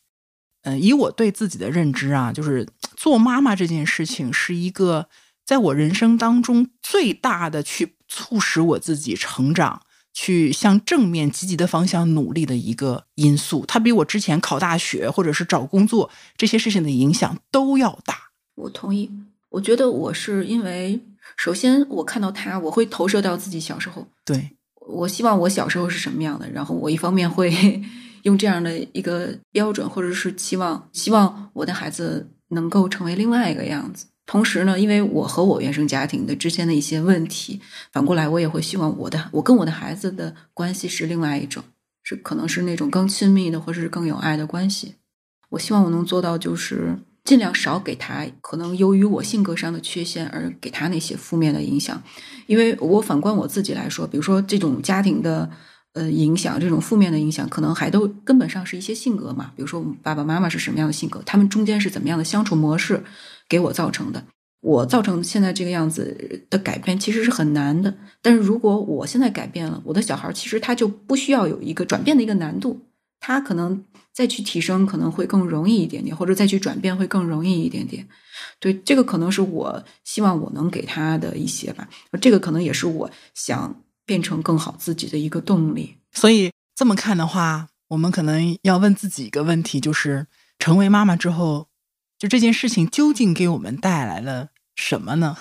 [0.64, 5.08] 嗯，以我对自己的认知啊，就是做妈妈这件事情是一个
[5.46, 9.82] 在我人生当中最大的去促使我自己成长。
[10.14, 18.16] 去向正面积极的方向努力的一个因素，它比我之前考大学或者是找工作这些事情的影响都要大。
[18.58, 19.10] 我同意，
[19.50, 21.00] 我觉得我是因为，
[21.36, 24.06] 首先我看到他，我会投射到自己小时候。
[24.24, 24.56] 对，
[24.88, 27.82] 我希望我小时候是什么样的，然后我一方面会
[28.24, 34.06] 用这样的一个标准，或者是期望，希望我的孩子能够成为另外一个样子。
[34.26, 37.60] 同时呢，因为我和我原生家庭的之间的一些问题，
[37.92, 41.64] 反过来我也会希望我的我跟我的孩子的关系是另外一种，
[42.02, 44.96] 是可能是那种更亲密的，或者是更有爱的关系。
[45.50, 46.98] 我希望我能做到，就是
[47.28, 52.02] 尽量少给他可能由于我性格上的缺陷而给他那些负面的影响。
[52.46, 55.50] 因为我反观我自己来说，比如说这种家庭的
[55.92, 59.52] 呃影响，这种负面的影响，可能还都根本上是一些性格嘛。
[59.54, 63.04] 比如说爸爸妈妈是什么样的性格，他们中间是怎么样的相处模式。
[63.46, 64.24] 给我造成的，
[64.62, 67.94] 我造成现在这个样子的改变其实是很难的。
[68.22, 72.80] 但是如果我现在改变了，我的小孩其实他就不需要有一个转变的一个难度，
[73.20, 73.84] 他可能
[74.18, 78.04] 再去提升可能会更容易一点点，或者再去转变会更容易一点点。
[78.58, 81.88] 对，这个可能是我希望我能给他的一些吧，
[82.20, 85.98] 这个可能也是我想变成更好自己的一个动力。
[86.10, 90.26] 所以这么看的话，我们可能要问自己一个问题，就是
[90.58, 91.68] 成为妈妈之后，
[92.18, 95.36] 就这件事情究竟给我们带来了什么呢？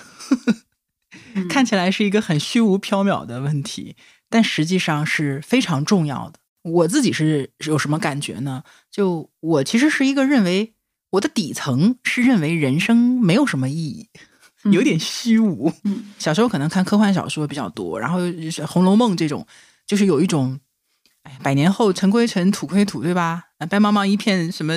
[1.50, 3.96] 看起来是一个很虚无缥缈的问题，
[4.30, 6.38] 但实际上是非常重要的。
[6.70, 8.62] 我自己是有什么感觉呢？
[8.90, 10.74] 就我其实是一个认为
[11.10, 14.08] 我的底层是认为人生没有什么意义，
[14.70, 15.72] 有点虚无。
[16.18, 18.20] 小时候可能看科幻小说比较多，然后
[18.66, 19.46] 《红楼梦》这种，
[19.86, 20.60] 就是有一种，
[21.22, 23.44] 哎，百年后尘归尘，土归土，对吧？
[23.70, 24.74] 白茫茫一片什么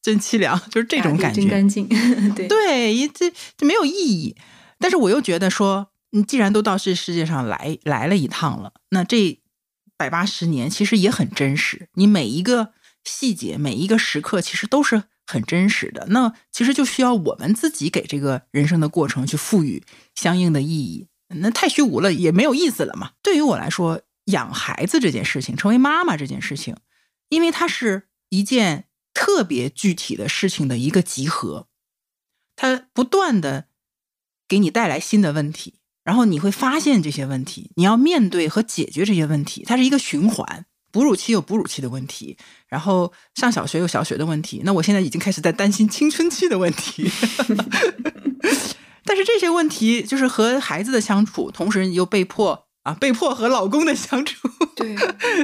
[0.00, 1.42] 真凄凉，就是这种感觉。
[1.42, 1.86] 真干净，
[2.34, 4.36] 对对，这这没有意义。
[4.78, 9.40] 但是我又觉得说，你既然都到这世界上来来了一趟了，那这。
[9.98, 12.72] 百八十年其实也很真实，你每一个
[13.04, 16.06] 细节、每一个时刻其实都是很真实的。
[16.10, 19.84] 那其实就需要我们自己给这个人生的过程去赋予
[20.14, 21.08] 相应的意义。
[21.40, 23.12] 那太虚无了，也没有意思了嘛。
[23.22, 26.76] 对于我来说，养孩子这件事情，成为妈妈这件事情，
[27.28, 31.66] 因为它是一件特别具体的事情的一个集合，
[32.56, 33.68] 它不断的
[34.46, 35.74] 给你带来新的问题。
[36.08, 40.64] 然后你会发现这些问题，你要面对和解决这些问题，它是一个循环。
[40.90, 44.62] 哺乳期有哺乳期的问题，然后上小学有小学的问题。
[44.64, 47.10] 那我现在已经开始在担心青春期的问题。
[49.04, 54.48] 但是这些问题就是和孩子的相处，同时又被迫啊，被迫和老公的相处。
[54.74, 54.96] 对，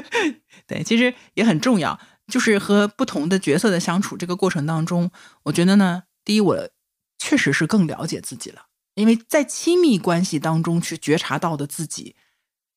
[0.67, 2.01] 对，其实也很重要。
[2.27, 5.11] 就是和不同的角色的相处这个过程当中，
[5.43, 6.71] 我觉得呢，第一，我
[7.19, 8.63] 确实是更了解自己了。
[8.95, 12.15] 因为在亲密关系当中去觉察到的自己，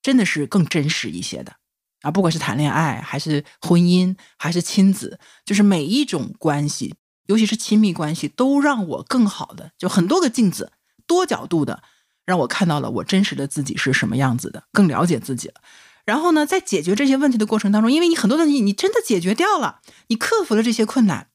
[0.02, 1.58] 真的是更真实一些的
[2.02, 2.10] 啊！
[2.10, 6.96] 不管是谈恋爱，还是婚姻，还是亲子，就是每一种关系，
[7.26, 10.72] 尤其是亲密关系，都让我更好的，就很多个镜子，
[11.06, 11.84] 多角度的，
[12.26, 15.56] 让我看到了我真实的自己是什么样子的，更了解自己了。
[16.06, 21.30] 然后呢，在解决这些问题的过程当中，因为你很多问题你真的解决掉了，你克服了这些困难，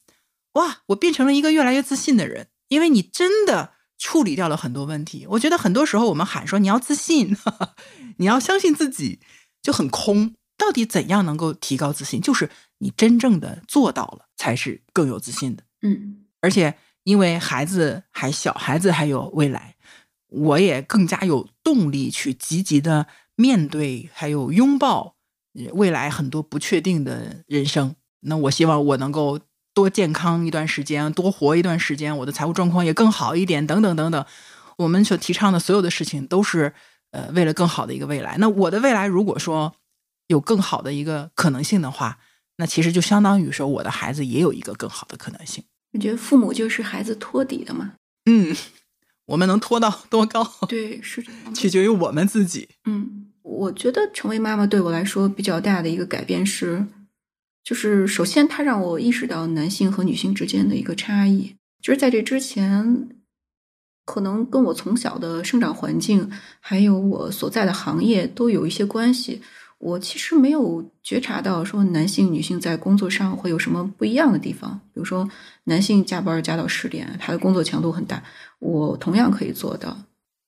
[0.53, 3.71] 哇，我变成了一个越来越自信的人，因为你真的。
[3.97, 7.35] 处理掉了很多问题，我觉得很多时候我们喊说你要自信，
[8.17, 9.19] 你要相信自己，
[9.61, 10.35] 就很空。
[10.57, 12.21] 到底怎样能够提高自信？
[12.21, 12.49] 就是
[12.79, 15.63] 你真正的做到了，才是更有自信的。
[15.81, 19.75] 嗯，而且因为孩子还小，孩子还有未来，
[20.27, 25.15] 我也更加有动力去积极的面对，还有拥抱
[25.73, 27.95] 未来很多不确定的人生。
[28.21, 29.39] 那我希望我能够。
[29.73, 34.25] 多健康一段时间，多活一段时间，我的财务状况也更好一点，等等等等。
[34.77, 36.73] 我们所提倡的所有的事情，都是
[37.11, 38.37] 呃为了更好的一个未来。
[38.37, 39.73] 那我的未来，如果说
[40.27, 42.19] 有更好的一个可能性的话，
[42.57, 45.63] 那其实就相当于说，我的孩子也有一个更好的可能性。
[45.93, 47.93] 我觉得父母就是孩子托底的嘛。
[48.25, 48.55] 嗯，
[49.25, 50.43] 我们能托到多高？
[50.67, 51.23] 对，是
[51.55, 52.69] 取决于我们自己。
[52.85, 56.85] 嗯，我觉得成为妈妈对我来说比较大的一个改变是。
[57.63, 61.55] 就是首先，它让我意识到男性和女性之间的一个差异。
[61.81, 63.07] 就是在这之前，
[64.05, 66.29] 可能跟我从小的生长环境，
[66.59, 69.41] 还有我所在的行业都有一些关系。
[69.79, 74.79] 我其实没有觉察到说男性、女性在工作上会有什么不一样的地方。
[74.93, 75.29] 比如说，
[75.65, 78.23] 男性加班加到十点，他的工作强度很大，
[78.59, 79.97] 我同样可以做到。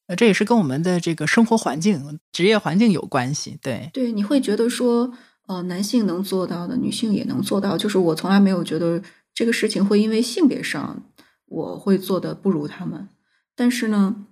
[0.08, 3.58] 呃，这也是跟我们的这个生活环境、职业环境有关系。
[3.62, 5.14] 对对，你会觉得说。
[5.48, 7.78] 呃，男性能做到的，女性也能做到。
[7.78, 9.02] 就是我从来没有觉得
[9.34, 11.04] 这个事情会因为性别上
[11.46, 13.10] 我会做的不如他们。
[13.56, 14.26] 但是呢，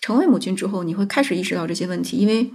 [0.00, 2.52] 成为母亲之后，你会开始意识到这些问题，因为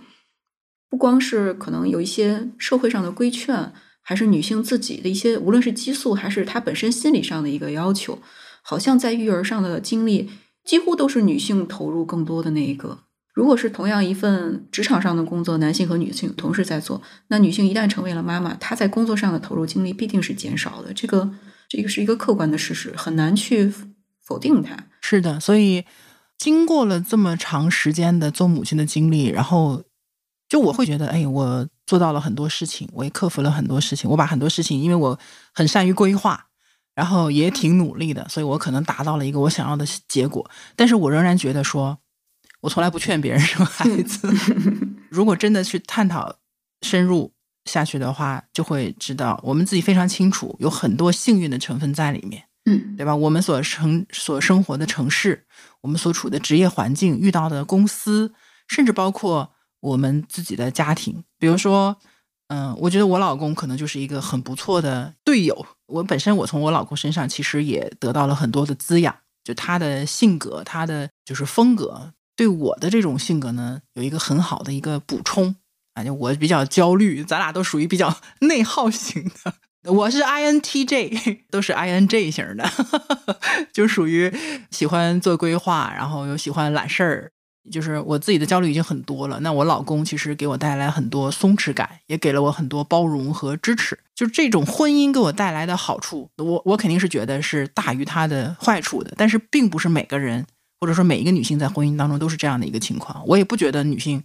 [0.89, 3.71] 不光是可能有一些社会上的规劝，
[4.01, 8.19] 还是女性自己的一些，无论是激素还是她本身心理上的一个要求，
[8.61, 10.29] 好像在育儿上的精力
[10.65, 12.99] 几乎都是女性投入更多的那一个。
[13.33, 20.93] 如果是同样一份职场上的工作，男性和女性同时在做，那女性一旦成为了妈妈，她在工作上的投入精力必定是减少的。
[20.93, 21.31] 这个，
[21.69, 23.73] 这个是一个客观的事实，很难去
[24.21, 24.77] 否定它。
[24.99, 25.85] 是的，所以
[26.37, 29.81] 经过了这么长时间的做母亲的经历，然后
[30.49, 35.17] 就我会觉得，哎，我做到了很多事情，我也克服了很多事情，我把很多事情，因为我
[35.53, 36.47] 很善于规划，
[36.93, 40.51] 然后也挺努力的，所以我可能达到了一个我想要的结果。
[40.75, 41.97] 但是我仍然觉得说。
[42.61, 44.29] 我从来不劝别人 生孩子。
[45.09, 46.35] 如果真的去探讨
[46.81, 47.31] 深入
[47.65, 52.43] 下去的话，就会知道我们自己非常清楚，有很多幸运的成分在里面。
[52.65, 53.15] 嗯，对吧？
[53.15, 55.45] 我们所生所生活的城市，
[55.81, 58.33] 我们所处的职业环境，遇到的公司，
[58.67, 61.23] 甚至包括我们自己的家庭。
[61.39, 61.97] 比如说，
[62.49, 65.65] 嗯，我觉得我老公可能就是一个很不错的队友。
[65.87, 75.55] 我本身我从我老公身上其实也得到了很多的滋养，就他的性格，他的就是风格，对我的这种性格呢有一个很好的一个补充。
[75.93, 79.91] 啊，就我比较焦虑，咱俩都属于比较 内耗型的。
[79.91, 82.67] 我是 INTJ，都是 INJ 型的，
[83.71, 84.33] 就属于
[84.71, 87.31] 喜欢做规划，然后又喜欢揽事儿。
[87.71, 93.99] 就是我自己的焦虑已经很多了，那我老公其实给我带来很多松弛感，也给了我很多包容和支持。
[94.15, 99.13] 就这种婚姻给我带来的好处，我我肯定是觉得是大于它的坏处的。
[99.17, 100.47] 但是并不是每个人，
[100.81, 103.23] 或者说每一个女性在婚姻当中都是这样的一个情况。
[103.27, 104.23] 我也不觉得女性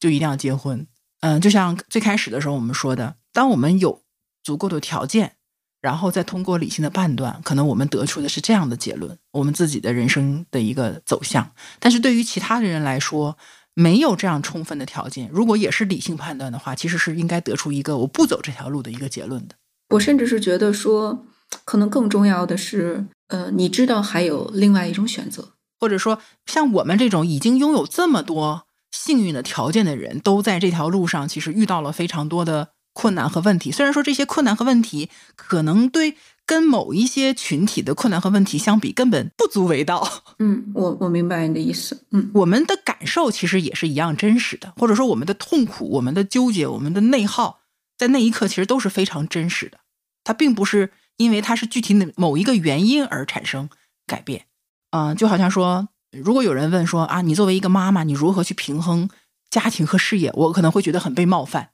[0.00, 0.84] 就一定要结婚。
[1.20, 4.02] 嗯，就像最开始的时候我们说的，当我们有
[4.42, 5.34] 足够的条件，
[5.80, 11.52] 然后再通过理性的判断，可能我们得出的是这样的结论：我们自己的人生的一个走向。
[11.78, 13.36] 但是对于其他的人来说，
[13.74, 19.54] 没有这样充分的条件，如果也是理性判断的话，其实是应该得出一个我不走这条路的一个结论的。
[19.90, 21.26] 我甚至是觉得说，
[21.64, 28.64] 可能更重要的是，呃，你知道还有另外一种选择，或者说像我们这种已经拥有这么多。
[28.90, 33.70] 幸运的条件的人都在这条路上，其实遇到了非常多的困难和问题。
[33.70, 40.24] 虽然说这些困难和问题可能对跟某一些群体的困难和问题相比根本不足为道。
[40.38, 42.06] 嗯，我我明白你的意思。
[42.12, 47.60] 嗯，我们的感受其实也是一样真实的，或者说我们的痛苦、我们的纠结、我们的内耗，
[47.98, 49.78] 在那一刻其实都是非常真实的。
[50.24, 53.68] 它并不是因为它是具体的某一个原因而产生
[54.06, 54.46] 改变。
[54.90, 55.88] 嗯，就好像说。
[56.10, 59.10] 如果有人问说啊，你作为一个妈妈，你如何去平衡
[59.50, 60.32] 家庭和事业？
[60.32, 61.72] 我可能会觉得很被冒犯。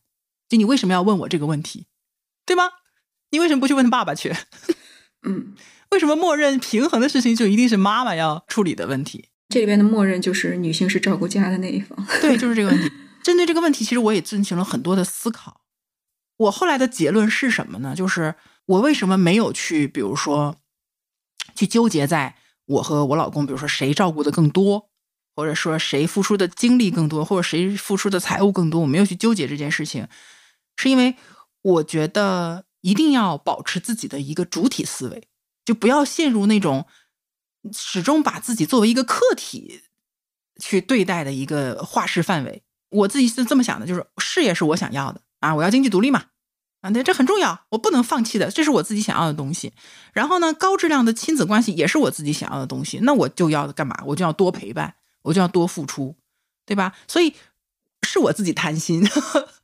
[0.48, 1.86] 就你为什么要问我这个问题，
[2.44, 2.64] 对吗？
[3.30, 4.34] 你为什么不去问爸爸去？
[5.22, 5.54] 嗯，
[5.92, 9.28] 为什么默认平衡的事情就一定是妈妈要处理的问题？
[9.50, 12.04] 这里边的默认就是女性是照顾家的那一方。
[12.20, 12.90] 对，就是这个问题。
[13.22, 15.60] 针对这个问题，其实我也进行了很多的思考。
[16.38, 17.94] 我后来的结论是什么呢？
[17.94, 18.34] 就是
[18.66, 20.56] 我为什么没有去，比如说
[21.54, 22.36] 去纠结在。
[22.66, 24.88] 我和我老公，比如说谁照顾的更多，
[25.36, 30.08] 或者说谁付出的精力更多，或者谁付出的财务更多，我没有去纠结这件事情，
[30.76, 31.16] 是因为
[31.62, 35.28] 我觉得一定要保持自己的一个主体思维，
[35.64, 36.86] 就不要陷入那种
[37.72, 39.82] 始终把自己作为一个客体
[40.60, 42.62] 去对待的一个画事范围。
[42.90, 46.26] 我自己是这么想的，就是事业是我想要的啊，我要经济独立嘛。
[46.84, 49.72] 啊，对，这很重要，我不能放弃的，这是我自己想要的东西。
[50.12, 52.98] 然后呢，高质量的亲子关系也是我自己想要的东西。
[53.00, 53.98] 那我就要干嘛？
[54.04, 56.14] 我就要多陪伴，我就要多付出，
[56.66, 56.94] 对吧？
[57.08, 57.32] 所以
[58.02, 59.02] 是我自己贪心，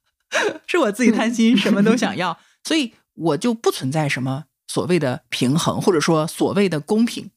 [0.67, 7.31] 是我自己贪心，什么都想要，所以我就不存在什么所谓的平衡，或者说所谓的公平。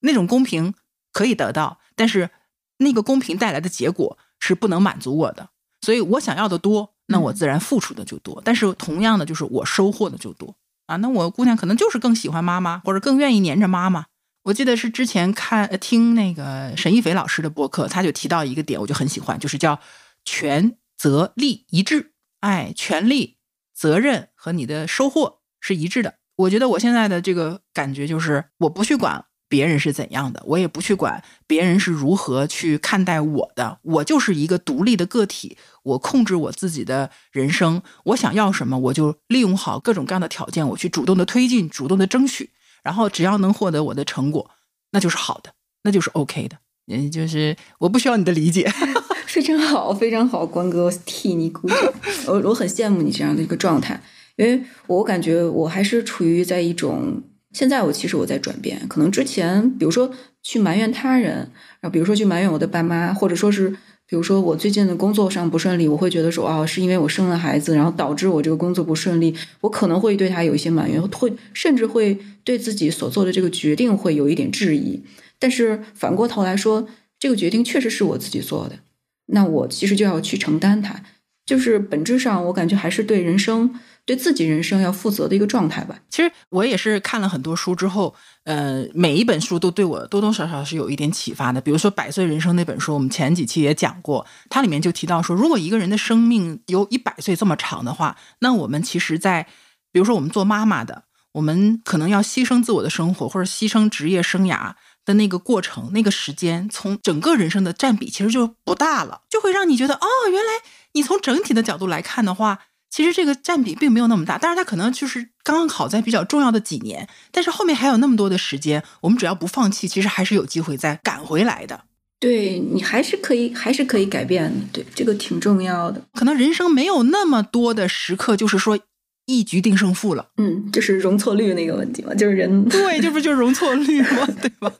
[0.00, 0.74] 那种公平
[1.12, 2.30] 可以得到，但是
[2.78, 5.50] 那个公平带来的结果是不能满足我的，
[5.80, 6.96] 所以我想要的多。
[7.12, 10.56] 那我自然付出的就多，但是同样的就是我收获的就多
[10.86, 10.96] 啊。
[10.96, 14.06] 那我姑娘可能就是更喜欢妈妈，或者更愿意黏着妈妈。
[14.44, 19.78] 我记得是之前看听那个沈一斐老师的播客，他就提到一个点，我就很喜欢，就是叫
[20.24, 22.12] 权责利一致。
[22.40, 23.36] 哎，权利、
[23.72, 26.14] 责任和你的收获是一致的。
[26.34, 29.26] 我觉得我现在的这个感觉就是，我不去管。
[29.52, 33.78] 别人是怎样的，我也不去管别人是如何去看待我的。
[33.82, 37.82] 我就是一个独立的个体，我控制我自己的人生。
[38.04, 42.48] 我想要什么，我就利用好各种各样的条件，我去主动的推进，主动的争取。
[42.82, 44.50] 然后只要能获得我的成果，
[44.92, 45.52] 那就是好的，
[45.82, 46.56] 那就是 OK 的。
[46.86, 48.72] 嗯，就是我不需要你的理解。
[49.28, 51.76] 非常好，非常好，关哥，替你鼓掌。
[52.28, 54.02] 我我很羡慕你这样的一个状态，
[54.36, 57.22] 因为我感觉我还是处于在一种。
[57.52, 60.10] 现在我其实我在转变，可能之前比如说
[60.42, 61.34] 去埋怨他人，
[61.80, 63.70] 然后比如说去埋怨我的爸妈，或者说是
[64.06, 75.02] 比如说我最近的工作上不顺利，我会觉得说哦，是因为我生了孩子，然后导致我这个工作不顺利，我可能会对他有一些埋怨，会甚至会对自己所做的这个决定会有一点质疑。
[75.38, 76.88] 但是反过头来说，
[77.18, 78.78] 这个决定确实是我自己做的，
[79.26, 81.02] 那我其实就要去承担它。
[81.44, 83.74] 就是本质上，我感觉还是对人生。
[84.04, 85.96] 对自己人生要负责的一个状态吧。
[86.10, 88.14] 其实我也是看了很多书之后，
[88.44, 91.60] 呃，每一本书都对我多多少少是有一点启发的。
[91.60, 99.46] 比如说《百岁人生》那本书，我们前几期也讲过，它里面就提到说，如果一个人的生命有一百岁这么长的话，那我们其实，在
[99.92, 101.04] 比如说我们做妈妈的，
[101.34, 104.72] 我们可能要牺牲自我的生活或者牺牲职业生涯
[105.04, 110.50] 的那个过程，那个时间，从整个人生的占比其实就不大了，就会让你觉得，哦，原来
[110.94, 112.58] 你从整体的角度来看的话。
[112.92, 121.84] 其实这个占比并没有那么大，但是它可能就是刚刚好在比较重要的几年，但是后面还有那么多的时间，我们只要不放弃，其实还是有机会再赶回来的。
[122.20, 124.60] 对你还是可以，还是可以改变的。
[124.74, 126.02] 对，这个挺重要的。
[126.12, 128.78] 可能人生没有那么多的时刻，就是说
[129.24, 130.28] 一局定胜负了。
[130.36, 134.28] 嗯，就是容错率那个问题嘛，就是人对，这不就是容错率吗？
[134.42, 134.70] 对吧？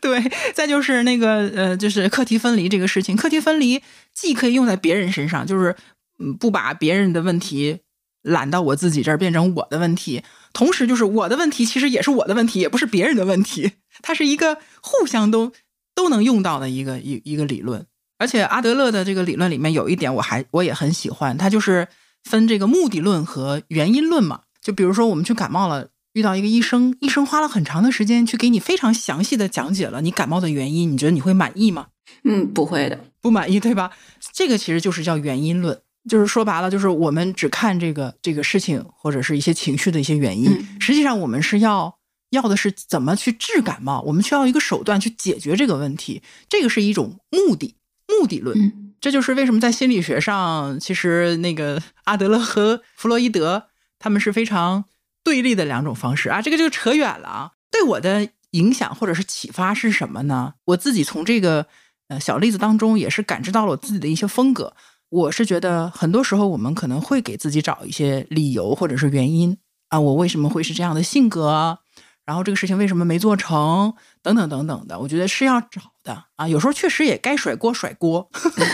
[0.00, 3.14] 对，再就是那个呃，就是课题分离这个事情。
[3.14, 3.82] 课题分离
[4.14, 5.76] 既可以用在别人身上，就是
[6.20, 7.80] 嗯，不把别人的问题
[8.22, 10.22] 揽到我自己这儿变成我的问题，
[10.52, 13.72] 同时就是我的问题其实也是我的问题，也不是别人的问题，
[14.02, 15.52] 它是一个互相都
[15.94, 17.86] 都能用到的一个一一个理论。
[18.18, 21.88] 而且阿德勒的这个理论里面有一点我还我也很喜欢，它就是
[22.24, 24.42] 分这个目的论和原因论嘛。
[24.60, 25.88] 就比如说我们去感冒了。
[26.14, 31.86] 遇到一个医生，医生花了很长的时间去给你非常详细的讲解了你感冒的原因，你觉得你会满意吗？
[32.24, 33.92] 嗯，不会的，不满意，对吧？
[34.32, 40.50] 这个其实就是叫原因论，就是说白了，就是我们只看这个这个事情或者是一些情绪的一些原因，
[40.80, 41.98] 实际上我们是要
[42.30, 47.74] 要的是怎么去治感冒，我们需要一个手段去解决这个问题，这个是一种目的
[48.06, 53.68] 目的论，这就是为什么在心理学上，其实那个 阿德勒和弗洛伊德
[53.98, 54.84] 他们是非常。
[55.22, 57.52] 对立的两种方式啊，这个就扯远了啊。
[57.70, 60.54] 对我的影响或者是启发是什么呢？
[60.64, 61.66] 我自己从这个
[62.08, 64.74] 呃小例子当中也是感知到了我自己的一些风格。
[65.10, 69.56] 我是觉得很多时候我们可能会给自己找一些理由或者是原因
[69.88, 71.78] 啊，我为什么会是这样的性格？
[72.24, 73.94] 然后这个事情为什么没做成？
[74.22, 76.48] 等等等等的，我觉得是要找的啊。
[76.48, 78.30] 有时候确实也该甩锅甩锅，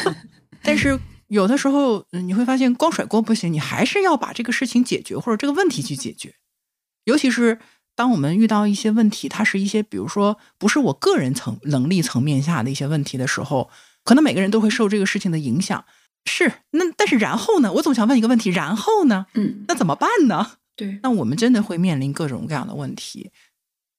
[0.63, 0.99] 但是。
[1.29, 6.37] 有的时候，你会发现光甩锅不行，你还是要把这个事情解决，或者这个问题去解决。
[7.03, 7.59] 尤其是
[7.97, 13.69] 当我们遇到一些问题，它是一些比如说不是我个人层能力层面下的一些问题的时候，
[14.05, 15.85] 可能每个人都会受这个事情的影响。
[16.27, 17.73] 是，那但是然后呢？
[17.73, 19.27] 我总想问一个问题，然后呢？
[19.35, 20.53] 嗯，那怎么办呢？
[20.77, 23.31] 对，那我们真的会面临各种各样的问题。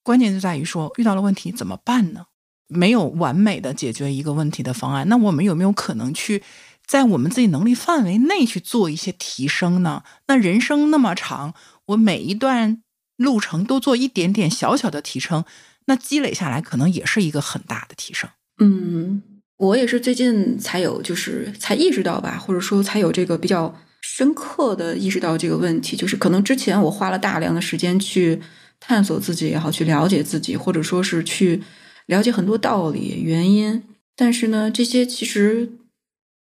[0.03, 2.25] 关键就在于说，遇到了问题怎么办呢？
[2.67, 6.43] 没有完美的解决一个问题的方案，那我们有没有可能去？
[6.85, 10.03] 在我们自己能力范围内去做一些提升呢？
[10.27, 11.53] 那人生那么长，
[11.87, 12.81] 我每一段
[13.17, 15.43] 路程都做一点点小小的提升，
[15.87, 18.29] 那积累下来可能也是一个很大的提升。
[18.59, 19.21] 嗯，
[19.57, 28.41] 我也是最近才有，就是才意识到吧，或者说才有这个比较深刻的意识到这个问题，就是可能之前我花了大量的时间去
[28.79, 31.61] 探索自己也好，去了解自己，或者说是去
[32.05, 33.83] 了解很多道理、原因，
[34.15, 35.73] 但是呢，这些其实。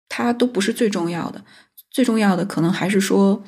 [0.08, 1.44] 它都不是最重要的，
[1.90, 3.42] 最重要的可能还是说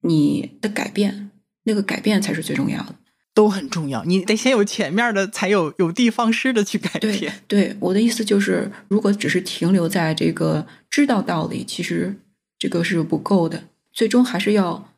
[0.00, 1.30] 你的改变，
[1.64, 2.94] 那个改变才是最重要的，
[3.40, 4.04] 都很重要。
[4.04, 7.32] 你得先有前面的，才有有的放矢的去改变。
[7.48, 12.14] 对，我的意思就是，如果只是停留在这个知道道理，其实
[12.58, 13.64] 这个是不够的。
[13.94, 14.92] 最终还是要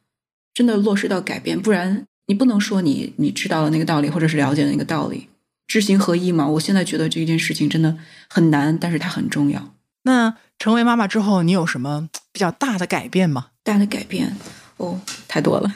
[0.52, 5.28] 真的落实到改变，不然你不能说你你知道了那个道理，或者是了解了那个道理，
[5.69, 6.48] 知行合一嘛。
[6.48, 7.97] 我现在觉得这件事情真的
[8.28, 9.73] 很难，但是它很重要。
[10.02, 13.51] 那成为妈妈之后，你有什么比较大的改变吗？
[13.62, 14.36] 大的改变
[14.78, 15.73] 哦，太多了，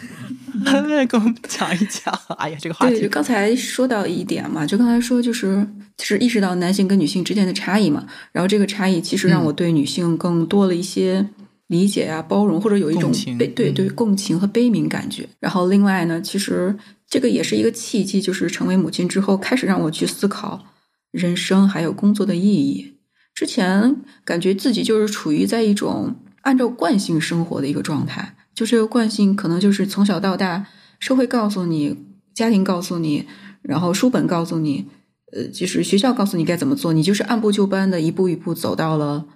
[1.08, 2.12] 跟我们讲一讲。
[2.38, 5.66] 哎呀，这个话题，就刚才说到一点嘛，就刚才说就是
[5.96, 11.28] 就是意识到男性跟女性之间的差异嘛，然后这个差异其实让我对女性更多了一些
[11.68, 15.28] 理解啊、包容，或者有一种悲对对共情和悲悯感觉。
[15.40, 16.76] 然后另外呢，其实
[17.08, 20.64] 这个也是一个契机，就是成为母亲之后，开始让我去思考
[21.10, 22.94] 人生还有工作的意义。
[23.34, 30.66] 之前感觉自己就是处于在一种按照惯性生活的一个状态，就这个惯性可能就是从小到大，
[30.98, 31.94] 社会告诉你，
[32.32, 33.26] 家庭告诉你，
[33.60, 34.86] 然后书本告诉你，
[35.30, 39.26] 呃，就是学校告诉你该怎么做，你就是按部就班的一步一步走到了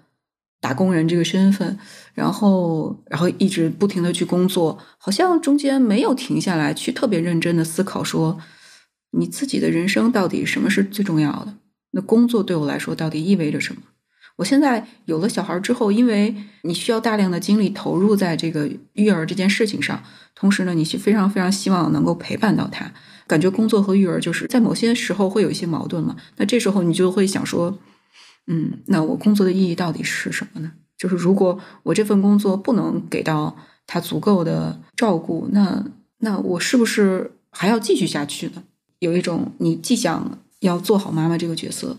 [0.59, 1.79] 打工人这个身份，
[2.15, 8.41] 然后然后一直不停的去工作，好像中间没有停下来去特别认真的思考说，
[9.11, 11.57] 你自己的人生到底什么是最重要的。
[11.91, 13.83] 那工作对我来说到底意味着什么？
[14.41, 20.03] 我现在有了小孩之后，因为你需要大量的精力投入在这个育儿这件事情上，
[20.35, 22.91] 同时呢，你是非常非常希望能够陪伴到他。
[23.27, 26.17] 感觉工作和育儿就是在某些时候会有一些矛盾嘛？
[26.37, 27.79] 那这时候你就会想说，
[28.47, 30.73] 嗯，那我工作的意义到底是什么呢？
[30.97, 33.55] 就是如果我这份工作不能给到
[33.87, 35.85] 他足够的照顾，那
[36.21, 38.63] 那我是不是还要继续下去呢？
[39.01, 40.39] 有一种你既想。
[40.61, 41.97] 要做好妈妈这个角色，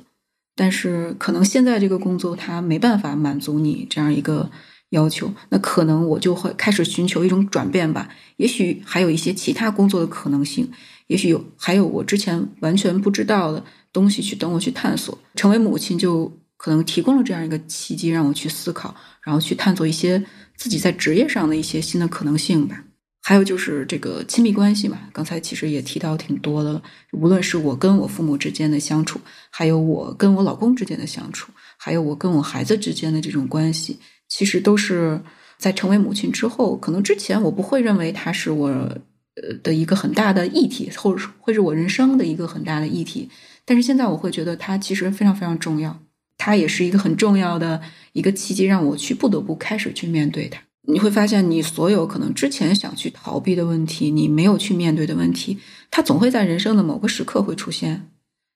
[0.56, 4.52] 但是可能现在这个工作它没办法满足你这样一个
[4.90, 8.10] 要求，那可能我就会开始寻求一种转变吧。
[8.38, 10.70] 也许还有一些其他工作的可能性，
[11.08, 13.64] 也许有还有我之前完全不知道的
[13.94, 15.18] 东西去等我去探索。
[15.36, 20.24] 成为母亲就可能提供了这样一个契机，让我去思考，然后去探索一些
[20.58, 22.84] 自己在职业上的一些新的可能性吧。
[23.24, 26.82] 还有就是这个亲密关系嘛，刚才其实也提到挺多的。
[27.12, 29.22] 无论是我跟我父母之间的相处，
[29.52, 35.22] 还有我跟我老公之间的相处，还有我跟我孩子之间的这种关系，其实都是
[35.60, 43.30] 在成为母亲之后，可能之前我不会认为它是我呃的一个很大的议题，或者会是我人生的一个很大的议题。
[43.66, 46.00] 但是现在我会觉得它其实非常非常重要，
[46.40, 47.80] 它也是一个很重要的
[48.14, 50.60] 一个契机，让我去不得不开始去面对它。
[50.88, 55.60] 你会发现，你所有可能之前想去逃避的问题，你没有去面对的问题，
[55.92, 58.08] 它总会在人生的某个时刻会出现。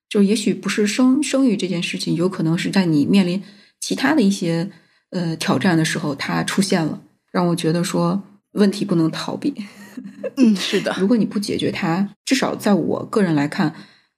[0.08, 3.42] 就也许不是生生育这件事情，有可能是在你面临
[3.80, 4.70] 其他的一些
[5.10, 7.00] 呃挑战的时候，它出现了，
[7.30, 8.22] 让我觉得说
[8.52, 9.54] 问题不能逃避。
[10.36, 10.94] 嗯，是的。
[10.98, 13.74] 如果你不解决它，至少在我个人来看，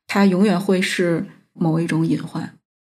[0.06, 2.54] 它永远会是某一种隐患。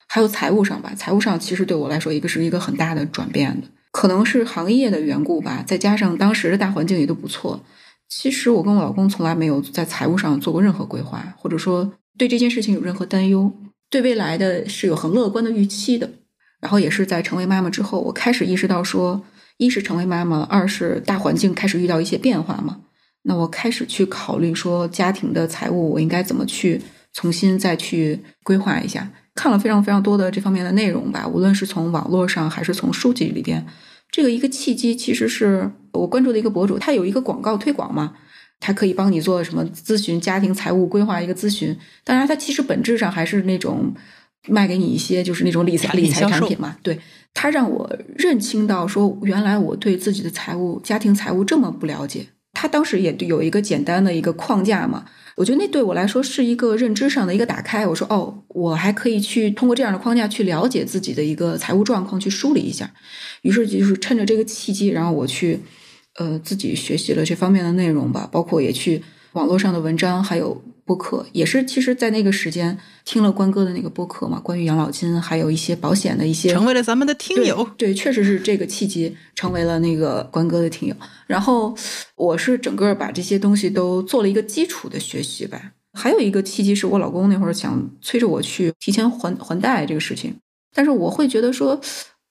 [0.08, 3.68] 还有财务上吧，财务上其实对我来说，一个是一个很大的转变的。
[3.92, 7.64] 可能是行业的缘故吧，再加上当时的大环境也都不错。
[8.08, 13.52] 其实我跟我老公从来没有在财务上做过任何规划，或者说对这件事情有任何担忧，
[13.90, 16.10] 对未来的是有很乐观的预期的。
[16.60, 19.24] 然后也是在成为妈妈之后，我开始意识到说，
[19.58, 22.82] 一是成为妈妈，二是大环境开始遇到一些变化嘛。
[23.24, 26.82] 那我开始去考虑说，家庭的财务我应该怎么去
[27.14, 29.10] 重新再去规划一下。
[29.36, 33.66] 看了非常非常多的这方面的内容吧，无论是从网络上还是从书籍里边，
[34.12, 38.14] 这个一个契机其实是我关注的一个博主，他有一个广告推广嘛，
[38.60, 43.94] 他可以帮你做什么咨询家庭财务规划一个咨询，当然他其实本质上还是那种
[44.48, 47.00] 卖给你一些就是那种理财理财产品嘛，对
[47.34, 55.06] 他让我认清到说原来我对自己的财务家庭财务这么不了解，他当时也有一个简单的一个框架嘛。
[55.40, 57.88] 我觉得那对我来说是一个认知上的一个打开。
[57.88, 62.92] 我说哦，我还可以去通过这样的框架去了解自己的一个财务状况，去梳理一下。
[63.44, 65.58] 于是就是趁着这个契机，然后我去
[66.18, 69.02] 呃自己学习了这方面的内容吧，包括也去
[69.32, 70.62] 网络上的文章，还有。
[70.90, 72.76] 播客也是，其实，在那个时间
[73.06, 77.64] 听了关哥的那个播客嘛，关于养老金，还有一些保险的一些，成为了咱们的听友。
[77.78, 80.96] 对，确实是这个契机，成为了那个关哥的听友。
[81.28, 81.78] 然后
[82.16, 85.74] 我是整个把这些东西都做了一个基础的学习吧。
[85.94, 90.34] 还有一个契机是我老公那会儿想催着我去提前还还贷这个事情，
[90.74, 91.80] 但是我会觉得说，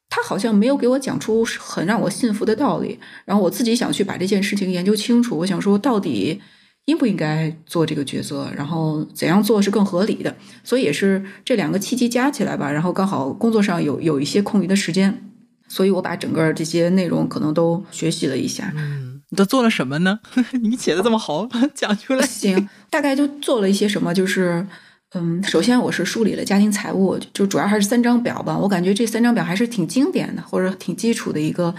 [0.08, 2.98] 他好像没有给我讲出很让我信服的道理。
[3.24, 6.40] 然后我自己想去把这件事情研究清楚，我想说到底。
[6.88, 8.50] 应不应该做这个抉择？
[8.56, 10.34] 然后怎样做是更合理的？
[10.64, 12.72] 所以也是这两个契机加起来吧。
[12.72, 15.30] 然后刚好工作上有有一些空余的时间，
[15.68, 18.72] 所以我把整个这些内容可能都学习了一下。
[18.74, 20.18] 嗯，你都做了什么呢？
[20.62, 21.46] 你写的这么好，
[21.76, 22.26] 讲出来。
[22.26, 24.66] 行，大概就做了一些什么，就是
[25.12, 28.56] 嗯，首先我是梳理了家庭财务，就主要还是三张表吧。
[28.56, 31.74] 我感觉这三张表还是挺经典的，或者挺基础的一个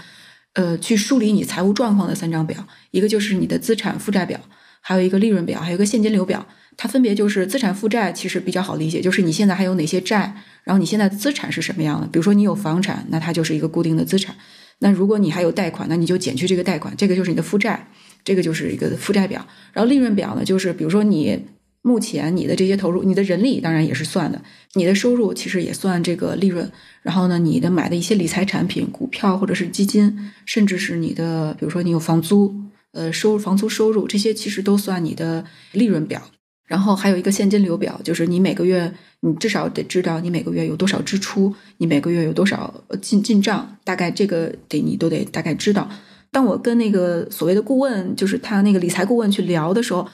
[0.54, 2.64] 呃，去梳理你财务状况的三张表。
[2.92, 4.38] 一个就是你的资产负债表。
[4.80, 6.46] 还有一个利润表，还有一个现金流表，
[6.76, 10.34] 它分别就是资产负债，其实比较好理解，就是你现在还有哪些债，
[10.64, 12.06] 然后你现在资产是什么样的。
[12.06, 14.34] 比如说你有房产，那它就是一个固定的资产；
[14.78, 17.88] 那如果你还有贷款，那你就减去这个贷款，这个就是你的负债，
[18.24, 19.46] 这个就是一个负债表。
[19.72, 21.38] 然后利润表呢，就是比如说你
[21.82, 24.40] 目前你的这些投入，你的人力当然也是算的，
[24.72, 26.70] 你的收入其实也算这个利润。
[27.02, 32.69] 然后呢，你的买的一些理财产品、股票或者是基金，甚至是你的，比如说你有房租。
[32.92, 36.20] 呃，收入、房租收入这些其实都算你的利润表，
[36.66, 45.88] 然后还有一个现金流表，就是你每个月你至少得知道你每个月有多少支出，你每个月有多少进进账，大概这个得你都得大概知道。
[46.30, 50.06] 当我跟那个所谓的顾问，就是他那个理财顾问去聊的时候。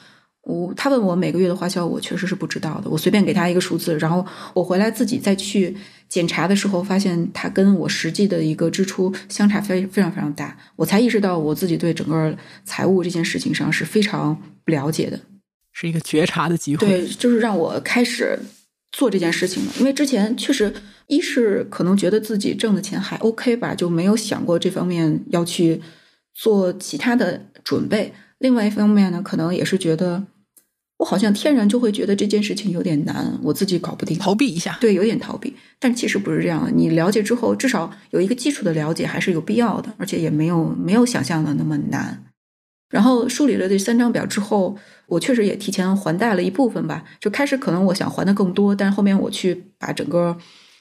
[0.48, 2.88] 我他问我每个月的花销，我确实是不知道的。
[2.88, 4.24] 我随便给他一个数字，然后
[4.54, 5.76] 我回来自己再去
[6.08, 10.56] 检查的时候，发现它跟我实际的一个支出相差非非常非常大。
[10.76, 15.20] 我才意识到我自己对整个财务这件事情上是非常不了解的，
[15.72, 16.86] 是一个觉察的机会。
[16.86, 18.38] 对，就是让我开始
[18.92, 19.72] 做这件事情了。
[19.78, 20.72] 因为之前确实，
[21.08, 25.82] 一是可能觉得自己挣的钱还 OK 吧，就没有想过这方面要去
[26.34, 28.12] 做其他的准备。
[28.38, 30.24] 另外一方面呢，可能也是觉得。
[30.98, 35.54] 我好像天然就会觉得这件事情有点难，我自己搞不定，逃避一下，对，有点逃避。
[35.78, 42.24] 但其实不是这样的，你了解之后，至少有一个基础的了解还是有必要的，而且也没有没有想象的那么难。
[42.88, 47.04] 然后梳理了这三张表之后，我确实也提前还贷了一部分吧。
[47.20, 50.36] 就开始可能我想还的更多，但是后面我去把整个。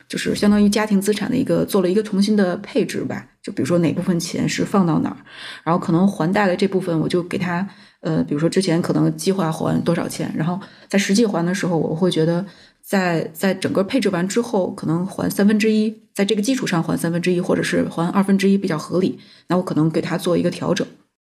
[0.07, 5.17] 就是相当于家庭资产的一个做了一个重新的配置吧，就比如说哪部分钱是放到哪儿，
[5.63, 7.67] 然后可能还贷的这部分我就给他，
[8.05, 12.45] 呃，比如说之前可能计划还多少钱，然后在实际还的时候，我会觉得
[12.81, 19.17] 在在整个配置完之后，可能还三分之一，在这个基础上还三分之一，或者是还二分之一比较合理，
[19.47, 20.85] 那我可能给他做一个调整。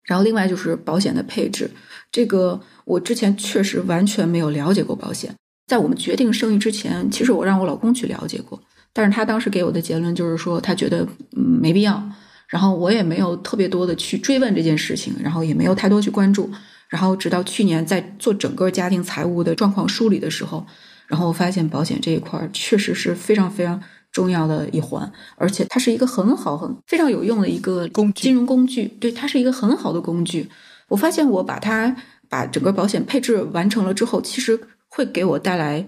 [0.05, 1.69] 然后另外就是保险的配置，
[2.11, 5.33] 这个我之前确实完全没有了解过保险。
[5.67, 8.59] 在我们决定生育之前，其实我让我老公去了解过，
[8.93, 12.03] 但是他当时给我的结论就是说他觉得嗯没必要，
[12.49, 16.49] 然后我也没有特别多的去追问这件事情，然后也没有太多去关注。
[16.89, 20.65] 然后直到去年在做整个家庭财务的状况梳理的时候，
[21.05, 23.80] 然后我发现保险这一块确实是非常非常
[24.11, 30.49] 重要的一环，而且它是一个很好很非常有用的一个工具金融工具，对，它是一个很好的工具。
[30.88, 31.95] 我发现我把它
[32.27, 35.88] 把整个保险配置完成了之后，其实会给我带来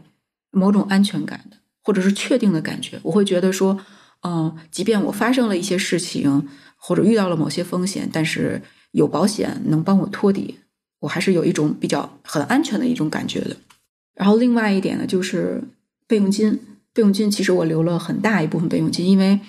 [0.51, 2.99] 某种安全感的，或者是确定的感觉。
[3.01, 3.79] 我会觉得说，
[4.23, 8.61] 嗯，即便我发生了一些事情，或者遇到了某些风险，但是
[8.91, 10.59] 有保险能帮我托底。
[10.99, 13.57] 我还是有一种比较很安全的一种感觉的。
[14.13, 15.63] 然后另外一点呢，就是
[16.07, 16.59] 备用金。
[16.93, 19.39] 备用金其实我留了很大一部分备用金，因为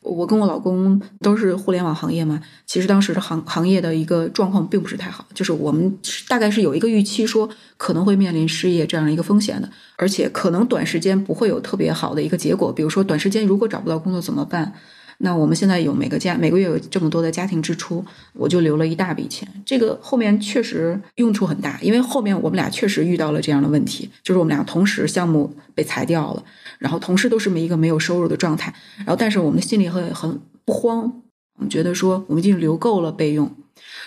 [0.00, 2.40] 我跟我老公都是互联网行业嘛。
[2.66, 5.98] 其实当时的行行业的一个状况并不是太好，就是我们
[6.28, 12.72] 大概是有一个预期说可能会面临失业这样一个风险的，而且可能短时间不会有特别好的一个结果。
[12.72, 14.72] 比如说短时间如果找不到工作怎么办？
[15.20, 18.04] 那我们现在有每个家每个月有这么多的家庭支出，
[18.34, 19.48] 我就留了一大笔钱。
[19.66, 26.44] 这个后面确实用处很大，因为后面我们俩确实遇到了这样的问题，就是我们俩同时项目被裁掉了，
[26.78, 28.72] 然后同时都是一个没有收入的状态。
[28.98, 31.22] 然后但是我们心里很很不慌，
[31.56, 33.46] 我们觉得说我们已经留够了备用。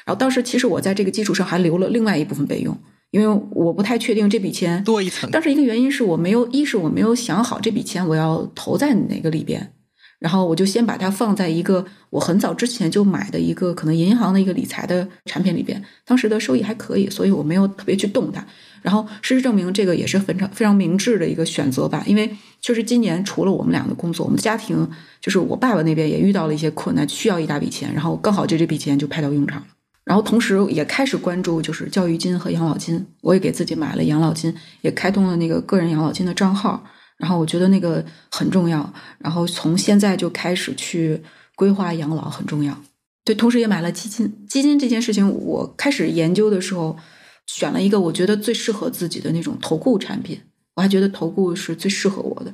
[0.05, 2.77] 然后当时其实我在这个基础上还留了另外一部分备用，
[3.09, 5.29] 因为我不太确定这笔钱多一层。
[5.29, 9.73] 但是一个原因是我没有，一是我没有想好这笔钱我要投在哪个里边。
[10.21, 18.45] 然后我就先把它放在一个我很早之前就买的一个可能银行的一个理财的产品里边，当时的收益还可以，所以我没有特别去动它。
[18.83, 22.29] 然后事实证明，这个也是非常非常明智的一个选择吧，因为
[22.61, 24.87] 确实今年除了我们俩的工作，我们家庭
[25.19, 29.67] 就是我爸爸那边也遇到了一些困难，需要一大笔钱，然后刚好就这笔钱就派到用场了。
[30.03, 36.83] 然后同时也开始关注就是教育金和养老金，我也给自己买了养老金，也开通了那个个人养老金的账号。
[37.21, 41.21] 然后我觉得那个很重要，然后从现在就开始去
[41.55, 42.75] 规划养老很重要。
[43.23, 44.45] 对，同时也买了基金。
[44.47, 46.97] 基金这件事情，我开始研究的时候，
[47.45, 50.41] 选了一个我觉得最适合自己的那种投顾产品。
[50.73, 52.51] 我还觉得投顾是最适合我的，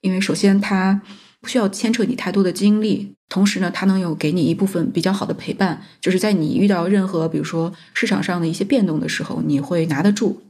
[0.00, 1.02] 因为首先它
[1.42, 10.40] 不需要牵扯你太多的精力，同时呢，它能有给你一部分比较好的陪伴，就是在你遇到任何比如说市场上的一些变动的时候，你会拿得住。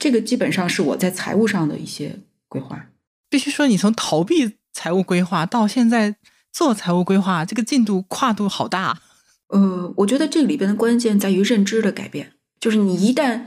[0.00, 2.86] 这个基本上是我在财务上的一些规划。
[3.34, 6.14] 必须说，你从逃避财务规划到现在
[6.52, 9.02] 做财务规划，这个进度跨度好大。
[9.48, 13.42] 呃，我觉得这里边的关键在于认知的改变，就是你一旦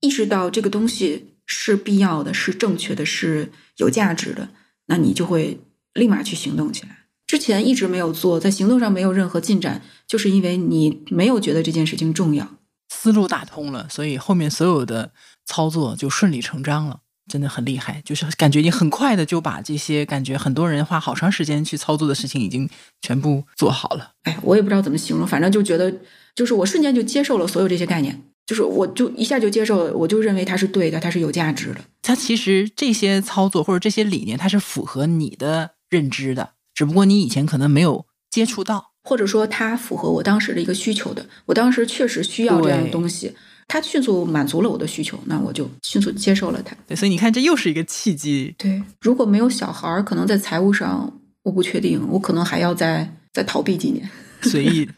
[0.00, 4.50] 意识到这个东西是必要的、是正确的、是有价值的，
[4.88, 5.58] 那你就会
[5.94, 7.06] 立马去行动起来。
[7.26, 12.46] 之前一直没有做，在行动上没有任何进展，就是因为你没有觉得这件事情重要，
[12.90, 15.12] 思路打通了，所以后面所有的
[15.46, 17.00] 操作就顺理成章了。
[17.30, 22.68] 真的很厉害，就是感觉你很快的就把这些感觉很多人花好长时间去操作的事情已经
[23.00, 24.10] 全部做好了。
[24.24, 25.94] 哎，我也不知道怎么形容，反正就觉得，
[26.34, 31.80] 就是我瞬间就接受了所有这些概念，就是我就一下就接受了，我就认为它是对的，它是有价值的。
[32.02, 41.26] 它其实这些操作或者这些理念，它是符合你的认知的，只不过你以前可能没有接触到，或者说它符合我当时的一个需求的。
[41.46, 43.36] 我当时确实需要这样的东西。
[43.72, 46.76] 他迅速满足了我的需求，那我就迅速接受了他。
[46.88, 48.52] 对，所以你看，这又是一个契机。
[48.58, 54.10] 对，如果没有小孩儿，可能在财务上我不确定，我可能还要再再逃避几年。
[54.42, 54.88] 随意，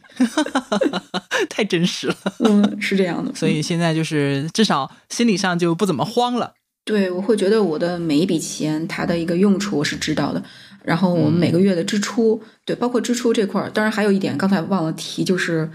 [1.51, 2.17] 太真实了。
[2.39, 3.31] 嗯，是这样的。
[3.35, 6.55] 所以现在就是至少心理上就不怎么慌了。
[6.87, 10.43] 对，我会觉得我的每一笔钱，它的一个用处我是知道的。
[10.83, 15.71] 然后我们每个月的支出，对，包括支出这块儿，当然还有一点，刚才忘了提，就是。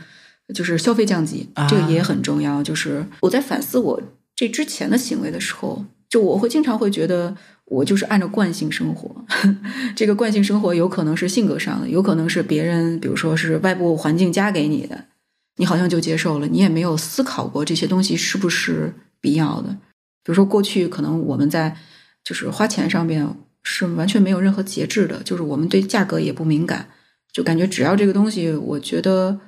[0.53, 2.64] 就是消费降级，这个也很重要。
[2.64, 4.02] 就是我在反思我
[4.36, 9.26] 这之前的行为的时候，就我会经常会觉得我就是按照惯性生活。
[9.94, 15.06] 这个惯性生活有可能是性格上的，有可能是别人，比如说是外部环境加给你的，
[15.57, 19.69] 你好像就接受了，你也没有思考过这些东西是不是必要的。
[20.24, 21.76] 比如说过去可能我们在
[22.24, 23.28] 就是花钱上面
[23.64, 26.88] 是完全没有任何节制的，就是我们对价格也不敏感，
[27.34, 29.41] 就感觉只要这个东西，我觉得。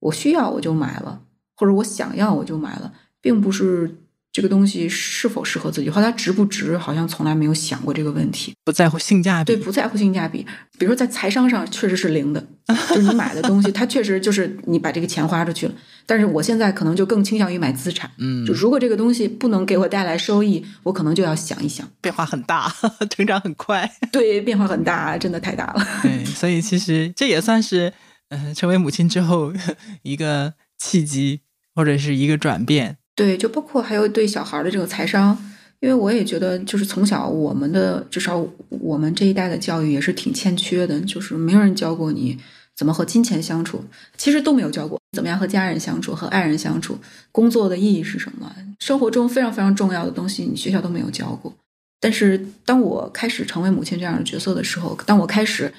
[0.00, 1.20] 我需要我就买了，
[1.56, 3.96] 或者我想要我就买了，并不是
[4.30, 8.54] 这个东西是否适合自己，或它值不值，好像从来没有想过这个问题。
[8.64, 10.46] 不在乎性价比，对，不在乎性价比。
[10.78, 12.46] 比如说在财商上确实是零的，
[12.90, 15.74] 就是你买的东西，它确实就是你把这个钱花出去了。
[16.06, 18.08] 但是我现在可能就更倾向于买资产。
[18.18, 21.88] 嗯，就如果这个东西不能给我带来收益，我可能就要想一想。
[22.00, 22.72] 变化很大，
[23.10, 23.90] 成长很快。
[24.12, 25.84] 对，变化很大，真的太大了。
[26.02, 27.92] 对，所以其实这也算是。
[28.30, 29.52] 嗯，成为母亲之后，
[30.02, 31.40] 一个契机，
[31.74, 32.98] 或者是一个转变。
[33.14, 35.36] 对，就包括还有对小孩的这个财商，
[35.80, 42.38] 因为我也觉得，就是从小我们的至少我们这一代的教育也是挺欠缺的，就是没有人教过你
[42.76, 43.82] 怎么和金钱相处，
[44.16, 46.98] 其实都没有教过怎么样和家人相处、和爱人相处，
[47.32, 51.52] 工作的意义是什么，生活中非常非常重要的东西，你学校都没有教过。
[51.98, 55.72] 但是当我开始成为母亲这样的角色的时候，当我开始。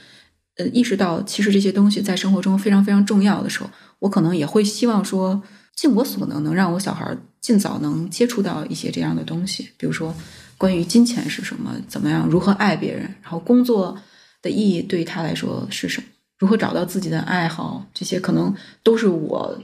[0.60, 3.69] 呃，意识到其实这些东西在生活中非常非常重要的时候，
[3.99, 5.41] 我可能也会希望说，
[5.73, 10.14] 尽我所能，能让我小孩尽早能接触到一些这样的东西，比如说
[10.57, 13.98] 关于金钱是什么，怎么样，如何爱别人，然后工作
[14.41, 16.07] 的意义对于他来说是什么，
[16.38, 18.53] 如何找到自己的爱好，这些可能
[18.84, 19.57] 都是我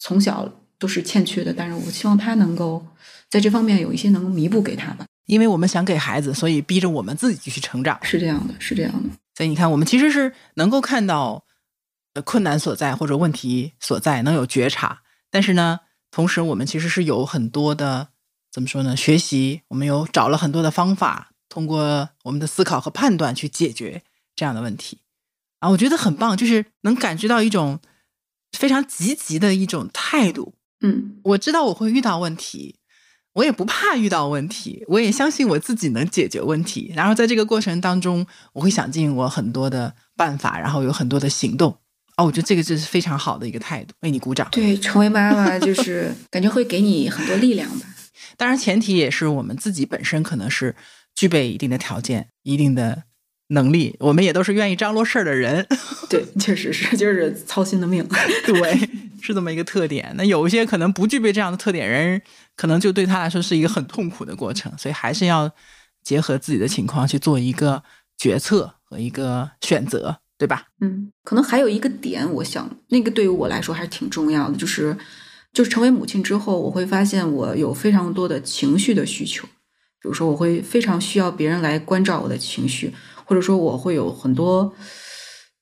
[0.00, 2.84] 从小都是欠缺的，但是我希望他能够
[3.30, 5.06] 在这方面有一些能弥补给他吧。
[5.26, 7.96] 因为我们想给孩子，所以逼着我们自己去成长。
[8.02, 9.08] 是这样的，是这样的。
[9.34, 11.44] 所以你看，我们其实是能够看到
[12.24, 15.02] 困难所在或者问题所在，能有觉察。
[15.30, 15.80] 但是呢，
[16.10, 18.08] 同时我们其实是有很多的
[18.52, 18.96] 怎么说呢？
[18.96, 24.02] 学习，我们有找了很多的方法，通过我们的思考和判断去解决
[24.36, 25.00] 这样的问题。
[25.58, 27.80] 啊，我觉得很棒，就是能感觉到一种
[28.52, 30.54] 非常积极的一种态度。
[30.82, 32.76] 嗯，我知道我会遇到问题。
[33.34, 36.92] 我也不怕遇到问题，我也相信我自己能解决问题。
[36.96, 41.76] 然后在这个过程当中，我会想尽我很多的办法，然后有很多的行动。
[42.16, 44.48] 哦，我觉得这个就是非常好的一个态度，为你鼓掌。
[44.52, 47.86] 对，成为妈妈就是 感觉会给你很多力量吧。
[48.36, 50.76] 当然，前提也是我们自己本身可能是
[51.14, 53.02] 具备一定的条件、一定的
[53.48, 53.96] 能力。
[54.00, 55.66] 我们也都是愿意张罗事儿的人。
[56.08, 58.06] 对，确实是，就是操心的命。
[58.46, 58.88] 对，
[59.20, 60.12] 是这么一个特点。
[60.16, 62.22] 那有一些可能不具备这样的特点人。
[62.56, 65.50] 可能就对他来说是一个很痛苦的过程，所以还是要
[66.04, 67.82] 结合自己的情况去做一个
[68.16, 70.68] 决策和一个选择，对吧？
[70.80, 74.96] 嗯，可能还有一个点，我想那个对于我来说还是挺重要的，就是
[75.52, 79.44] 就是成为母亲之后，我会发现我有非常多的情绪的需求，
[80.00, 82.94] 比如说我会非常需要别人来关照我的情绪，
[83.24, 84.74] 或者说我会有很多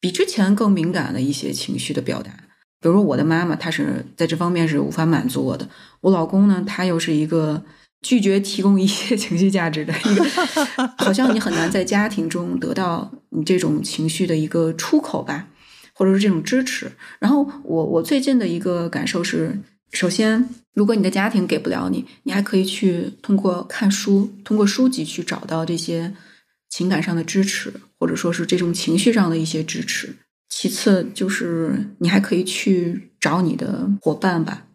[0.01, 2.33] 比之前更敏感的一些情绪的表达。
[2.81, 5.69] 比如说，我的妈妈她是在这方面是无法满足我的。
[6.01, 7.63] 我老公呢，他又是一个
[8.01, 10.25] 拒绝提供一些 情绪价值的一个，
[10.99, 15.47] 好像你很难在家庭中得到你这种情绪的一个出口吧，
[15.95, 16.91] 或者是这种支持。
[17.21, 19.57] 然后我我最近的一个感受是，
[19.93, 26.13] 首先，如果你的家庭给不了你，你还可以去通过看书，通过书籍去找到这些
[26.73, 30.17] 情感上的支持，或者说是这种情绪上的一些支持。
[30.49, 34.69] 其次就是你还可以去找你的伙伴吧，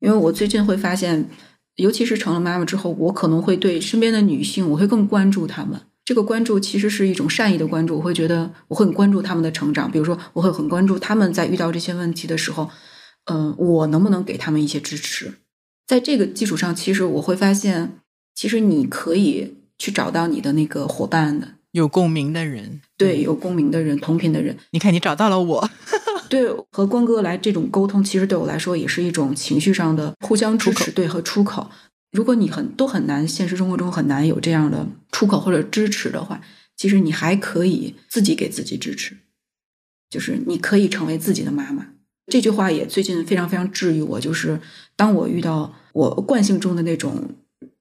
[0.00, 1.30] 因为我最近会发现，
[1.76, 5.80] 尤其是成了妈妈之后，我可能会对身边的女性，我会更关注她们。
[6.04, 9.88] 这个关注其实是一种善意的关注，我会觉得我会很关注她们的成长。
[9.90, 12.68] 比如说，我会很关注她们在遇到这些问题的时候，
[13.26, 15.34] 嗯，我能不能给她们一些支持？
[15.86, 18.00] 在这个基础上，其实我会发现，
[18.34, 21.46] 其实你可以去找到你的那个伙伴的。
[21.72, 25.68] 有共鸣的人，对有共鸣的人、同频的人，你看你找到了我。
[26.30, 31.70] 对，和关哥来这种沟通，其实对我来说也是一种情绪上的互相支持，对和出口。
[32.12, 36.40] 如果你很都很难，现实生活中很难有这样的出口或者支持的话，
[36.76, 39.18] 其实你还可以自己给自己支持，
[40.08, 41.88] 就是你可以成为自己的妈妈。
[42.32, 44.60] 这句话也最近非常非常治愈我，就是
[44.96, 47.34] 当我遇到我惯性中的那种。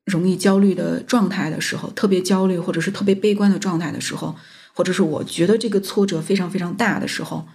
[0.05, 4.35] 容易焦虑的状态的时候，特别焦虑或者是特别悲观的状态的时候，
[4.73, 7.47] 或者是我觉得这个挫折非常非常大的时候，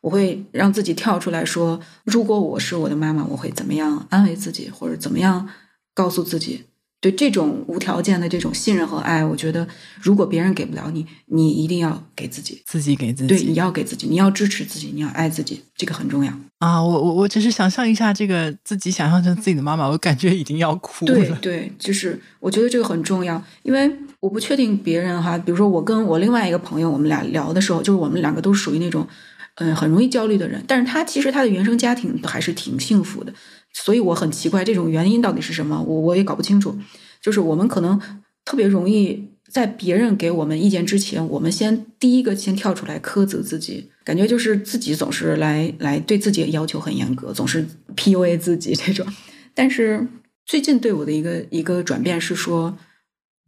[0.00, 5.48] 我会让自己跳出来说：如果我是我的妈妈，我会怎么样安慰自己，或者怎么样
[5.92, 6.69] 告诉自己。
[7.00, 9.66] 对这种无条件的这种信任和爱，我觉得
[10.02, 13.28] 如果别人给不了你，你一定要给自己，自己给自己。
[13.28, 16.82] 对，你要给自己，你要支持自己，你要爱自己，这个很重要啊！
[16.82, 21.14] 我我我只是想象一下，这个自己想象成自己的妈妈，我感觉已经要哭了。
[21.14, 23.90] 对对，就是我觉得这个很重要，因为
[24.20, 29.08] 我不确定别人哈，比如说我跟我另外一个朋友，我们俩聊的时候，就是我们两个都属于那种
[29.54, 33.32] 嗯很容易焦虑的人，但是他其实他的原生家庭还是挺幸福的。
[33.72, 35.82] 所以我很奇怪，这种原因到底是什么？
[35.82, 36.78] 我我也搞不清楚。
[37.20, 38.00] 就是我们可能
[38.44, 49.06] 特别容易在别人给我们意见之前，我们先第一个先跳出来苛责自己，感觉就是自己总是来来对自己要求很严格，总是 PUA 自己这种。
[49.54, 50.06] 但是
[50.46, 52.78] 最近对我的一个一个转变是说，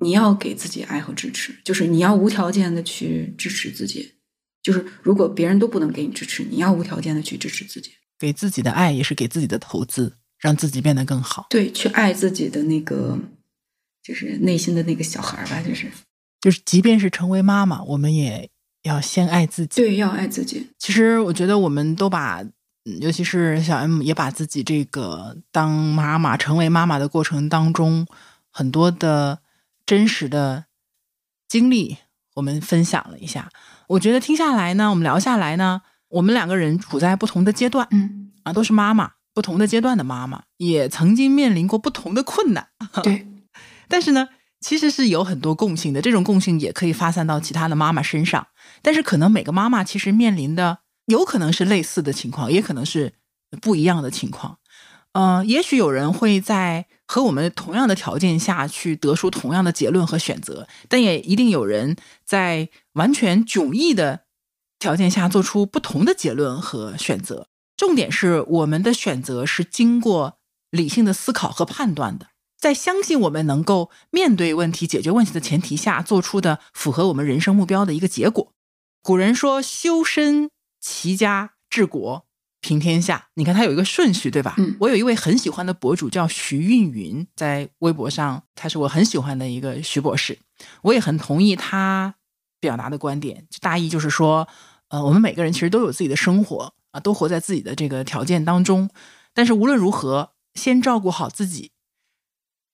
[0.00, 4.12] 你要给自己爱和支持，就是你要无条件的去支持自己。
[4.62, 7.92] 就是如果别人都不能给你支持，你要无条件的去支持自己。
[8.22, 11.48] 给自己的爱也是给自己的投资，让自己变得更好。
[11.50, 13.18] 对，去爱自己的那个，
[14.00, 15.90] 就是内心的那个小孩吧，就是，
[16.40, 18.48] 就是，即便是成为妈妈，我们也
[18.84, 19.82] 要先爱自己。
[19.82, 20.68] 对，要爱自己。
[20.78, 22.40] 其实我觉得，我们都把
[22.84, 28.06] 嗯尤其是小 M 也把自己这个当妈妈、成为妈妈的过程当中
[28.52, 29.40] 很多的
[29.84, 30.66] 真实的
[31.48, 31.96] 经历，
[32.36, 33.50] 我们分享了一下。
[33.88, 35.82] 我觉得听下来呢，我们聊下来呢，
[36.12, 42.68] 我们两个人处在不同的阶段嗯，啊，都是妈妈，不同的阶段的妈妈，也曾经面临过不同的困难。
[43.02, 43.26] 对，
[43.88, 44.28] 但是呢，
[44.60, 48.46] 其实是有很多共性的，这种共性也可以发散到其他的妈妈身上。
[48.82, 53.14] 但是可能每个妈妈其实面临的有可能是类似的情况，也可能是
[53.62, 54.58] 不一样的情况。
[55.14, 64.20] 呃，也许有人会在和我们同样的条件下去得出同样的结论和选择，但也一定有人在完全迥异的
[64.82, 67.46] 条件下做出不同的结论和选择。
[67.76, 70.38] 重点是我们的选择是经过
[70.70, 72.28] 理性的思考和判断的，
[72.58, 78.52] 在相信我们能够面对问题、解决问题的前提下，做出的符合我们人生目标的一个结果。
[79.02, 80.50] 古人说：“修身、
[80.80, 82.26] 齐家、治国、
[82.60, 84.54] 平天下。”你看，它有一个顺序，对吧？
[84.58, 90.38] 嗯我有一位很喜欢的博主叫徐运云，在微博上，他是我很喜欢的一个徐博士。
[90.82, 92.14] 我也很同意他
[92.60, 94.46] 表达的观点，就大意就是说，
[94.92, 98.90] 呃，我们每个人其实都有自己的生活啊，都活在自己的这个条件当中。
[99.32, 101.72] 但是无论如何，先照顾好自己，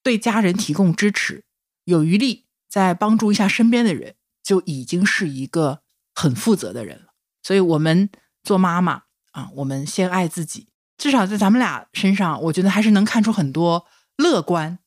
[0.03, 1.45] 对家人提供支持，
[1.85, 5.83] 有余力再帮助一下身边的人，就已经是一个
[6.13, 7.13] 很负责的人了。
[7.41, 8.11] 所以，我们
[8.43, 10.67] 做妈妈啊，我们先爱自己。
[10.97, 13.87] 至少在咱们俩身上，我觉得还是能看出很多
[14.17, 14.81] 乐观。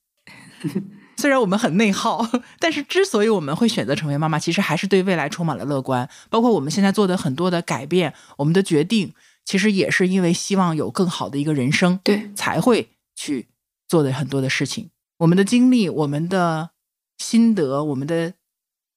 [1.22, 2.28] 虽然我们很内耗，
[2.58, 6.10] 但是之所以我们会选择成为妈妈，其实还是对未来充满了乐观。
[6.32, 9.14] 包括我们现在做的很多的改变，我们的决定，
[9.46, 13.50] 其实也是因为希望有更好的一个人生，对，才会去
[13.88, 14.90] 做的很多的事情。
[15.20, 16.72] 我们的经历、我们的
[17.20, 18.34] 心得、我们的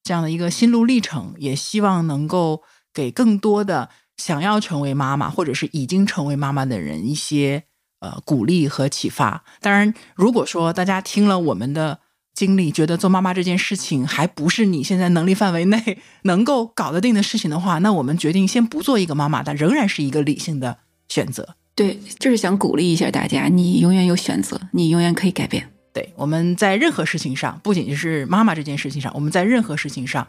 [0.02, 2.62] 这样的一个心路历程，也希望能够
[2.94, 7.64] 给更多的想要成为妈妈或者是已经成为妈妈的人一些
[8.00, 9.44] 呃鼓励和启发。
[9.60, 12.00] 当然，如果说大家听了我们的
[12.34, 20.78] 经历，觉得做妈妈这件事情还不是你现在能力范围内能够搞得定的事情的话，那我们决定先不做一个妈妈，但仍然是一个理性的
[21.08, 21.54] 选择。
[21.76, 25.68] 对，就是想鼓励一下大家，你永远有选择，你永远可以改变。
[25.92, 30.26] 对，我们在任何事情上，不仅是妈妈这件事情上，我们在任何事情上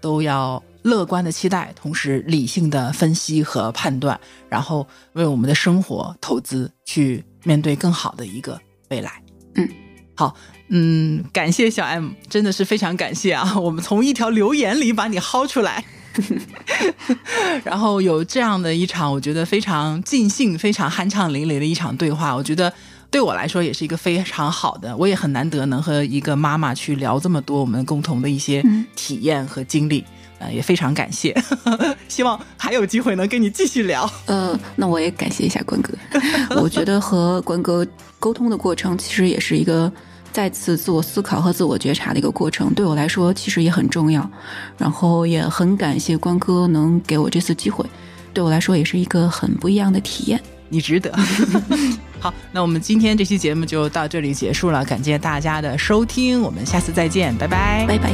[0.00, 4.18] 都要乐观的期待，同时理性的分析和判断，
[4.48, 8.60] 然后为我们的生活投资，去面对更好的一个
[8.90, 9.20] 未来。
[9.56, 9.68] 嗯，
[10.14, 10.36] 好，
[10.68, 13.54] 嗯，感谢小 M，真的是非常感谢啊！
[13.58, 15.84] 我们从一条留言里把你薅出来。
[17.64, 22.72] 然后有这样的一场，我觉得非常尽兴、非常酣畅淋漓的一场对话，我觉得
[23.10, 30.04] 对我来说也是一个非常好的，我也很难得能和一个妈妈去聊这么多我们共同的一些嗯体验和经历，
[30.40, 31.32] 呃，也非常感谢，
[32.08, 34.10] 希望还有机会能跟你继续聊。
[34.26, 35.94] 呃，那我也感谢一下关哥。
[36.60, 37.86] 我觉得和关哥
[38.18, 39.92] 沟通的过程，其实也是一个
[40.32, 42.72] 再次自我思考和自我觉察的一个过程。
[42.74, 44.28] 对我来说，其实也很重要。
[44.76, 47.84] 然后也很感谢关哥能给我这次机会，
[48.32, 50.40] 对我来说也是一个很不一样的体验。
[50.68, 51.10] 你值得。
[52.20, 57.86] 好，那我们今天这期节目就到这里结束了，感谢大家的收听，我们下次再见，拜拜。
[57.86, 58.12] 拜拜。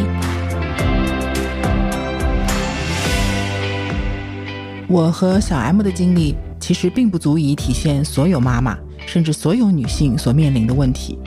[4.87, 11.19] 我和小 M 的经历其实并不足以体现所有妈妈，甚至所有女性所面临的问题。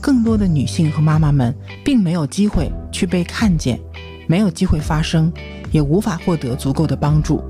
[0.00, 1.54] 更多的女性和妈妈们
[1.84, 3.78] 并没有机会去被看见，
[4.26, 5.32] 没有机会发声，
[5.70, 7.42] 也无法获得足够的帮助。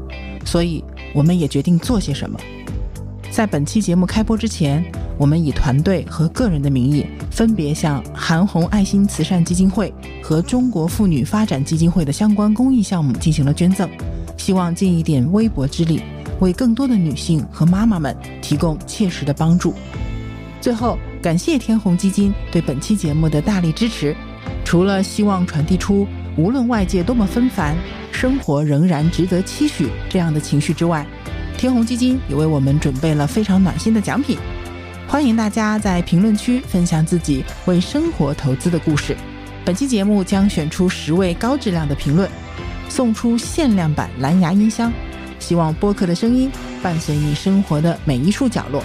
[0.45, 0.83] 所以，
[1.15, 2.39] 我们也决定做些什么。
[3.31, 4.85] 在本期节目开播之前，
[5.17, 13.89] 我们以团队和个人的名义，分别向韩红爱心慈善基金会和中国妇女发展基金会的相关公益项目进行了捐赠，
[14.37, 16.03] 希望尽一点微薄之力，
[16.41, 19.75] 为更多的女性和妈妈们提供切实的帮助。
[20.61, 24.17] 最后，感谢天弘基金对本期节目的大力支持。
[24.65, 26.07] 除了希望传递出
[26.37, 27.77] 无论外界多么纷繁，
[28.11, 31.07] 生活仍然值得期许这样的情绪之外，
[31.59, 34.39] 天弘基金也为我们准备了非常暖心的奖品。
[35.07, 39.15] 欢迎大家在评论区分享自己为生活投资的故事。
[39.63, 42.31] 本期节目将选出十位高质量的评论，
[42.89, 44.91] 送出限量版蓝牙音箱。
[45.39, 46.51] 希望播客的声音
[46.83, 48.83] 伴随你生活的每一处角落。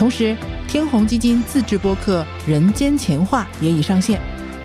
[0.00, 0.34] 同时，
[0.66, 4.18] 天弘基金自制播客《人间钱话》也已上线，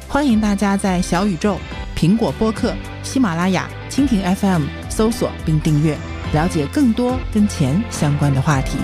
[0.08, 1.58] 欢迎大家在小宇宙、
[1.94, 5.98] 苹果播客、喜马拉雅、蜻蜓 FM 搜索并订阅，
[6.32, 8.78] 了解更多跟钱相关的话题。